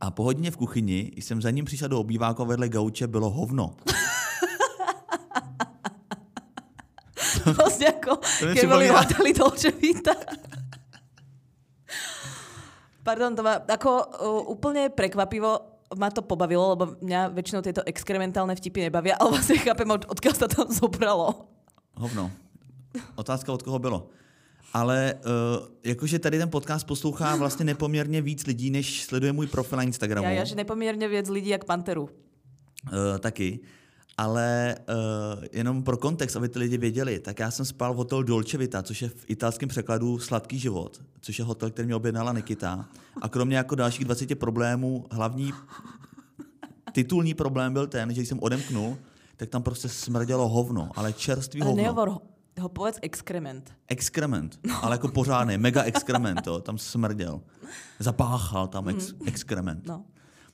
A 0.01 0.11
po 0.11 0.25
hodině 0.25 0.51
v 0.51 0.57
kuchyni 0.57 1.13
jsem 1.17 1.43
za 1.43 1.51
ním 1.51 1.65
přišla 1.65 1.89
do 1.89 2.01
obýváku 2.01 2.43
a 2.43 2.45
vedle 2.45 2.69
gauče 2.69 3.07
bylo 3.07 3.31
hovno. 3.31 3.77
Vlastne 7.61 7.87
ako, 7.95 8.13
keď 8.55 8.65
boli 8.69 8.89
připomíná- 8.89 8.97
hotely 8.99 9.33
Dolce 9.33 9.71
Vita. 9.71 10.15
Pardon, 13.03 13.33
to 13.37 13.43
ma 13.43 13.57
ako 13.65 13.91
uh, 13.91 14.53
úplne 14.53 14.93
prekvapivo 14.93 15.79
ma 15.97 16.13
to 16.13 16.21
pobavilo, 16.21 16.77
lebo 16.77 16.85
mňa 17.01 17.33
väčšinou 17.33 17.65
tieto 17.65 17.81
exkrementálne 17.89 18.53
vtipy 18.53 18.93
nebavia, 18.93 19.17
ale 19.17 19.41
vlastne 19.41 19.57
chápem, 19.57 19.89
od, 19.89 20.05
odkiaľ 20.05 20.35
sa 20.37 20.45
to 20.45 20.69
zobralo. 20.69 21.49
Hovno. 21.97 22.29
Otázka 23.17 23.49
od 23.53 23.63
koho 23.65 23.79
bylo. 23.81 24.13
Ale 24.73 25.17
uh, 25.25 25.65
jakože 25.85 26.19
tady 26.19 26.39
ten 26.39 26.51
podcast 26.51 26.87
poslouchá 26.87 27.37
vlastně 27.37 27.65
nepoměrně 27.65 28.23
víc 28.23 28.47
lidí, 28.47 28.71
než 28.71 29.05
sleduje 29.05 29.33
můj 29.33 29.47
profil 29.47 29.77
na 29.77 29.83
Instagramu. 29.83 30.29
Ja, 30.29 30.31
ja, 30.31 30.45
že 30.45 30.61
nepomierne 30.61 31.09
viac 31.09 31.25
ľudí 31.25 31.49
jak 31.49 31.65
Panteru. 31.65 32.13
Uh, 32.93 33.17
taky. 33.19 33.65
Ale 34.19 34.77
uh, 34.89 35.45
jenom 35.53 35.83
pro 35.83 35.97
kontext, 35.97 36.37
aby 36.37 36.49
ty 36.49 36.59
lidi 36.59 36.79
věděli, 36.79 37.19
tak 37.19 37.39
já 37.39 37.51
jsem 37.51 37.65
spal 37.65 37.95
v 37.95 37.97
hotelu 37.97 38.23
Dolce 38.23 38.59
Vita, 38.59 38.83
což 38.83 39.03
je 39.03 39.09
v 39.09 39.25
italském 39.31 39.69
překladu 39.69 40.19
Sladký 40.19 40.59
život, 40.59 41.03
což 41.21 41.39
je 41.39 41.45
hotel, 41.45 41.71
který 41.71 41.87
mě 41.87 41.95
objednala 41.95 42.33
Nikita. 42.33 42.89
A 43.23 43.29
kromě 43.29 43.57
jako 43.57 43.75
dalších 43.75 44.05
20 44.05 44.39
problémů, 44.39 45.05
hlavní 45.11 45.53
titulní 46.93 47.35
problém 47.35 47.73
byl 47.73 47.87
ten, 47.87 48.09
že 48.11 48.15
když 48.15 48.29
jsem 48.29 48.39
odemknul, 48.43 48.99
tak 49.37 49.49
tam 49.49 49.63
prostě 49.63 49.89
smrdělo 49.89 50.49
hovno, 50.49 50.91
ale 50.95 51.13
čerstvý 51.13 51.61
Ale 51.61 51.69
hovno. 51.71 51.83
nehovor 51.83 52.09
ho, 52.09 52.23
ho 52.61 52.69
povedz 52.69 52.99
exkrement. 53.03 53.73
Exkrement, 53.89 54.59
ale 54.83 54.95
jako 54.95 55.09
pořádný, 55.09 55.59
mega 55.59 55.83
exkrement, 55.83 56.47
jo, 56.47 56.61
tam 56.61 56.79
smrděl. 56.79 57.41
Zapáchal 57.99 58.69
tam 58.69 58.89
ex, 58.89 59.15
exkrement. 59.27 59.87
No. 59.87 60.05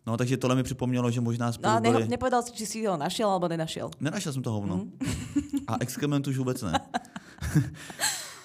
No, 0.06 0.16
takže 0.16 0.36
tohle 0.36 0.56
mi 0.56 0.62
připomnělo, 0.62 1.10
že 1.10 1.20
možná 1.20 1.46
No 1.46 1.52
spolu 1.52 1.72
a 1.74 1.80
neho, 1.80 1.94
byli... 1.94 2.08
nepovedal 2.08 2.42
si, 2.42 2.52
či 2.52 2.66
si 2.66 2.86
ho 2.86 2.96
našiel 2.96 3.30
alebo 3.30 3.48
nenašiel. 3.48 3.90
Nenašel 4.00 4.32
jsem 4.32 4.42
to 4.42 4.52
hovno. 4.52 4.76
Mhm. 4.76 4.90
A 5.66 5.76
exkrement 5.80 6.26
už 6.26 6.38
vůbec 6.38 6.62
ne. 6.62 6.72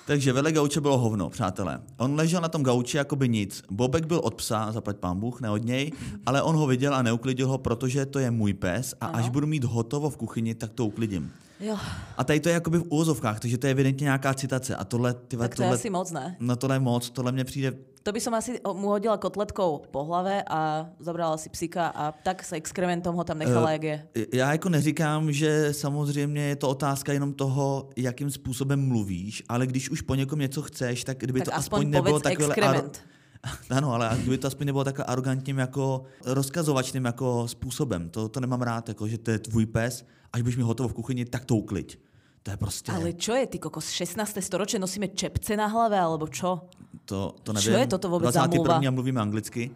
Takže 0.07 0.33
vedle 0.33 0.51
gauče 0.51 0.81
bylo 0.81 0.97
hovno, 0.97 1.29
přátelé. 1.29 1.81
On 1.97 2.15
ležel 2.15 2.41
na 2.41 2.47
tom 2.49 2.63
gauči 2.63 2.97
jako 2.97 3.15
by 3.15 3.29
nic. 3.29 3.63
Bobek 3.71 4.05
byl 4.05 4.19
od 4.23 4.35
psa, 4.35 4.71
zaplať 4.71 4.97
pán 4.97 5.19
Bůh, 5.19 5.41
ne 5.41 5.49
od 5.49 5.65
něj, 5.65 5.91
ale 6.25 6.41
on 6.41 6.55
ho 6.55 6.67
viděl 6.67 6.95
a 6.95 7.01
neuklidil 7.01 7.47
ho, 7.47 7.57
protože 7.57 8.05
to 8.05 8.19
je 8.19 8.31
můj 8.31 8.53
pes 8.53 8.93
a 9.01 9.05
až 9.07 9.23
Ano. 9.23 9.31
budu 9.31 9.47
mít 9.47 9.63
hotovo 9.63 10.09
v 10.09 10.17
kuchyni, 10.17 10.55
tak 10.55 10.73
to 10.73 10.85
uklidím. 10.85 11.31
Jo, 11.59 11.77
A 12.17 12.23
tady 12.23 12.39
to 12.39 12.49
je 12.49 12.53
jakoby 12.53 12.77
v 12.77 12.83
úvozovkách, 12.89 13.39
takže 13.39 13.57
to 13.57 13.67
je 13.67 13.71
evidentně 13.71 14.03
nějaká 14.03 14.33
citace. 14.33 14.75
A 14.75 14.83
tohle, 14.83 15.13
ty, 15.13 15.37
tak 15.37 15.55
to 15.55 15.61
je 15.61 15.65
tohle, 15.65 15.75
asi 15.75 15.89
moc, 15.89 16.11
ne? 16.11 16.35
no 16.39 16.55
tohle 16.55 16.75
je 16.75 16.79
moc, 16.79 17.09
tohle 17.09 17.31
mně 17.31 17.43
přijde 17.43 17.73
To 18.03 18.11
by 18.11 18.19
som 18.19 18.33
asi 18.33 18.59
mu 18.73 18.87
hodila 18.87 19.17
kotletkou 19.17 19.81
po 19.91 20.03
hlave 20.03 20.43
a 20.47 20.89
zobrala 20.99 21.37
si 21.37 21.49
psíka 21.49 21.87
a 21.87 22.11
tak 22.11 22.43
s 22.43 22.53
exkrementom 22.53 23.15
ho 23.15 23.23
tam 23.23 23.37
nechala, 23.37 23.69
Eh, 23.69 23.73
jak 23.73 23.83
je. 23.83 24.07
Já 24.33 24.51
jako 24.51 24.69
neříkám, 24.69 25.31
že 25.31 25.73
samozřejmě 25.73 26.41
je 26.41 26.55
to 26.55 26.69
otázka 26.69 27.13
jenom 27.13 27.33
toho, 27.33 27.89
jakým 27.95 28.31
způsobem 28.31 28.87
mluvíš, 28.87 29.43
ale 29.49 29.67
když 29.67 29.89
už 29.89 30.01
po 30.01 30.15
někom 30.15 30.39
něco 30.39 30.61
chceš, 30.61 31.03
tak 31.03 31.17
kdyby 31.17 31.39
Tak 31.39 31.45
to 31.45 31.55
aspoň 31.55 31.79
aspoň 31.79 31.89
nebylo 31.89 32.19
takové... 32.19 32.47
exkrement. 32.47 33.01
Ano, 33.69 33.93
ale 33.93 34.17
kdyby 34.21 34.37
to 34.37 34.47
aspoň 34.47 34.65
nebylo 34.65 34.83
takhle 34.83 35.05
arrogantním 35.05 35.57
jako 35.57 36.03
rozkazovačným 36.25 37.05
jako 37.05 37.47
způsobem. 37.47 38.09
To, 38.09 38.29
to 38.29 38.39
nemám 38.39 38.61
rád, 38.61 38.89
jako, 38.89 39.07
že 39.07 39.17
to 39.17 39.31
je 39.31 39.39
tvůj 39.39 39.65
pes, 39.65 40.05
až 40.33 40.41
budeš 40.41 40.57
mi 40.57 40.63
hotovo 40.63 40.89
v 40.89 40.93
kuchyni, 40.93 41.25
tak 41.25 41.45
to 41.45 41.55
ukliď. 41.55 41.99
To 42.43 42.51
je 42.51 42.57
prostě... 42.57 42.91
Ale 42.91 43.13
čo 43.13 43.33
je, 43.35 43.47
ty 43.47 43.59
kokos, 43.59 43.89
16. 43.89 44.37
storočie 44.41 44.79
nosíme 44.79 45.07
čepce 45.07 45.57
na 45.57 45.67
hlave, 45.67 45.99
alebo 45.99 46.27
čo? 46.27 46.69
To, 47.05 47.35
to 47.43 47.53
Čo 47.53 47.69
nevím. 47.71 47.79
je 47.79 47.87
toto 47.87 48.09
vůbec 48.09 48.33
za 48.33 48.39
21. 48.47 48.57
mluva? 48.63 48.87
a 48.87 48.91
mluvíme 48.91 49.21
anglicky. 49.21 49.71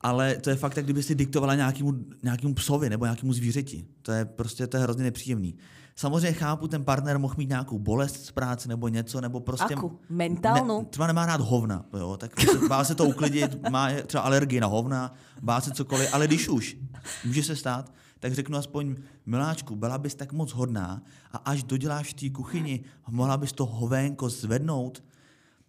Ale 0.00 0.36
to 0.36 0.50
je 0.50 0.56
fakt, 0.56 0.76
jak 0.76 0.84
kdyby 0.86 1.02
si 1.02 1.14
diktovala 1.14 1.54
nějakému, 1.54 1.92
nějakému 2.22 2.54
psovi 2.54 2.90
nebo 2.90 3.04
nějakému 3.04 3.32
zvířeti. 3.32 3.86
To 4.02 4.12
je 4.12 4.24
prostě 4.24 4.66
to 4.66 4.76
je 4.76 4.82
hrozně 4.82 5.04
nepříjemný. 5.04 5.54
Samozřejmě 5.96 6.32
chápu, 6.32 6.68
ten 6.68 6.84
partner 6.84 7.18
mohl 7.18 7.34
mít 7.38 7.48
nějakou 7.48 7.78
bolest 7.78 8.26
z 8.26 8.30
práce 8.32 8.68
nebo 8.68 8.88
něco, 8.88 9.20
nebo 9.20 9.40
prostě... 9.40 9.74
Aku? 9.74 9.98
Mentálnu? 10.08 10.78
Ne, 10.80 10.84
třeba 10.84 11.06
nemá 11.06 11.26
rád 11.26 11.40
hovna, 11.40 11.84
jo, 11.98 12.16
tak 12.16 12.40
se- 12.40 12.68
bá 12.68 12.84
se 12.84 12.94
to 12.94 13.04
uklidit, 13.04 13.68
má 13.70 13.88
třeba 14.06 14.22
alergii 14.22 14.60
na 14.60 14.66
hovna, 14.66 15.14
bá 15.42 15.60
se 15.60 15.70
cokoliv, 15.70 16.08
ale 16.14 16.26
když 16.26 16.48
už, 16.48 16.76
může 17.24 17.42
se 17.42 17.56
stát, 17.56 17.92
tak 18.22 18.32
řeknu 18.34 18.58
aspoň, 18.58 18.94
miláčku, 19.26 19.76
byla 19.76 19.98
bys 19.98 20.14
tak 20.14 20.32
moc 20.32 20.52
hodná 20.52 21.02
a 21.32 21.36
až 21.50 21.66
doděláš 21.66 22.14
v 22.14 22.14
té 22.14 22.30
kuchyni, 22.30 22.86
mohla 23.10 23.36
bys 23.36 23.52
to 23.52 23.66
hovénko 23.66 24.28
zvednout, 24.28 25.02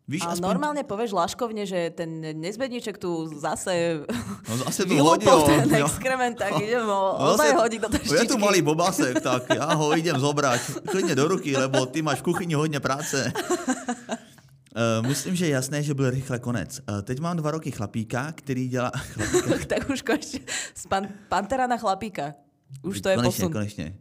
Víš, 0.03 0.27
A 0.27 0.35
aspoň 0.35 0.43
normálne 0.51 0.83
povieš 0.83 1.15
Láškovne, 1.15 1.63
že 1.63 1.87
ten 1.95 2.19
nezbedníček 2.19 2.99
tu 2.99 3.31
zase 3.39 4.03
No 4.51 4.59
zase 4.67 4.83
vylúpol 4.91 5.47
hodil. 5.47 5.63
ten 5.63 5.79
jo. 5.79 5.87
exkrement, 5.87 6.35
tak 6.35 6.59
idem 6.59 6.83
ho 6.83 7.15
No, 7.15 7.31
ozaj 7.31 7.55
zase- 7.55 7.61
hodiť 7.63 7.79
do 7.79 7.87
Je 8.11 8.27
tu 8.27 8.35
malý 8.35 8.59
bobasek, 8.59 9.23
tak 9.23 9.47
já 9.55 9.73
ho 9.73 9.97
idem 9.97 10.19
zobrať 10.19 10.61
klidně 10.91 11.15
do 11.15 11.27
ruky, 11.27 11.55
lebo 11.57 11.87
ty 11.87 12.01
máš 12.03 12.19
v 12.19 12.23
kuchyni 12.35 12.53
hodně 12.53 12.83
práce. 12.83 13.31
Uh, 14.75 15.07
myslím, 15.07 15.35
že 15.35 15.45
je 15.45 15.51
jasné, 15.51 15.83
že 15.83 15.93
byl 15.93 16.09
rychle 16.09 16.39
konec. 16.39 16.81
Uh, 16.89 17.01
teď 17.01 17.19
mám 17.19 17.37
dva 17.37 17.51
roky 17.51 17.71
chlapíka, 17.71 18.31
který 18.35 18.67
dělá... 18.67 18.91
Tak 19.67 19.89
už 19.89 20.01
konečne 20.01 20.39
z 20.75 20.83
pan, 20.87 21.07
Pantera 21.29 21.67
na 21.67 21.77
chlapíka. 21.77 22.33
Už 22.81 23.01
to 23.01 23.09
je 23.09 23.15
konečně, 23.15 23.41
posun. 23.41 23.51
konečně. 23.53 23.97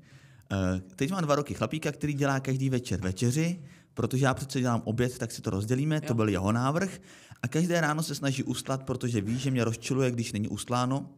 Uh, 0.52 0.80
teď 0.96 1.10
mám 1.10 1.22
dva 1.22 1.34
roky 1.34 1.54
chlapíka, 1.54 1.92
který 1.92 2.14
dělá 2.14 2.40
každý 2.40 2.70
večer 2.70 3.00
večeři, 3.00 3.60
protože 3.94 4.24
já 4.24 4.34
přece 4.34 4.60
dělám 4.60 4.82
oběd, 4.84 5.18
tak 5.18 5.32
si 5.32 5.42
to 5.42 5.50
rozdělíme, 5.50 6.00
to 6.00 6.06
Jo. 6.06 6.14
byl 6.14 6.28
jeho 6.28 6.52
návrh. 6.52 7.00
A 7.42 7.48
každé 7.48 7.80
ráno 7.80 8.02
se 8.02 8.14
snaží 8.14 8.42
ustlat, 8.42 8.82
protože 8.82 9.20
ví, 9.20 9.38
že 9.38 9.50
mě 9.50 9.64
rozčiluje, 9.64 10.10
když 10.10 10.32
není 10.32 10.48
ustláno. 10.48 11.10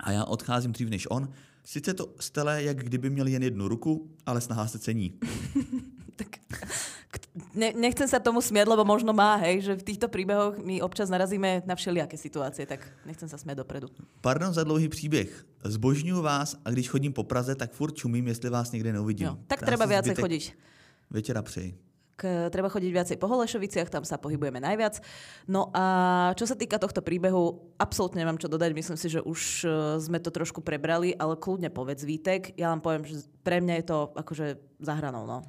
A 0.00 0.12
já 0.12 0.24
odcházím 0.24 0.72
dřív 0.72 0.88
než 0.88 1.06
on. 1.10 1.28
Sice 1.64 1.94
to 1.94 2.14
stele, 2.20 2.62
jak 2.62 2.76
kdyby 2.84 3.10
měl 3.10 3.26
jen 3.26 3.42
jednu 3.42 3.68
ruku, 3.68 4.10
ale 4.26 4.40
snaha 4.40 4.66
se 4.66 4.78
cení. 4.78 5.12
Tak, 6.16 6.28
ne, 7.54 7.72
nechcem 7.76 8.08
sa 8.08 8.18
tomu 8.18 8.40
smiať, 8.40 8.66
lebo 8.68 8.84
možno 8.84 9.12
má, 9.12 9.36
hej, 9.40 9.64
že 9.64 9.72
v 9.76 9.86
týchto 9.94 10.08
príbehoch 10.08 10.58
my 10.58 10.80
občas 10.82 11.12
narazíme 11.12 11.62
na 11.64 11.74
všelijaké 11.76 12.16
situácie, 12.16 12.66
tak 12.66 12.84
nechcem 13.06 13.28
sa 13.28 13.38
smiať 13.38 13.62
dopredu. 13.62 13.88
Pardon 14.20 14.52
za 14.52 14.64
dlouhý 14.64 14.88
příběh. 14.88 15.28
Zbožňuju 15.64 16.22
vás 16.22 16.56
a 16.64 16.70
když 16.70 16.88
chodím 16.88 17.12
po 17.12 17.24
Praze, 17.24 17.54
tak 17.54 17.72
furt 17.72 17.94
čumím, 17.94 18.28
jestli 18.28 18.50
vás 18.50 18.72
někde 18.72 18.92
neuvidím. 18.92 19.26
Jo, 19.26 19.38
tak 19.46 19.58
Krásný 19.58 19.66
treba 19.66 19.84
viacej 19.86 20.12
zbytek 20.12 20.24
chodiť. 20.24 20.44
Večera 21.10 21.42
přeji. 21.42 21.78
K, 22.16 22.50
treba 22.52 22.68
chodiť 22.68 22.90
viacej 22.92 23.16
po 23.16 23.24
Holešoviciach, 23.24 23.88
tam 23.88 24.04
sa 24.04 24.20
pohybujeme 24.20 24.60
najviac. 24.60 25.00
No 25.48 25.72
a 25.72 25.84
čo 26.36 26.44
sa 26.44 26.52
týka 26.52 26.76
tohto 26.76 27.00
príbehu, 27.00 27.72
absolútne 27.80 28.20
nemám 28.20 28.36
čo 28.36 28.52
dodať, 28.52 28.76
myslím 28.76 28.98
si, 29.00 29.08
že 29.08 29.24
už 29.24 29.40
eh, 29.64 29.70
sme 29.96 30.20
to 30.20 30.28
trošku 30.28 30.60
prebrali, 30.60 31.16
ale 31.16 31.40
kľudne 31.40 31.72
povedz 31.72 32.04
Vítek, 32.04 32.52
ja 32.60 32.68
vám 32.68 32.84
poviem, 32.84 33.04
že 33.08 33.24
pre 33.40 33.64
mňa 33.64 33.74
je 33.80 33.86
to 33.88 33.98
akože 34.12 34.46
za 34.84 34.92
hranou, 34.92 35.24
no. 35.24 35.40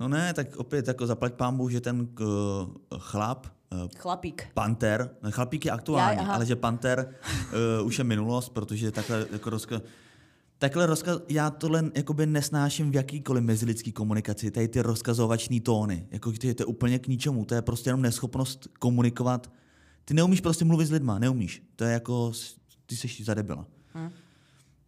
No 0.00 0.08
ne, 0.08 0.34
tak 0.34 0.56
opět 0.56 0.88
jako 0.88 1.06
zaplať 1.06 1.34
pámbu, 1.34 1.68
že 1.68 1.80
ten 1.80 2.00
uh, 2.00 2.28
chlap, 2.98 3.46
uh, 3.72 3.88
Chlapík. 3.96 4.46
Panter, 4.54 5.10
ne, 5.22 5.30
chlapík 5.30 5.64
je 5.64 5.70
aktuální, 5.70 6.20
aha. 6.20 6.34
ale 6.34 6.46
že 6.46 6.56
Panter 6.56 7.14
uh, 7.80 7.86
už 7.86 7.98
je 7.98 8.04
minulost, 8.04 8.48
protože 8.48 8.92
takhle 8.92 9.26
jako 9.32 9.50
rozka... 9.50 9.80
Takhle 10.58 10.86
rozkaz, 10.86 11.18
já 11.28 11.50
tohle 11.50 11.90
jakoby 11.94 12.26
nesnáším 12.26 12.90
v 12.90 12.94
jakýkoliv 12.94 13.44
mezilidský 13.44 13.92
komunikaci, 13.92 14.50
tady 14.50 14.68
ty 14.68 14.82
rozkazovační 14.82 15.60
tóny, 15.60 16.08
jako 16.10 16.32
ty, 16.32 16.54
to 16.54 16.62
je 16.62 16.66
úplně 16.66 16.98
k 16.98 17.06
ničemu, 17.08 17.44
to 17.44 17.54
je 17.54 17.62
prostě 17.62 17.88
jenom 17.88 18.02
neschopnost 18.02 18.68
komunikovat. 18.78 19.50
Ty 20.04 20.14
neumíš 20.14 20.40
prostě 20.40 20.64
mluvit 20.64 20.86
s 20.86 20.90
lidma, 20.90 21.18
neumíš. 21.18 21.62
To 21.76 21.84
je 21.84 21.92
jako, 21.92 22.32
ty 22.86 22.96
jsi 22.96 23.24
za 23.24 23.34
debila. 23.34 23.66
Hm. 23.94 24.10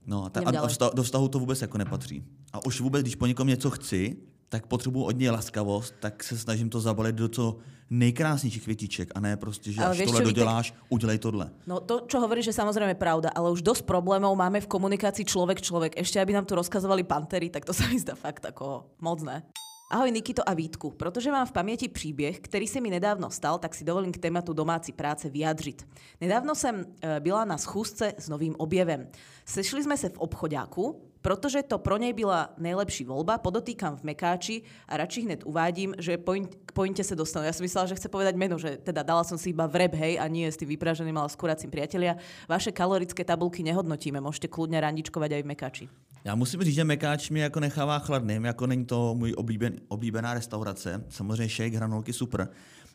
No 0.07 0.25
a, 0.25 0.31
ta, 0.31 0.41
a, 0.41 0.67
vzta, 0.67 0.91
do 0.95 1.03
vztahu 1.03 1.29
to 1.29 1.39
vůbec 1.39 1.63
jako 1.63 1.79
nepatří. 1.79 2.25
A 2.53 2.67
už 2.67 2.81
vůbec, 2.81 3.03
když 3.03 3.15
po 3.15 3.27
někom 3.27 3.49
něco 3.49 3.71
chci, 3.71 4.17
tak 4.49 4.67
potřebuji 4.67 5.05
od 5.05 5.19
něj 5.19 5.31
laskavost, 5.31 5.95
tak 6.01 6.25
se 6.25 6.39
snažím 6.39 6.71
to 6.71 6.81
zabalit 6.81 7.15
do 7.15 7.29
co 7.29 7.57
nejkrásnějších 7.91 8.63
květiček 8.63 9.09
a 9.15 9.21
ne 9.21 9.37
prostě, 9.37 9.73
že 9.73 9.83
Ale 9.83 9.91
až 9.91 10.05
tohle 10.05 10.21
čo, 10.21 10.25
doděláš, 10.25 10.75
udělej 10.89 11.19
tohle. 11.19 11.51
No 11.67 11.81
to, 11.81 12.01
čo 12.07 12.19
hovoríš, 12.21 12.51
je 12.51 12.59
samozrejme 12.59 12.99
pravda, 12.99 13.31
ale 13.31 13.51
už 13.55 13.63
dosť 13.63 13.87
problémov 13.87 14.35
máme 14.35 14.59
v 14.59 14.67
komunikácii 14.67 15.23
človek-človek. 15.23 15.95
Ešte, 15.95 16.19
aby 16.19 16.35
nám 16.35 16.51
tu 16.51 16.59
rozkazovali 16.59 17.07
pantery, 17.07 17.47
tak 17.47 17.63
to 17.63 17.71
sa 17.79 17.87
mi 17.87 17.99
zdá 18.03 18.19
fakt 18.19 18.43
ako 18.43 18.91
moc 18.99 19.23
ne. 19.23 19.47
Ahoj 19.87 20.11
Nikito 20.11 20.43
a 20.43 20.55
Vítku. 20.55 20.91
Protože 20.91 21.31
mám 21.31 21.47
v 21.47 21.53
paměti 21.53 21.89
příběh, 21.89 22.41
který 22.41 22.67
se 22.67 22.81
mi 22.81 22.91
nedávno 22.91 23.31
stal, 23.31 23.59
tak 23.59 23.75
si 23.75 23.85
dovolím 23.85 24.13
k 24.13 24.19
tématu 24.19 24.53
domácí 24.53 24.93
práce 24.93 25.31
vyjadřit. 25.31 25.87
Nedávno 26.21 26.55
jsem 26.55 26.85
e, 27.03 27.21
byla 27.21 27.45
na 27.45 27.59
schůzce 27.59 28.13
s 28.19 28.29
novým 28.29 28.55
objevem. 28.59 29.07
Sešli 29.45 29.83
jsme 29.83 29.97
se 29.97 30.09
v 30.09 30.19
obchodáku, 30.19 31.03
protože 31.27 31.63
to 31.63 31.79
pro 31.79 31.99
něj 31.99 32.13
byla 32.13 32.55
nejlepší 32.59 33.05
volba, 33.05 33.39
podotýkam 33.39 33.97
v 33.97 34.03
Mekáči 34.03 34.63
a 34.89 34.97
radši 34.97 35.21
hned 35.27 35.43
uvádím, 35.43 35.95
že 35.99 36.19
point, 36.19 36.55
k 36.67 36.73
pointe 36.73 37.03
se 37.03 37.19
dostanu. 37.19 37.43
Ja 37.43 37.51
som 37.51 37.67
myslela, 37.67 37.91
že 37.91 37.99
chce 37.99 38.07
povedať 38.07 38.39
meno, 38.39 38.55
že 38.63 38.79
teda 38.79 39.03
dala 39.03 39.27
som 39.27 39.35
si 39.35 39.51
iba 39.51 39.67
vreb, 39.67 39.91
hej, 39.99 40.23
a 40.23 40.31
nie 40.31 40.47
s 40.47 40.55
tým 40.55 40.71
vypraženým, 40.71 41.19
ale 41.19 41.27
s 41.27 41.35
kuracím 41.35 41.75
priatelia. 41.75 42.15
Vaše 42.47 42.71
kalorické 42.71 43.27
tabulky 43.27 43.67
nehodnotíme, 43.67 44.23
môžete 44.23 44.47
kľudne 44.47 44.79
randičkovať 44.79 45.31
aj 45.35 45.43
v 45.43 45.51
Mekáči. 45.51 45.85
Já 46.23 46.35
musím 46.35 46.63
říct, 46.63 46.75
že 46.75 46.85
Mekáč 46.85 47.31
mě 47.31 47.43
jako 47.43 47.61
nechává 47.61 47.99
chladným, 47.99 48.45
jako 48.45 48.67
není 48.67 48.85
to 48.85 49.15
můj 49.15 49.35
oblíben, 49.37 49.75
oblíbená 49.89 50.35
restaurace. 50.35 51.05
Samozřejmě 51.09 51.49
shake, 51.49 51.75
hranolky, 51.75 52.13
super. 52.13 52.49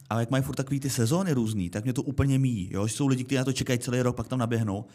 Ale 0.10 0.22
jak 0.22 0.32
mají 0.32 0.44
furt 0.44 0.56
takový 0.56 0.80
ty 0.80 0.90
sezóny 0.90 1.34
různý, 1.34 1.70
tak 1.70 1.84
mě 1.84 1.94
to 1.94 2.04
úplně 2.04 2.40
míjí. 2.40 2.70
Jo? 2.72 2.88
Že 2.88 2.94
jsou 2.94 3.08
lidi, 3.08 3.24
kteří 3.24 3.38
na 3.38 3.44
to 3.44 3.54
čekají 3.54 3.80
celý 3.80 4.02
rok, 4.02 4.16
pak 4.16 4.28
tam 4.28 4.40
naběhnou. 4.40 4.86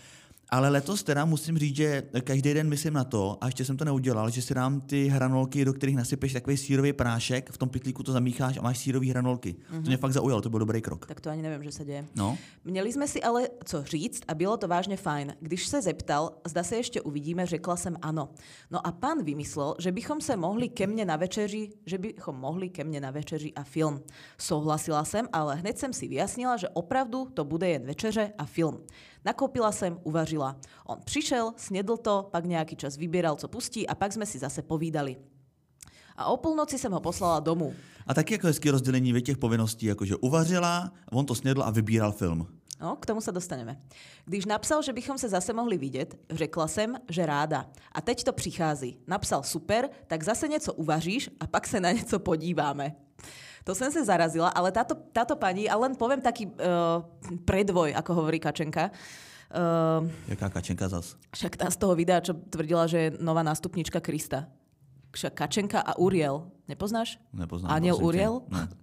Ale 0.48 0.68
letos 0.68 1.02
teda 1.02 1.24
musím 1.24 1.58
říct, 1.58 1.76
že 1.76 2.02
každý 2.24 2.54
den 2.54 2.68
myslím 2.68 2.94
na 2.94 3.04
to, 3.04 3.38
a 3.40 3.46
ještě 3.46 3.64
jsem 3.64 3.76
to 3.76 3.84
neudělal, 3.84 4.30
že 4.30 4.42
si 4.42 4.54
dám 4.54 4.80
ty 4.80 5.08
hranolky, 5.08 5.64
do 5.64 5.72
kterých 5.72 5.96
nasypeš 5.96 6.32
takový 6.32 6.56
sírový 6.56 6.92
prášek, 6.92 7.50
v 7.50 7.58
tom 7.58 7.68
pytlíku 7.68 8.02
to 8.02 8.12
zamícháš 8.12 8.56
a 8.56 8.62
máš 8.62 8.78
sírový 8.78 9.10
hranolky. 9.10 9.52
Mm-hmm. 9.52 9.82
To 9.82 9.88
mě 9.88 9.96
fakt 9.96 10.12
zaujalo, 10.12 10.42
to 10.42 10.50
byl 10.50 10.58
dobrý 10.58 10.82
krok. 10.82 11.06
Tak 11.06 11.20
to 11.20 11.30
ani 11.30 11.42
nevím, 11.42 11.64
že 11.64 11.72
se 11.72 11.84
děje. 11.84 12.06
No. 12.16 12.38
Měli 12.64 12.92
jsme 12.92 13.08
si 13.08 13.22
ale 13.22 13.48
co 13.64 13.82
říct 13.82 14.22
a 14.28 14.34
bylo 14.34 14.56
to 14.56 14.68
vážně 14.68 14.96
fajn. 14.96 15.34
Když 15.40 15.66
se 15.66 15.82
zeptal, 15.82 16.32
zda 16.46 16.62
se 16.62 16.76
ještě 16.76 17.00
uvidíme, 17.00 17.46
řekla 17.46 17.76
jsem 17.76 17.96
ano. 18.02 18.28
No 18.70 18.86
a 18.86 18.92
pán 18.92 19.24
vymyslel, 19.24 19.74
že 19.78 19.92
bychom 19.92 20.20
se 20.20 20.36
mohli 20.36 20.68
ke 20.68 20.86
mně 20.86 21.04
na 21.04 21.16
večeři, 21.16 21.70
že 21.86 21.98
bychom 21.98 22.36
mohli 22.36 22.68
ke 22.68 22.84
mně 22.84 23.00
na 23.00 23.10
večeři 23.10 23.52
a 23.54 23.64
film. 23.64 24.02
Souhlasila 24.38 25.04
jsem, 25.04 25.28
ale 25.32 25.56
hned 25.56 25.78
jsem 25.78 25.92
si 25.92 26.08
vyjasnila, 26.08 26.56
že 26.56 26.68
opravdu 26.68 27.28
to 27.34 27.44
bude 27.44 27.68
jen 27.68 27.86
večeře 27.86 28.32
a 28.38 28.44
film. 28.44 28.80
Nakoupila 29.26 29.72
jsem, 29.72 29.98
uvařila. 30.02 30.56
On 30.86 30.98
přišel, 31.04 31.52
snědl 31.56 31.96
to, 31.96 32.28
pak 32.30 32.44
nějaký 32.44 32.76
čas 32.76 32.96
vybíral, 32.96 33.36
co 33.36 33.48
pustí 33.48 33.88
a 33.88 33.94
pak 33.94 34.12
jsme 34.12 34.26
si 34.26 34.38
zase 34.38 34.62
povídali. 34.62 35.16
A 36.16 36.26
o 36.26 36.36
půlnoci 36.36 36.78
jsem 36.78 36.92
ho 36.92 37.00
poslala 37.00 37.40
domů. 37.40 37.74
A 38.06 38.14
taky 38.14 38.34
jako 38.34 38.46
hezký 38.46 38.70
rozdělení 38.70 39.22
těch 39.22 39.38
povinností, 39.38 39.86
jakože 39.86 40.16
uvařila, 40.16 40.92
on 41.12 41.26
to 41.26 41.34
snědl 41.34 41.62
a 41.62 41.70
vybíral 41.70 42.12
film. 42.12 42.46
No, 42.80 42.96
k 42.96 43.06
tomu 43.06 43.20
se 43.20 43.32
dostaneme. 43.32 43.80
Když 44.24 44.44
napsal, 44.44 44.82
že 44.82 44.92
bychom 44.92 45.18
se 45.18 45.28
zase 45.28 45.52
mohli 45.52 45.78
vidět, 45.78 46.18
řekla 46.30 46.68
jsem, 46.68 46.96
že 47.10 47.26
ráda. 47.26 47.66
A 47.92 48.00
teď 48.00 48.24
to 48.24 48.32
přichází. 48.32 48.98
Napsal 49.06 49.42
super, 49.42 49.88
tak 50.06 50.22
zase 50.22 50.48
něco 50.48 50.72
uvaříš 50.72 51.30
a 51.40 51.46
pak 51.46 51.66
se 51.66 51.80
na 51.80 51.92
něco 51.92 52.18
podíváme. 52.18 52.96
To 53.66 53.74
jsem 53.74 53.90
se 53.90 54.06
zarazila, 54.06 54.54
ale 54.54 54.70
táto, 54.70 54.94
táto 55.10 55.34
paní, 55.34 55.66
a 55.66 55.74
len 55.74 55.98
poviem 55.98 56.22
taký 56.22 56.46
uh, 56.46 57.02
predvoj, 57.42 57.98
ako 57.98 58.10
hovorí 58.14 58.38
Kačenka, 58.38 58.94
Uh, 59.46 60.10
Jaká 60.26 60.50
Kačenka 60.50 60.90
zas? 60.90 61.14
Však 61.30 61.54
tá 61.54 61.70
z 61.70 61.78
toho 61.78 61.94
videa, 61.94 62.18
čo 62.18 62.34
tvrdila, 62.34 62.90
že 62.90 62.98
je 62.98 63.08
nová 63.22 63.46
nástupnička 63.46 64.02
Krista. 64.02 64.50
Však 65.14 65.38
Kačenka 65.38 65.78
a 65.78 65.94
Uriel. 66.02 66.50
Nepoznáš? 66.66 67.22
Nepoznám. 67.30 67.70
Aniel 67.70 67.94
Uriel? 68.02 68.42
Ne. 68.50 68.66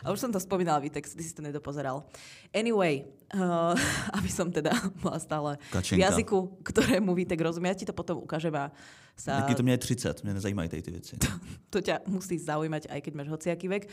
A 0.00 0.08
už 0.16 0.22
som 0.24 0.32
to 0.32 0.40
spomínala, 0.40 0.80
Vítek, 0.80 1.04
ty 1.04 1.20
si 1.20 1.36
to 1.36 1.44
nedopozeral. 1.44 2.08
Anyway, 2.56 3.04
uh, 3.36 3.76
aby 4.16 4.30
som 4.32 4.48
teda 4.48 4.72
bola 5.04 5.20
stále 5.20 5.60
Kačenka. 5.68 5.98
v 5.98 6.00
jazyku, 6.00 6.38
ktorému 6.64 7.12
Vítek 7.12 7.36
rozumie, 7.42 7.68
ja 7.68 7.76
ti 7.76 7.84
to 7.84 7.92
potom 7.92 8.22
ukážem 8.24 8.54
a 8.56 8.72
sa... 9.20 9.44
Jaký 9.44 9.54
to 9.54 9.62
mě 9.62 9.72
je 9.72 9.78
30, 9.78 10.24
mě 10.24 10.34
nezajímají 10.34 10.68
ty 10.68 10.90
věci. 10.90 11.16
To, 11.70 11.78
to 11.78 11.78
ťa 11.86 12.02
musí 12.08 12.38
zaujímať, 12.40 12.90
aj 12.90 13.00
keď 13.04 13.12
máš 13.14 13.28
hociaký 13.28 13.68
vek. 13.68 13.84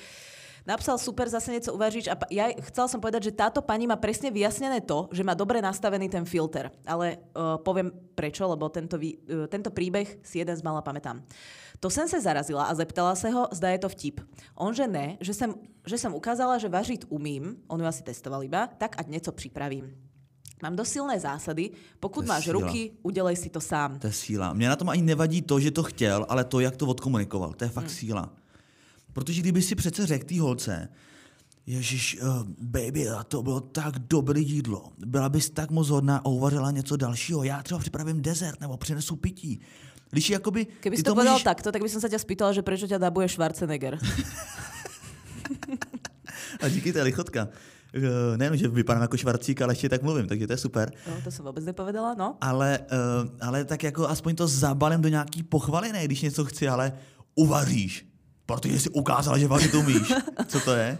Napsal 0.68 0.98
super, 0.98 1.30
zase 1.30 1.52
něco 1.52 1.74
uvaříš 1.74 2.08
a 2.08 2.16
ja 2.28 2.52
chcela 2.60 2.88
som 2.92 3.00
povedať, 3.00 3.32
že 3.32 3.40
táto 3.40 3.64
pani 3.64 3.88
má 3.88 3.96
presne 3.96 4.34
vyjasnené 4.36 4.84
to, 4.84 5.08
že 5.16 5.24
má 5.24 5.32
dobre 5.32 5.64
nastavený 5.64 6.10
ten 6.12 6.28
filter. 6.28 6.68
Ale 6.84 7.16
uh, 7.16 7.56
poviem 7.64 7.88
prečo, 8.16 8.44
lebo 8.44 8.68
tento, 8.68 9.00
uh, 9.00 9.48
tento 9.48 9.72
príbeh 9.72 10.20
si 10.28 10.44
jeden 10.44 10.58
z 10.58 10.66
mala 10.66 10.84
pamätám. 10.84 11.24
To 11.80 11.90
jsem 11.90 12.08
se 12.08 12.22
zarazila 12.22 12.66
a 12.66 12.76
zeptala 12.76 13.16
se 13.16 13.30
ho, 13.30 13.48
zda 13.52 13.70
je 13.70 13.80
to 13.80 13.90
vtip. 13.90 14.22
On, 14.56 14.74
že 14.74 14.88
ne, 14.88 15.18
že 15.22 15.34
jsem, 15.34 15.56
že 15.86 15.98
jsem 15.98 16.14
ukázala, 16.14 16.58
že 16.58 16.70
vařit 16.70 17.06
umím, 17.10 17.64
on 17.68 17.80
ju 17.80 17.86
asi 17.86 18.04
testoval 18.04 18.44
iba, 18.44 18.68
tak 18.68 18.96
ať 19.00 19.08
něco 19.08 19.32
připravím. 19.32 20.07
Mám 20.64 20.76
dost 20.76 20.90
silné 20.90 21.20
zásady, 21.20 21.70
pokud 22.00 22.26
máš 22.26 22.44
síla. 22.44 22.60
ruky, 22.60 22.92
udělej 23.04 23.36
si 23.36 23.50
to 23.50 23.62
sám. 23.62 24.00
To 24.00 24.08
je 24.08 24.14
síla. 24.14 24.54
Mně 24.54 24.70
na 24.70 24.76
tom 24.76 24.90
ani 24.90 25.02
nevadí 25.02 25.42
to, 25.42 25.60
že 25.60 25.72
to 25.72 25.84
chtěl, 25.84 26.26
ale 26.30 26.44
to, 26.44 26.60
jak 26.60 26.78
to 26.78 26.86
odkomunikoval. 26.86 27.54
To 27.54 27.64
je 27.64 27.70
fakt 27.70 27.86
hmm. 27.86 27.96
síla. 27.96 28.30
Protože 29.14 29.42
kdyby 29.42 29.62
si 29.62 29.76
přece 29.76 30.06
řekl 30.06 30.26
té 30.26 30.42
holce, 30.42 30.90
Ježíš, 31.68 32.18
uh, 32.22 32.44
baby, 32.62 33.10
a 33.10 33.24
to 33.24 33.44
bylo 33.44 33.60
tak 33.60 34.00
dobré 34.00 34.40
jídlo. 34.40 34.92
Byla 34.98 35.30
bys 35.30 35.50
tak 35.50 35.72
moc 35.72 35.90
hodná 35.90 36.18
a 36.18 36.26
uvařila 36.26 36.72
něco 36.72 36.98
dalšího. 36.98 37.44
Já 37.44 37.64
třeba 37.64 37.80
připravím 37.80 38.22
dezert 38.22 38.62
nebo 38.62 38.78
přinesu 38.78 39.16
pití. 39.16 39.60
Když 40.10 40.30
jakoby... 40.30 40.68
Kdyby 40.80 40.98
to, 40.98 41.04
to 41.04 41.16
povedal 41.16 41.34
můžeš... 41.34 41.44
takto, 41.44 41.72
tak 41.72 41.84
by 41.84 41.90
som 41.92 42.00
sa 42.00 42.08
ťa 42.08 42.24
spýtala, 42.24 42.56
že 42.56 42.64
prečo 42.64 42.88
ťa 42.88 42.96
dabuje 42.96 43.28
Schwarzenegger. 43.28 44.00
a 46.64 46.72
díky, 46.72 46.96
to 46.96 47.04
je 47.04 47.12
lichotka. 47.12 47.52
Eh, 47.94 48.38
nejen, 48.38 48.58
že 48.58 48.68
vypadám 48.68 49.02
jako 49.02 49.18
švarcík, 49.18 49.62
ale 49.62 49.72
ještě 49.72 49.90
tak 49.90 50.04
mluvím, 50.04 50.28
takže 50.28 50.48
to 50.48 50.54
je 50.54 50.58
super. 50.58 50.92
No, 51.08 51.14
to 51.24 51.32
jsem 51.32 51.46
vůbec 51.46 51.66
nepovedala, 51.66 52.14
no. 52.14 52.38
Ale, 52.42 52.80
uh, 52.92 53.30
ale 53.42 53.66
tak 53.66 53.84
jako 53.84 54.08
aspoň 54.08 54.36
to 54.36 54.48
zabalím 54.48 55.02
do 55.02 55.10
nějaký 55.10 55.44
pochvaly, 55.44 55.92
ne, 55.92 56.06
když 56.06 56.22
něco 56.22 56.46
chci, 56.46 56.68
ale 56.68 56.94
uvaříš, 57.36 58.08
protože 58.46 58.80
jsi 58.80 58.90
ukázala, 58.90 59.38
že 59.38 59.48
vařit 59.48 59.74
umíš. 59.74 60.14
Co 60.48 60.60
to 60.60 60.76
je? 60.76 60.98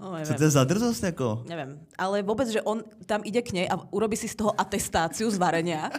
No, 0.00 0.12
nevím. 0.12 0.26
Co 0.26 0.34
to 0.34 0.42
je 0.42 0.50
za 0.50 0.64
drzost 0.64 1.02
jako? 1.02 1.44
Nevím, 1.48 1.80
ale 1.98 2.22
vůbec, 2.22 2.48
že 2.48 2.62
on 2.62 2.82
tam 3.06 3.20
ide 3.24 3.42
k 3.42 3.52
něj 3.52 3.68
a 3.70 3.92
urobí 3.92 4.16
si 4.16 4.28
z 4.28 4.34
toho 4.34 4.60
atestáciu 4.60 5.30
z 5.30 5.38
varenia. 5.38 5.90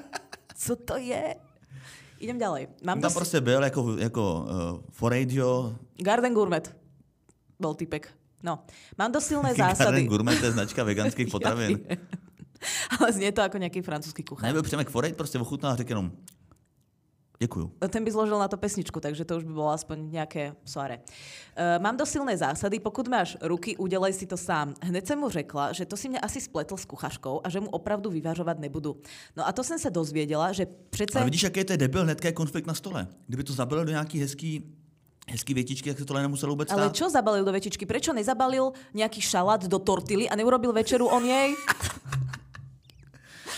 Co 0.55 0.75
to 0.75 0.97
je? 0.97 1.35
Idem 2.19 2.37
ďalej. 2.37 2.67
Mám 2.83 3.01
tam 3.01 3.13
prostě 3.13 3.41
byl 3.41 3.63
jako, 3.63 3.97
jako 3.97 4.45
uh, 4.73 4.79
Forageo. 4.91 5.75
Garden 5.97 6.33
Gourmet 6.33 6.75
bol 7.59 7.73
typek. 7.73 8.20
No, 8.43 8.59
mám 8.97 9.11
dost 9.11 9.25
silné 9.25 9.53
zásady. 9.53 9.85
Garden 9.85 10.07
Gourmet 10.07 10.43
je 10.43 10.51
značka 10.51 10.83
veganských 10.83 11.27
potravin. 11.31 11.79
Ale 12.99 13.11
znie 13.11 13.31
to 13.31 13.41
jako 13.41 13.57
nějaký 13.57 13.81
francouzský 13.81 14.23
kuchař. 14.23 14.47
Nebyl 14.47 14.63
Přemek 14.63 14.89
Forage 14.89 15.15
prostě 15.15 15.39
ochutnal 15.39 15.71
a 15.71 15.75
řekl 15.75 15.91
jenom 15.91 16.11
Děkuju. 17.41 17.71
Ten 17.89 18.03
by 18.03 18.11
zložil 18.11 18.39
na 18.39 18.47
to 18.47 18.57
pesničku, 18.57 18.99
takže 18.99 19.25
to 19.25 19.37
už 19.37 19.43
by 19.43 19.53
bylo 19.53 19.69
aspoň 19.69 20.11
nějaké 20.11 20.55
soare. 20.65 20.97
Uh, 20.97 21.83
mám 21.83 21.97
dost 21.97 22.09
silné 22.09 22.37
zásady, 22.37 22.79
pokud 22.79 23.07
máš 23.07 23.37
ruky, 23.41 23.77
udělej 23.77 24.13
si 24.13 24.27
to 24.27 24.37
sám. 24.37 24.73
Hned 24.81 25.07
jsem 25.07 25.19
mu 25.19 25.29
řekla, 25.29 25.73
že 25.73 25.85
to 25.85 25.97
si 25.97 26.09
mě 26.09 26.19
asi 26.19 26.41
spletl 26.41 26.77
s 26.77 26.85
kuchařkou 26.85 27.41
a 27.43 27.49
že 27.49 27.59
mu 27.59 27.69
opravdu 27.69 28.09
vyvažovat 28.09 28.59
nebudu. 28.59 28.97
No 29.37 29.47
a 29.47 29.51
to 29.51 29.63
jsem 29.63 29.79
se 29.79 29.89
dozvěděla, 29.89 30.51
že 30.51 30.67
přece... 30.89 31.17
Ale 31.17 31.25
vidíš, 31.25 31.43
jaký 31.43 31.59
je 31.59 31.65
to 31.65 31.77
debil, 31.77 32.03
hnedka 32.03 32.27
je 32.27 32.31
konflikt 32.31 32.65
na 32.65 32.73
stole. 32.73 33.07
Kdyby 33.27 33.43
to 33.43 33.53
zabilo 33.53 33.83
do 33.85 33.91
nějaký 33.91 34.19
hezký 34.19 34.75
hezký 35.28 35.53
větičky, 35.53 35.89
jak 35.89 35.97
se 35.97 36.05
tohle 36.05 36.22
nemuselo 36.22 36.53
vůbec 36.53 36.69
stát. 36.69 36.80
Ale 36.80 36.89
čo 36.89 37.09
zabalil 37.09 37.45
do 37.45 37.51
větičky? 37.51 37.86
Prečo 37.86 38.13
nezabalil 38.13 38.72
nějaký 38.93 39.22
šalát 39.22 39.65
do 39.67 39.80
tortily 39.80 40.30
a 40.30 40.36
neurobil 40.36 40.74
večeru 40.74 41.07
on 41.07 41.26
jej? 41.26 41.55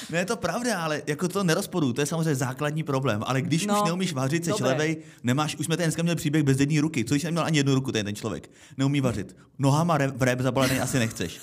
No 0.09 0.17
je 0.17 0.25
to 0.25 0.37
pravda, 0.37 0.83
ale 0.83 1.01
jako 1.07 1.27
to 1.27 1.43
nerozporu, 1.43 1.93
to 1.93 2.01
je 2.01 2.05
samozřejmě 2.05 2.35
základní 2.35 2.83
problém. 2.83 3.23
Ale 3.25 3.41
když 3.41 3.65
no, 3.65 3.81
už 3.81 3.85
neumíš 3.85 4.13
vařit, 4.13 4.45
se 4.45 4.51
člevej, 4.51 4.97
nemáš, 5.23 5.55
už 5.55 5.65
jsme 5.65 5.77
tady 5.77 5.85
dneska 5.85 6.03
měli 6.03 6.15
příběh 6.15 6.43
bez 6.43 6.59
jedné 6.59 6.81
ruky, 6.81 7.05
co 7.05 7.13
když 7.13 7.23
neměl 7.23 7.43
ani 7.43 7.57
jednu 7.57 7.75
ruku, 7.75 7.91
ten, 7.91 8.05
ten 8.05 8.15
člověk. 8.15 8.51
Neumí 8.77 9.01
vařit. 9.01 9.35
Nohama 9.59 9.97
v 10.15 10.23
rep 10.23 10.41
zabalený 10.41 10.79
asi 10.79 10.99
nechceš. 10.99 11.39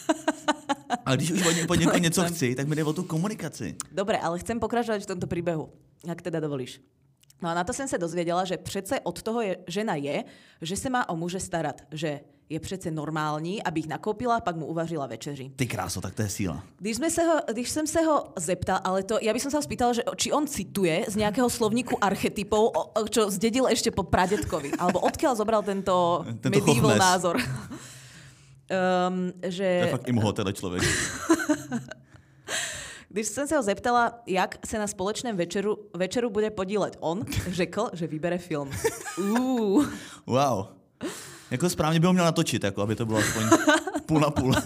Ale 1.07 1.17
když 1.17 1.31
už 1.31 1.43
po 1.67 1.75
někoho 1.75 1.99
něco 1.99 2.25
chci, 2.25 2.55
tak 2.55 2.69
mi 2.69 2.77
jde 2.77 2.85
o 2.85 2.93
tu 2.93 3.03
komunikaci. 3.03 3.77
Dobre, 3.93 4.19
ale 4.19 4.39
chcem 4.39 4.61
pokračovat 4.61 5.03
v 5.03 5.07
tomto 5.07 5.27
příběhu, 5.27 5.69
jak 6.07 6.23
teda 6.23 6.41
dovolíš. 6.41 6.81
No 7.43 7.49
a 7.49 7.55
na 7.55 7.65
to 7.65 7.73
jsem 7.73 7.89
se 7.89 7.99
dozvěděla, 7.99 8.45
že 8.45 8.57
přece 8.57 9.01
od 9.01 9.23
toho 9.23 9.41
je, 9.41 9.57
žena 9.67 9.95
je, 9.95 10.25
že 10.63 10.77
se 10.77 10.91
má 10.91 11.09
o 11.09 11.17
muže 11.17 11.41
starat, 11.41 11.81
že 11.91 12.21
je 12.51 12.61
přece 12.61 12.91
normální, 12.91 13.63
abych 13.63 13.87
nakoupila, 13.87 14.41
pak 14.41 14.57
mu 14.57 14.67
uvařila 14.67 15.07
večeři. 15.07 15.51
Ty 15.57 15.67
kráso, 15.67 16.01
tak 16.01 16.15
to 16.15 16.23
je 16.23 16.29
síla. 16.29 16.63
Když, 16.79 16.97
jsme 16.97 17.11
se 17.11 17.23
ho, 17.23 17.41
když 17.53 17.71
jsem 17.71 17.87
se 17.87 18.01
ho 18.01 18.25
zeptal, 18.37 18.81
ale 18.85 19.03
to, 19.03 19.19
já 19.23 19.33
bych 19.33 19.43
se 19.43 19.57
ho 19.57 19.63
spýtala, 19.63 19.93
že 19.93 20.03
či 20.17 20.33
on 20.33 20.47
cituje 20.47 21.05
z 21.09 21.17
nějakého 21.17 21.51
slovníku 21.51 22.05
archetypov, 22.05 22.73
čo 23.11 23.31
zdedil 23.31 23.67
ještě 23.67 23.91
po 23.91 24.03
pradetkovi, 24.03 24.71
alebo 24.79 25.01
odkiaľ 25.01 25.37
zobral 25.37 25.63
tento, 25.63 26.27
tento 26.43 26.51
medieval 26.51 26.99
názor. 26.99 27.37
um, 27.39 29.33
že... 29.47 29.79
To 29.81 29.87
je 29.87 29.91
fakt 29.91 30.09
imhotele 30.09 30.53
člověk. 30.53 30.83
Když 33.13 33.27
jsem 33.27 33.47
se 33.47 33.57
ho 33.57 33.63
zeptala, 33.63 34.23
jak 34.27 34.59
se 34.67 34.79
na 34.79 34.87
společném 34.87 35.37
večeru, 35.37 35.79
večeru 35.95 36.31
bude 36.31 36.51
podílet 36.51 36.97
on, 37.01 37.23
řekl, 37.49 37.91
že 37.93 38.07
vybere 38.07 38.39
film. 38.39 38.71
Uh. 39.19 39.85
Wow. 40.27 40.67
Jako 41.51 41.71
správně 41.71 42.01
by 42.01 42.07
ho 42.07 42.13
měl 42.13 42.25
natočit, 42.25 42.65
jako, 42.65 42.83
aby 42.83 42.97
to 42.97 43.07
bylo 43.07 43.19
aspoň 43.19 43.43
půl 44.07 44.21
na 44.21 44.31
půl. 44.31 44.55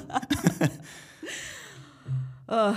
Uh, 2.44 2.76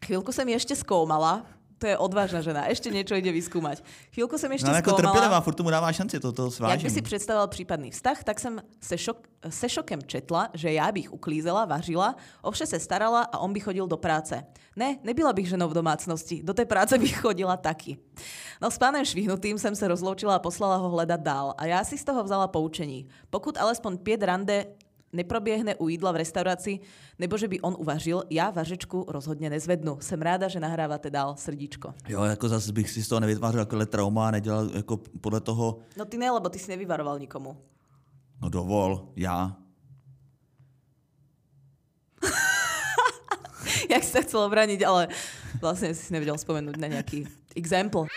chvíľku 0.00 0.32
som 0.32 0.48
ešte 0.48 0.72
skúmala, 0.72 1.44
to 1.84 1.92
je 1.92 2.00
odvážna 2.00 2.40
žena, 2.40 2.64
ešte 2.72 2.88
niečo 2.88 3.12
ide 3.12 3.28
vyskúmať. 3.28 3.84
Chvíľku 4.08 4.40
som 4.40 4.48
ešte 4.48 4.64
No 4.64 4.72
jako 4.72 4.96
trpělivá, 4.96 5.36
furt 5.44 5.52
tomu 5.52 5.68
dává 5.68 5.92
šanci, 5.92 6.16
to, 6.16 6.32
to 6.32 6.48
jak 6.48 6.52
svážím. 6.52 6.88
by 6.88 6.90
si 6.90 7.02
představoval 7.02 7.48
případný 7.48 7.90
vztah, 7.92 8.24
tak 8.24 8.40
jsem 8.40 8.56
se, 8.80 8.98
šok, 8.98 9.28
se 9.48 9.68
šokem 9.68 10.00
četla, 10.02 10.48
že 10.56 10.72
já 10.72 10.92
bych 10.92 11.12
uklízela, 11.12 11.64
vařila, 11.64 12.16
o 12.42 12.50
vše 12.50 12.66
se 12.66 12.80
starala 12.80 13.28
a 13.28 13.38
on 13.38 13.52
by 13.52 13.60
chodil 13.60 13.86
do 13.86 13.96
práce. 13.96 14.44
Ne, 14.76 14.96
nebyla 15.04 15.32
bych 15.32 15.48
ženou 15.48 15.68
v 15.68 15.74
domácnosti, 15.74 16.40
do 16.42 16.54
té 16.54 16.64
práce 16.64 16.98
bych 16.98 17.20
chodila 17.20 17.56
taky. 17.56 17.98
No 18.62 18.70
s 18.70 18.78
pánem 18.78 19.04
Švihnutým 19.04 19.58
jsem 19.58 19.76
se 19.76 19.88
rozloučila 19.88 20.34
a 20.34 20.38
poslala 20.38 20.76
ho 20.76 20.88
hledat 20.88 21.20
dál 21.20 21.54
a 21.58 21.66
já 21.66 21.84
si 21.84 21.98
z 21.98 22.04
toho 22.04 22.24
vzala 22.24 22.48
poučení. 22.48 23.08
Pokud 23.30 23.58
alespoň 23.58 23.98
pět 23.98 24.22
rande 24.22 24.66
neproběhne 25.14 25.74
u 25.78 25.88
jídla 25.88 26.12
v 26.12 26.16
restauraci, 26.16 26.80
nebo 27.18 27.38
že 27.38 27.48
by 27.48 27.60
on 27.60 27.76
uvařil, 27.78 28.22
já 28.30 28.50
vařečku 28.50 29.06
rozhodně 29.08 29.50
nezvednu. 29.50 29.98
Jsem 30.00 30.22
ráda, 30.22 30.48
že 30.48 30.60
nahráváte 30.60 31.10
dál 31.10 31.36
srdíčko. 31.38 31.94
Jo, 32.08 32.22
jako 32.24 32.48
zase 32.48 32.72
bych 32.72 32.90
si 32.90 33.02
z 33.02 33.08
toho 33.08 33.20
nevytvářel 33.20 33.60
jako 33.60 33.86
trauma 33.86 34.28
a 34.28 34.30
nedělal 34.30 34.70
jako 34.74 34.96
podle 35.20 35.40
toho, 35.40 35.78
No 35.96 36.04
ty 36.04 36.18
ne, 36.18 36.30
lebo 36.30 36.48
ty 36.48 36.58
si 36.58 36.70
nevyvaroval 36.70 37.18
nikomu. 37.18 37.56
no 38.42 38.48
dovol, 38.48 39.08
já. 39.16 39.56
Jak 43.90 44.02
si 44.04 44.10
sa 44.10 44.20
chcel 44.24 44.40
obraniť, 44.48 44.80
ale 44.84 45.08
vlastne 45.60 45.92
si 45.94 46.08
nevedel 46.12 46.34
spomenúť 46.40 46.76
na 46.80 46.88
nejaký 46.88 47.28
example. 47.56 48.08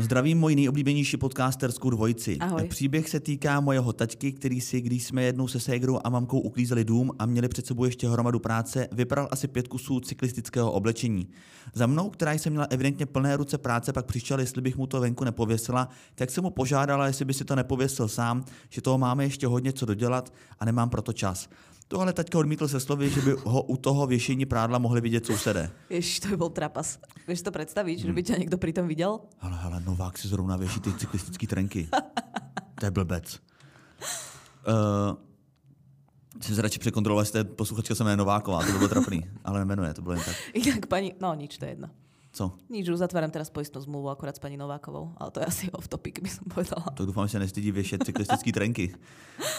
Zdravím 0.00 0.38
moji 0.38 0.56
nejoblíbenější 0.56 1.16
podcasterskou 1.16 1.90
dvojici. 1.90 2.36
Ahoj. 2.38 2.68
Příběh 2.68 3.08
se 3.08 3.20
týká 3.20 3.60
mojeho 3.60 3.92
taťky, 3.92 4.32
který 4.32 4.60
si, 4.60 4.80
když 4.80 5.04
jsme 5.04 5.22
jednou 5.22 5.48
se 5.48 5.60
ségrou 5.60 6.00
a 6.04 6.10
mamkou 6.10 6.40
uklízeli 6.40 6.84
dům 6.84 7.12
a 7.18 7.26
měli 7.26 7.48
před 7.48 7.66
sebou 7.66 7.84
ještě 7.84 8.08
hromadu 8.08 8.38
práce, 8.38 8.88
vypral 8.92 9.28
asi 9.30 9.48
pět 9.48 9.68
kusů 9.68 10.00
cyklistického 10.00 10.72
oblečení. 10.72 11.28
Za 11.74 11.86
mnou, 11.86 12.10
která 12.10 12.32
jsem 12.32 12.52
měla 12.52 12.66
evidentně 12.70 13.06
plné 13.06 13.36
ruce 13.36 13.58
práce, 13.58 13.92
pak 13.92 14.06
přišel, 14.06 14.40
jestli 14.40 14.62
bych 14.62 14.76
mu 14.76 14.86
to 14.86 15.00
venku 15.00 15.24
nepověsila, 15.24 15.88
tak 16.14 16.30
jsem 16.30 16.44
mu 16.44 16.50
požádala, 16.50 17.06
jestli 17.06 17.24
by 17.24 17.34
si 17.34 17.44
to 17.44 17.56
nepověsil 17.56 18.08
sám, 18.08 18.44
že 18.68 18.80
toho 18.80 18.98
máme 18.98 19.24
ještě 19.24 19.46
hodně 19.46 19.72
co 19.72 19.86
dodělat 19.86 20.32
a 20.60 20.64
nemám 20.64 20.90
proto 20.90 21.12
čas. 21.12 21.48
Tohle 21.88 22.12
taťka 22.12 22.38
odmítl 22.38 22.68
se 22.68 22.80
slovy, 22.80 23.10
že 23.10 23.20
by 23.20 23.32
ho 23.44 23.62
u 23.62 23.76
toho 23.76 24.06
věšení 24.06 24.46
prádla 24.46 24.78
mohli 24.78 25.00
vidět 25.00 25.26
sousedé. 25.26 25.70
Ježiš, 25.90 26.20
to 26.20 26.28
by 26.28 26.36
bol 26.36 26.50
trapas. 26.52 26.98
Si 27.34 27.42
to 27.42 27.48
predstaviť, 27.50 27.96
Hmm. 28.04 28.06
že 28.08 28.12
by 28.12 28.22
ťa 28.22 28.34
niekto 28.44 28.56
pritom 28.60 28.84
videl? 28.88 29.20
Hele, 29.40 29.56
hele, 29.56 29.80
Novák 29.80 30.18
si 30.18 30.28
zrovna 30.28 30.56
věší 30.56 30.80
ty 30.80 30.92
cyklistické 30.92 31.46
trenky. 31.48 31.88
to 32.80 32.84
je 32.86 32.90
blbec. 32.90 33.40
Uh, 34.68 35.16
jsem 36.40 36.54
se 36.54 36.62
radši 36.62 36.78
překontroloval, 36.78 37.22
jestli 37.22 37.44
posluchačka 37.44 37.94
se 37.94 38.04
jmenuje 38.04 38.16
Nováková, 38.16 38.60
to 38.66 38.72
by 38.72 38.78
bylo 38.78 38.88
trapný, 38.88 39.24
ale 39.44 39.58
nemenuje, 39.58 39.94
to 39.94 40.02
bylo 40.02 40.14
jen 40.14 40.24
tak. 40.24 40.36
Inak 40.54 40.86
pani... 40.86 41.14
No 41.20 41.34
nič, 41.34 41.58
to 41.58 41.64
je 41.64 41.70
jedno. 41.70 41.88
Co? 42.38 42.54
Nič, 42.70 42.86
uzatváram 42.86 43.34
teraz 43.34 43.50
poistnú 43.50 43.82
zmluvu 43.82 44.14
akurát 44.14 44.30
s 44.30 44.38
pani 44.38 44.54
Novákovou, 44.54 45.10
ale 45.18 45.30
to 45.34 45.42
je 45.42 45.46
asi 45.50 45.64
off 45.74 45.90
topic, 45.90 46.22
by 46.22 46.30
som 46.30 46.46
povedala. 46.46 46.86
Tak 46.94 47.06
doufám, 47.06 47.26
že 47.26 47.34
se 47.34 47.38
nestydí 47.38 47.70
věšet 47.74 48.04
cyklistické 48.06 48.52
trenky. 48.52 48.94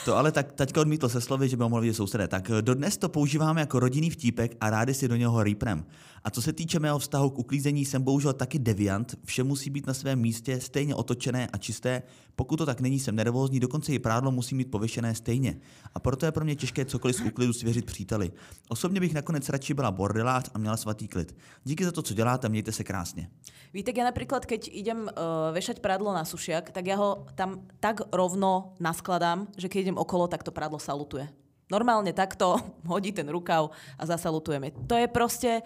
To 0.05 0.15
ale 0.15 0.31
tak 0.31 0.55
taťka 0.55 0.81
odmítl 0.81 1.09
se 1.09 1.21
slovy, 1.21 1.49
že 1.49 1.57
by 1.59 1.63
ho 1.63 1.69
mohli 1.69 1.91
vidět 1.91 1.99
sousedé. 1.99 2.27
Tak 2.27 2.49
eh, 2.49 2.61
dodnes 2.61 2.97
to 2.97 3.09
používáme 3.09 3.61
jako 3.61 3.79
rodinný 3.79 4.09
vtípek 4.09 4.55
a 4.61 4.69
rádi 4.69 4.93
si 4.93 5.07
do 5.07 5.15
něho 5.15 5.43
rýpnem. 5.43 5.83
A 6.23 6.31
co 6.31 6.41
se 6.41 6.53
týče 6.53 6.79
mého 6.79 6.99
vztahu 6.99 7.29
k 7.29 7.39
uklízení, 7.39 7.85
jsem 7.85 8.01
bohužel 8.01 8.33
taky 8.33 8.59
deviant. 8.59 9.15
Vše 9.25 9.43
musí 9.43 9.69
být 9.69 9.87
na 9.87 9.93
svém 9.93 10.19
místě, 10.19 10.59
stejně 10.59 10.95
otočené 10.95 11.47
a 11.47 11.57
čisté. 11.57 12.01
Pokud 12.35 12.57
to 12.57 12.65
tak 12.65 12.81
není, 12.81 12.99
jsem 12.99 13.15
nervózní, 13.15 13.59
dokonce 13.59 13.93
i 13.93 13.99
prádlo 13.99 14.31
musí 14.31 14.55
mít 14.55 14.71
pověšené 14.71 15.15
stejně. 15.15 15.59
A 15.93 15.99
proto 15.99 16.25
je 16.25 16.31
pro 16.31 16.45
mě 16.45 16.55
těžké 16.55 16.85
cokoliv 16.85 17.15
z 17.15 17.21
úklidu 17.21 17.53
svěřit 17.53 17.85
příteli. 17.85 18.31
Osobně 18.69 18.99
bych 18.99 19.13
nakonec 19.13 19.49
radši 19.49 19.73
byla 19.73 19.91
bordelář 19.91 20.49
a 20.53 20.57
měla 20.57 20.77
svatý 20.77 21.07
klid. 21.07 21.35
Díky 21.63 21.85
za 21.85 21.91
to, 21.91 22.01
co 22.01 22.13
děláte, 22.13 22.49
mějte 22.49 22.71
se 22.71 22.83
krásně. 22.83 23.29
Vítek, 23.69 24.01
ja 24.01 24.05
napríklad, 24.09 24.49
keď 24.49 24.65
idem 24.65 25.05
uh, 25.05 25.53
vešať 25.53 25.77
prádlo 25.77 26.09
na 26.09 26.25
sušiak, 26.25 26.73
tak 26.73 26.89
ja 26.89 26.97
ho 26.97 27.29
tam 27.37 27.69
tak 27.77 28.01
rovno 28.09 28.73
naskladám, 28.81 29.45
že 29.53 29.69
keď 29.69 29.93
idem 29.93 29.97
okolo, 30.01 30.25
tak 30.25 30.41
to 30.41 30.49
prádlo 30.49 30.81
salutuje. 30.81 31.29
Normálne 31.69 32.09
takto 32.09 32.57
hodí 32.91 33.13
ten 33.13 33.29
rukav 33.29 33.69
a 33.93 34.03
zasalutujeme. 34.09 34.73
To 34.89 34.97
je 34.97 35.05
proste... 35.05 35.61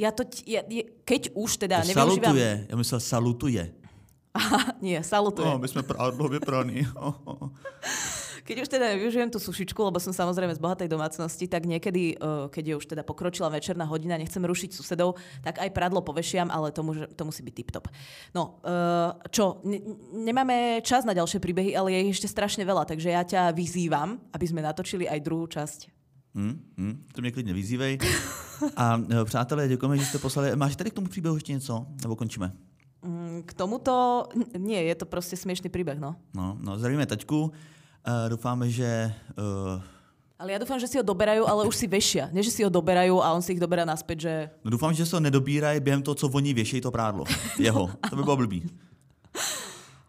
Ja 0.00 0.10
to... 0.16 0.24
Ja, 0.48 0.64
je, 0.64 0.88
keď 1.04 1.36
už 1.36 1.60
teda 1.60 1.84
To 1.84 1.92
nevyužívam... 1.92 2.32
salutuje, 2.32 2.66
já 2.68 2.76
myslel 2.76 3.00
salutuje. 3.00 3.64
Aha, 4.34 4.72
nie, 4.80 5.02
salutuje. 5.02 5.48
No, 5.48 5.58
my 5.58 5.68
jsme 5.68 5.82
prádlo 5.82 6.28
vypraný. 6.28 6.86
Keď 8.40 8.66
už 8.66 8.72
teda 8.72 8.98
nevyužijem 8.98 9.30
tú 9.30 9.38
sušičku, 9.38 9.78
lebo 9.78 10.02
som 10.02 10.10
samozrejme 10.10 10.50
z 10.50 10.58
bohatej 10.58 10.90
domácnosti, 10.90 11.46
tak 11.46 11.70
niekedy, 11.70 12.18
eh, 12.18 12.50
keď 12.50 12.64
je 12.66 12.74
už 12.82 12.86
teda 12.90 13.06
pokročila 13.06 13.46
večerná 13.46 13.86
hodina, 13.86 14.18
nechcem 14.18 14.42
rušiť 14.42 14.74
susedov, 14.74 15.22
tak 15.44 15.62
aj 15.62 15.70
pradlo 15.70 16.02
povešiam, 16.02 16.50
ale 16.50 16.74
to, 16.74 16.82
môže, 16.82 17.06
to 17.14 17.22
musí 17.22 17.46
byť 17.46 17.54
tip-top. 17.54 17.86
No, 18.34 18.58
eh, 18.66 19.14
čo, 19.30 19.62
ne, 19.62 19.78
nemáme 20.10 20.82
čas 20.82 21.06
na 21.06 21.14
ďalšie 21.14 21.38
príbehy, 21.38 21.78
ale 21.78 21.94
je 21.94 22.10
ich 22.10 22.18
ešte 22.18 22.26
strašne 22.26 22.66
veľa, 22.66 22.90
takže 22.90 23.14
ja 23.14 23.22
ťa 23.22 23.54
vyzývam, 23.54 24.18
aby 24.34 24.46
sme 24.50 24.66
natočili 24.66 25.06
aj 25.06 25.22
druhú 25.22 25.46
časť. 25.46 25.99
Hmm, 26.34 26.60
hmm, 26.78 27.04
to 27.14 27.20
mě 27.20 27.30
klidně 27.30 27.52
vyzývej. 27.54 27.98
A 28.76 29.00
e, 29.20 29.24
přátelé, 29.24 29.68
děkujeme, 29.68 29.98
že 29.98 30.04
jste 30.04 30.18
poslali. 30.18 30.56
Máš 30.56 30.76
tady 30.76 30.90
k 30.90 30.94
tomu 30.94 31.06
příběhu 31.06 31.36
ještě 31.36 31.52
něco? 31.52 31.86
Nebo 32.02 32.16
končíme? 32.16 32.52
Mm, 33.02 33.42
K 33.46 33.52
tomuto, 33.54 34.24
n- 34.36 34.62
nie, 34.66 34.82
je 34.82 34.94
to 34.94 35.06
proste 35.08 35.36
smiešný 35.36 35.72
príbeh, 35.72 35.96
no. 35.98 36.16
No, 36.36 36.56
no 36.60 36.78
zdravíme 36.78 37.06
taťku. 37.06 37.48
E, 38.04 38.28
doufáme, 38.28 38.70
že... 38.70 38.84
E, 39.38 39.98
Ale 40.40 40.52
ja 40.52 40.58
dúfam, 40.60 40.80
že 40.80 40.88
si 40.88 40.96
ho 40.96 41.04
doberajú, 41.04 41.44
ale 41.44 41.68
už 41.68 41.76
si 41.76 41.84
vešia. 41.84 42.32
Nie, 42.32 42.40
že 42.40 42.48
si 42.48 42.64
ho 42.64 42.72
doberajú 42.72 43.20
a 43.20 43.32
on 43.36 43.44
si 43.44 43.52
ich 43.52 43.60
doberá 43.60 43.84
naspäť, 43.84 44.18
že 44.24 44.32
no 44.64 44.70
doufám, 44.72 44.92
že 44.96 45.04
se 45.04 45.16
ho 45.16 45.20
nedobírají 45.20 45.80
během 45.80 46.00
toho, 46.02 46.14
co 46.14 46.28
oni 46.32 46.54
věšejí 46.54 46.80
to 46.80 46.90
prádlo. 46.90 47.24
Jeho. 47.58 47.90
To 48.10 48.16
by 48.16 48.22
bylo 48.22 48.36
blbý. 48.36 48.64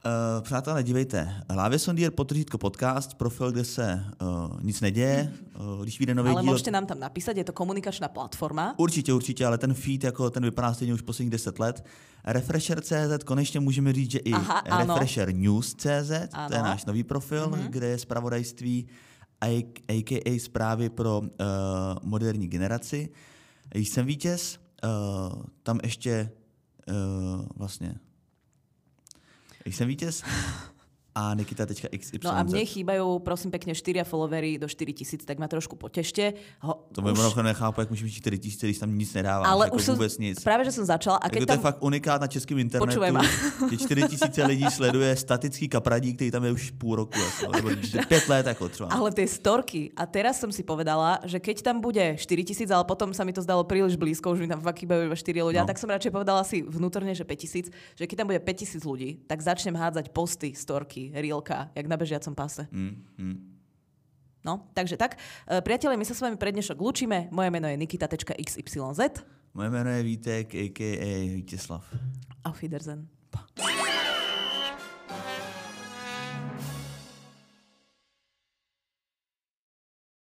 Uh, 0.05 0.43
přátelé, 0.43 0.83
dívejte. 0.83 1.43
Lávě 1.55 1.79
Sondier 1.79 2.11
potržítko 2.11 2.57
podcast, 2.57 3.13
profil, 3.13 3.51
kde 3.51 3.63
se 3.63 4.05
uh, 4.21 4.63
nic 4.63 4.81
neděje. 4.81 5.33
Uh, 5.59 5.83
když 5.83 5.99
vyjde 5.99 6.15
nový 6.15 6.29
ale 6.29 6.41
díl... 6.41 6.53
môžete 6.53 6.73
nám 6.73 6.89
tam 6.89 6.97
napísať, 6.97 7.37
je 7.37 7.45
to 7.45 7.53
komunikačná 7.53 8.09
platforma. 8.09 8.73
Určitě, 8.81 9.13
určitě, 9.13 9.45
ale 9.45 9.57
ten 9.61 9.73
feed, 9.73 10.03
jako 10.03 10.29
ten 10.29 10.43
vypadá 10.43 10.73
stejně 10.73 10.93
už 10.93 11.01
posledních 11.01 11.31
10 11.31 11.59
let. 11.59 11.85
Refresher.cz, 12.25 13.23
konečně 13.25 13.59
můžeme 13.59 13.93
říct, 13.93 14.11
že 14.11 14.19
i 14.19 14.33
Aha, 14.33 14.53
ano. 14.53 14.93
Refresher 14.93 15.35
News.cz, 15.35 16.11
to 16.47 16.53
je 16.53 16.61
náš 16.61 16.85
nový 16.85 17.03
profil, 17.03 17.49
mm-hmm. 17.49 17.69
kde 17.69 17.87
je 17.87 17.97
zpravodajství, 17.97 18.87
a- 19.41 19.65
a.k.a. 19.87 20.39
zprávy 20.39 20.89
pro 20.89 21.19
uh, 21.19 21.27
moderní 22.03 22.47
generaci. 22.47 23.09
Jsem 23.75 24.05
vítěz, 24.05 24.57
uh, 24.83 25.43
tam 25.63 25.79
ještě 25.83 26.31
uh, 26.89 27.45
vlastně 27.55 27.95
jsem 29.75 29.87
vítěz 29.87 30.23
a 31.15 31.35
Nikita.xyz. 31.35 32.23
No 32.23 32.31
a 32.31 32.39
mne 32.47 32.63
chýbajú, 32.63 33.19
prosím 33.19 33.51
pekne, 33.51 33.75
4 33.75 34.07
followery 34.07 34.55
do 34.55 34.67
4 34.67 34.95
tisíc, 34.95 35.21
tak 35.27 35.43
ma 35.43 35.47
trošku 35.51 35.75
potešte. 35.75 36.33
Ho, 36.63 36.87
To 36.95 37.01
by 37.03 37.11
už... 37.11 37.35
nechápu, 37.43 37.81
jak 37.81 37.91
mít 37.91 38.07
4 38.11 38.39
tisíce, 38.39 38.63
když 38.67 38.79
tam 38.79 38.97
nic 38.97 39.13
nedává. 39.13 39.43
ale 39.47 39.65
jako 39.67 39.75
už 39.75 39.83
som, 39.85 39.95
vůbec 39.95 40.17
nic. 40.17 40.39
práve, 40.43 40.63
že 40.65 40.71
som 40.71 40.85
začala 40.87 41.17
a 41.19 41.27
Jako 41.27 41.33
keď 41.35 41.39
to 41.47 41.53
je 41.53 41.57
tam... 41.57 41.63
fakt 41.63 41.79
unikát 41.83 42.21
na 42.21 42.27
českém 42.27 42.57
internetu. 42.59 43.01
Ma. 43.11 43.21
Že 43.71 43.77
4 43.77 44.07
tisíce 44.07 44.39
lidí 44.45 44.65
sleduje 44.71 45.15
statický 45.15 45.67
kapradík, 45.67 46.15
který 46.15 46.31
tam 46.31 46.43
je 46.47 46.51
už 46.51 46.71
půl 46.79 46.95
roku. 46.95 47.19
Jako, 47.19 47.51
nebo 47.51 47.69
pět 48.07 48.29
let 48.29 48.45
jako 48.47 48.69
třeba. 48.69 48.89
Ale 48.89 49.11
tie 49.11 49.27
storky, 49.27 49.91
a 49.97 50.05
teraz 50.05 50.39
som 50.39 50.47
si 50.51 50.63
povedala, 50.63 51.19
že 51.27 51.39
keď 51.43 51.61
tam 51.61 51.81
bude 51.83 52.15
4 52.15 52.43
tisíc, 52.47 52.71
ale 52.71 52.87
potom 52.87 53.11
sa 53.11 53.27
mi 53.27 53.33
to 53.35 53.41
zdalo 53.43 53.67
príliš 53.67 53.99
blízko, 53.99 54.31
už 54.31 54.39
mi 54.39 54.47
tam 54.47 54.61
fakt 54.63 54.79
chýbajú 54.79 55.11
iba 55.11 55.15
4 55.17 55.43
ľudia, 55.43 55.61
No. 55.63 55.67
tak 55.67 55.75
som 55.81 55.91
radšej 55.91 56.11
povedala 56.15 56.41
si 56.47 56.63
vnútorne, 56.63 57.11
že 57.11 57.27
5 57.27 57.43
tisíc, 57.43 57.65
že 57.99 58.03
keď 58.07 58.15
tam 58.23 58.27
bude 58.31 58.39
5 58.39 58.61
tisíc 58.63 58.81
ľudí, 58.87 59.19
tak 59.27 59.41
začnem 59.43 59.75
hádzať 59.75 60.13
posty, 60.15 60.53
storky, 60.55 61.00
reelka, 61.09 61.73
jak 61.73 61.89
na 61.89 61.97
bežiacom 61.97 62.37
páse. 62.37 62.69
Mm, 62.69 62.93
mm. 63.17 63.37
No, 64.45 64.69
takže 64.73 64.97
tak. 64.97 65.17
E, 65.49 65.61
Priatelia, 65.61 65.97
my 65.97 66.05
sa 66.05 66.13
s 66.13 66.21
vami 66.21 66.37
pre 66.37 66.53
dnešok 66.53 66.77
lúčime. 66.77 67.29
Moje 67.33 67.49
meno 67.49 67.65
je 67.65 67.77
nikita.xyz. 67.77 69.25
Moje 69.53 69.69
jméno 69.69 69.89
je 69.89 70.03
Vítek, 70.03 70.55
a.k.a. 70.55 71.35
Vítězslav. 71.35 71.83
Auf 72.43 72.61
Wiedersehen. 72.61 73.07